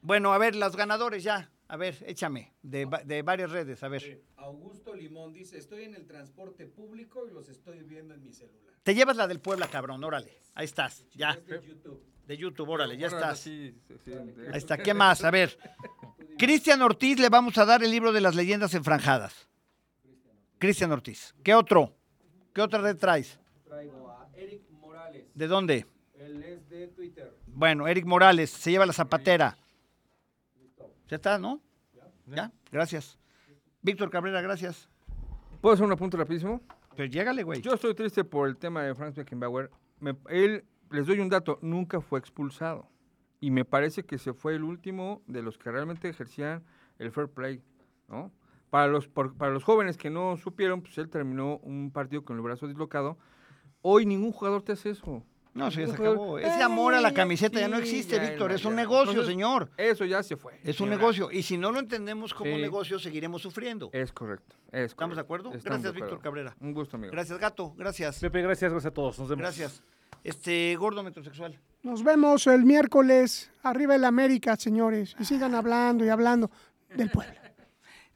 Bueno, 0.00 0.32
a 0.32 0.38
ver, 0.38 0.56
los 0.56 0.74
ganadores 0.74 1.22
ya. 1.22 1.48
A 1.72 1.76
ver, 1.78 1.96
échame, 2.06 2.52
de, 2.60 2.86
de 3.06 3.22
varias 3.22 3.50
redes, 3.50 3.82
a 3.82 3.88
ver. 3.88 4.20
Augusto 4.36 4.94
Limón 4.94 5.32
dice, 5.32 5.56
estoy 5.56 5.84
en 5.84 5.94
el 5.94 6.06
transporte 6.06 6.66
público 6.66 7.26
y 7.26 7.32
los 7.32 7.48
estoy 7.48 7.82
viendo 7.82 8.12
en 8.12 8.22
mi 8.22 8.30
celular. 8.34 8.74
Te 8.82 8.94
llevas 8.94 9.16
la 9.16 9.26
del 9.26 9.40
Puebla, 9.40 9.68
cabrón, 9.68 10.04
órale. 10.04 10.38
Ahí 10.54 10.66
estás, 10.66 11.06
ya. 11.14 11.30
Es 11.30 11.46
de 11.46 11.66
YouTube. 11.66 12.02
De 12.26 12.36
YouTube, 12.36 12.68
órale, 12.68 12.98
ya 12.98 13.06
estás. 13.06 13.38
sí. 13.38 13.74
Ahí 14.52 14.58
está, 14.58 14.76
¿qué 14.82 14.92
más? 14.92 15.24
A 15.24 15.30
ver. 15.30 15.56
Cristian 16.36 16.82
Ortiz 16.82 17.18
le 17.18 17.30
vamos 17.30 17.56
a 17.56 17.64
dar 17.64 17.82
el 17.82 17.90
libro 17.90 18.12
de 18.12 18.20
las 18.20 18.34
leyendas 18.34 18.74
enfranjadas. 18.74 19.48
Cristian 20.58 20.92
Ortiz. 20.92 21.34
¿Qué 21.42 21.54
otro? 21.54 21.96
¿Qué 22.52 22.60
otra 22.60 22.82
red 22.82 22.98
traes? 22.98 23.40
Traigo 23.64 24.10
a 24.10 24.28
Eric 24.34 24.68
Morales. 24.72 25.24
¿De 25.34 25.46
dónde? 25.46 25.86
Él 26.18 26.42
es 26.42 26.68
de 26.68 26.88
Twitter. 26.88 27.34
Bueno, 27.46 27.88
Eric 27.88 28.04
Morales, 28.04 28.50
se 28.50 28.72
lleva 28.72 28.84
la 28.84 28.92
zapatera. 28.92 29.56
Ya 31.12 31.16
está, 31.16 31.38
¿no? 31.38 31.60
Ya, 32.26 32.50
gracias. 32.70 33.18
Víctor 33.82 34.08
Cabrera, 34.08 34.40
gracias. 34.40 34.88
¿Puedo 35.60 35.74
hacer 35.74 35.84
un 35.84 35.92
apunte 35.92 36.16
rapidísimo? 36.16 36.62
Pero 36.96 37.04
llégale, 37.04 37.42
güey. 37.42 37.60
Yo 37.60 37.74
estoy 37.74 37.94
triste 37.94 38.24
por 38.24 38.48
el 38.48 38.56
tema 38.56 38.82
de 38.82 38.94
Franz 38.94 39.14
Beckenbauer. 39.16 39.70
Me- 40.00 40.16
él, 40.30 40.64
les 40.90 41.06
doy 41.06 41.20
un 41.20 41.28
dato, 41.28 41.58
nunca 41.60 42.00
fue 42.00 42.18
expulsado. 42.18 42.88
Y 43.40 43.50
me 43.50 43.66
parece 43.66 44.04
que 44.06 44.16
se 44.16 44.32
fue 44.32 44.54
el 44.54 44.64
último 44.64 45.20
de 45.26 45.42
los 45.42 45.58
que 45.58 45.70
realmente 45.70 46.08
ejercían 46.08 46.64
el 46.98 47.10
fair 47.12 47.28
play, 47.28 47.62
¿no? 48.08 48.32
Para 48.70 48.86
los, 48.86 49.06
por- 49.06 49.36
para 49.36 49.52
los 49.52 49.64
jóvenes 49.64 49.98
que 49.98 50.08
no 50.08 50.38
supieron, 50.38 50.80
pues 50.80 50.96
él 50.96 51.10
terminó 51.10 51.58
un 51.58 51.90
partido 51.90 52.24
con 52.24 52.36
el 52.36 52.42
brazo 52.42 52.66
dislocado. 52.68 53.18
Hoy 53.82 54.06
ningún 54.06 54.32
jugador 54.32 54.62
te 54.62 54.72
hace 54.72 54.88
eso. 54.88 55.22
No, 55.54 55.68
eso 55.68 55.80
ya 55.80 55.86
se 55.88 55.92
acabó. 55.94 56.38
Ese 56.38 56.62
amor 56.62 56.94
a 56.94 57.00
la 57.00 57.12
camiseta 57.12 57.60
ya 57.60 57.68
no 57.68 57.76
sí, 57.76 57.82
existe, 57.82 58.16
ya, 58.16 58.22
Víctor. 58.22 58.50
ya, 58.50 58.56
Es 58.56 58.64
un 58.64 58.74
negocio, 58.74 59.10
Entonces, 59.10 59.32
señor. 59.32 59.70
Eso 59.76 60.04
ya 60.06 60.22
se 60.22 60.36
fue. 60.36 60.58
Es 60.64 60.80
un 60.80 60.88
Ya. 60.88 60.96
negocio. 60.96 61.30
Y 61.30 61.42
si 61.42 61.58
no 61.58 61.70
lo 61.72 61.78
entendemos 61.78 62.32
como 62.32 62.54
Sí. 62.56 62.60
negocio, 62.62 62.98
seguiremos 62.98 63.42
sufriendo. 63.42 63.90
Es 63.92 64.12
correcto. 64.12 64.56
es 64.70 64.92
¿Estamos 64.92 65.16
de 65.16 65.20
acuerdo? 65.20 65.48
Estamos 65.52 65.64
Gracias, 65.82 65.92
de 65.94 66.00
Víctor. 66.00 66.20
Cabrera. 66.20 66.56
Un 66.60 66.72
gusto, 66.72 66.96
amigo. 66.96 67.12
Gracias, 67.12 67.38
Gato. 67.38 67.74
Gracias. 67.76 68.18
Pepe, 68.20 68.40
gracias, 68.40 68.72
gracias 68.72 68.90
a 68.90 68.94
todos. 68.94 69.18
Nos 69.18 69.28
vemos. 69.28 69.42
Gracias. 69.42 69.82
Este, 70.24 70.74
gordo 70.76 71.02
metrosexual. 71.02 71.58
Nos 71.82 72.02
vemos 72.02 72.46
el 72.46 72.64
miércoles. 72.64 73.50
Arriba 73.62 73.94
el 73.96 74.04
América, 74.04 74.56
señores. 74.56 75.14
Y 75.18 75.24
sigan 75.26 75.54
hablando 75.54 76.04
y 76.04 76.08
hablando 76.08 76.50
del 76.96 77.10
pueblo. 77.10 77.34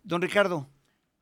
Don 0.03 0.23
Ricardo. 0.23 0.69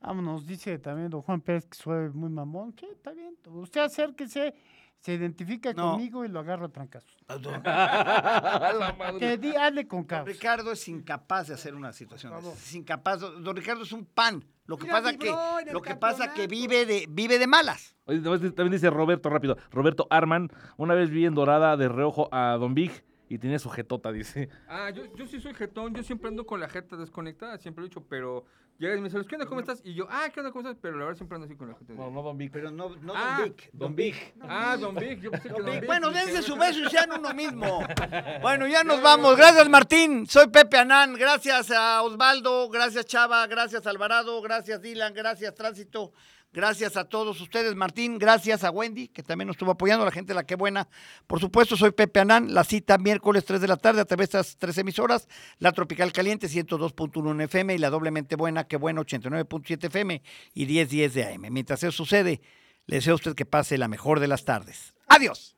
Vámonos, 0.00 0.46
dice 0.46 0.78
también 0.78 1.08
don 1.08 1.22
Juan 1.22 1.40
Pérez 1.40 1.64
que 1.64 1.76
soy 1.78 2.10
muy 2.10 2.28
mamón. 2.28 2.74
¿Qué? 2.74 2.86
Está 2.90 3.12
bien. 3.12 3.34
Usted 3.46 3.80
acérquese, 3.80 4.54
se 5.00 5.14
identifica 5.14 5.72
No. 5.72 5.92
conmigo 5.92 6.24
y 6.24 6.28
lo 6.28 6.40
agarro 6.40 6.66
a 6.66 6.68
trancazos. 6.70 7.16
Don 7.40 7.62
La 7.64 8.94
madre. 8.98 9.18
Que 9.18 9.38
di, 9.38 9.54
hazle 9.54 9.86
con 9.86 10.04
caos. 10.04 10.26
Ricardo 10.26 10.72
es 10.72 10.88
incapaz 10.88 11.48
de 11.48 11.54
hacer 11.54 11.74
una 11.74 11.92
situación. 11.92 12.32
Es 12.54 12.74
incapaz. 12.74 13.20
Don 13.20 13.54
Ricardo 13.56 13.82
es 13.82 13.92
un 13.92 14.04
pan. 14.06 14.44
Lo 14.66 14.78
que 14.78 14.84
Mira, 14.84 15.02
pasa 15.02 15.18
que 15.18 15.34
lo 15.72 15.82
que 15.82 15.94
pasa 15.94 16.32
que 16.32 16.46
vive 16.46 16.86
de 16.86 17.06
vive 17.10 17.38
de 17.38 17.46
malas. 17.46 17.94
Oye, 18.06 18.20
también 18.20 18.54
también 18.54 18.72
dice 18.72 18.88
Roberto, 18.88 19.28
rápido. 19.28 19.58
Roberto 19.70 20.06
Arman, 20.08 20.48
una 20.78 20.94
vez 20.94 21.10
vi 21.10 21.26
en 21.26 21.34
Dorada 21.34 21.76
de 21.76 21.88
reojo 21.90 22.30
a 22.32 22.56
Don 22.58 22.72
Big 22.74 23.04
y 23.28 23.38
tiene 23.38 23.58
su 23.58 23.68
jetota, 23.68 24.10
dice. 24.10 24.48
Ah, 24.68 24.88
yo, 24.90 25.02
yo 25.16 25.26
sí 25.26 25.38
soy 25.40 25.52
jetón, 25.54 25.94
yo 25.94 26.02
siempre 26.02 26.28
ando 26.28 26.46
con 26.46 26.60
la 26.60 26.68
jeta 26.70 26.96
desconectada, 26.96 27.58
siempre 27.58 27.82
lo 27.82 27.86
he 27.86 27.88
dicho, 27.90 28.06
pero 28.08 28.46
llegas 28.78 28.98
y 28.98 29.00
me 29.00 29.08
dices, 29.08 29.26
¿qué 29.26 29.34
onda, 29.36 29.46
cómo 29.46 29.60
estás? 29.60 29.80
Y 29.84 29.94
yo, 29.94 30.06
ah, 30.10 30.28
¿qué 30.32 30.40
onda, 30.40 30.52
cómo 30.52 30.68
estás? 30.68 30.78
Pero 30.80 30.98
la 30.98 31.04
verdad 31.04 31.16
siempre 31.16 31.36
ando 31.36 31.46
así 31.46 31.56
con 31.56 31.68
la 31.68 31.74
jeta. 31.74 31.92
No, 31.94 32.10
no 32.10 32.22
Don 32.22 32.36
Big. 32.38 32.50
Pero 32.50 32.70
no, 32.70 32.90
no 32.96 33.12
ah, 33.16 33.36
Don 33.38 33.44
Vic. 33.44 33.70
Don 33.72 33.96
Vic. 33.96 34.34
Ah, 34.40 34.76
Don 34.76 34.94
Vic, 34.94 35.20
yo 35.20 35.30
pensé 35.30 35.48
que 35.48 35.54
Don 35.54 35.70
Vic. 35.70 35.86
Bueno, 35.86 36.10
dense 36.10 36.42
su 36.42 36.56
beso 36.56 36.80
y 36.80 36.90
sean 36.90 37.10
uno 37.12 37.32
mismo. 37.34 37.80
Bueno, 38.40 38.66
ya 38.66 38.84
nos 38.84 39.00
vamos. 39.00 39.36
Gracias, 39.36 39.68
Martín. 39.68 40.26
Soy 40.26 40.48
Pepe 40.48 40.78
Anán. 40.78 41.14
Gracias 41.14 41.70
a 41.70 42.02
Osvaldo. 42.02 42.68
Gracias, 42.68 43.06
Chava. 43.06 43.46
Gracias, 43.46 43.86
Alvarado. 43.86 44.40
Gracias, 44.42 44.80
Dylan. 44.80 45.14
Gracias, 45.14 45.54
Tránsito. 45.54 46.12
Gracias 46.54 46.96
a 46.96 47.08
todos 47.08 47.40
ustedes, 47.40 47.74
Martín. 47.74 48.16
Gracias 48.16 48.62
a 48.62 48.70
Wendy, 48.70 49.08
que 49.08 49.24
también 49.24 49.48
nos 49.48 49.54
estuvo 49.54 49.72
apoyando, 49.72 50.04
la 50.04 50.12
gente 50.12 50.34
la 50.34 50.46
que 50.46 50.54
buena. 50.54 50.86
Por 51.26 51.40
supuesto, 51.40 51.76
soy 51.76 51.90
Pepe 51.90 52.20
Anán. 52.20 52.54
La 52.54 52.62
cita 52.62 52.96
miércoles 52.96 53.44
3 53.44 53.60
de 53.60 53.66
la 53.66 53.76
tarde 53.76 54.00
a 54.00 54.04
través 54.04 54.30
de 54.30 54.38
estas 54.38 54.56
tres 54.56 54.78
emisoras: 54.78 55.26
la 55.58 55.72
Tropical 55.72 56.12
Caliente 56.12 56.46
102.1 56.46 57.32
en 57.32 57.40
FM 57.40 57.74
y 57.74 57.78
la 57.78 57.90
doblemente 57.90 58.36
buena, 58.36 58.68
que 58.68 58.76
buena 58.76 59.00
89.7 59.00 59.86
FM 59.86 60.22
y 60.54 60.66
1010 60.66 61.14
de 61.14 61.24
AM. 61.24 61.52
Mientras 61.52 61.82
eso 61.82 61.90
sucede, 61.90 62.40
le 62.86 62.96
deseo 62.98 63.14
a 63.14 63.16
usted 63.16 63.34
que 63.34 63.46
pase 63.46 63.76
la 63.76 63.88
mejor 63.88 64.20
de 64.20 64.28
las 64.28 64.44
tardes. 64.44 64.94
Adiós. 65.08 65.56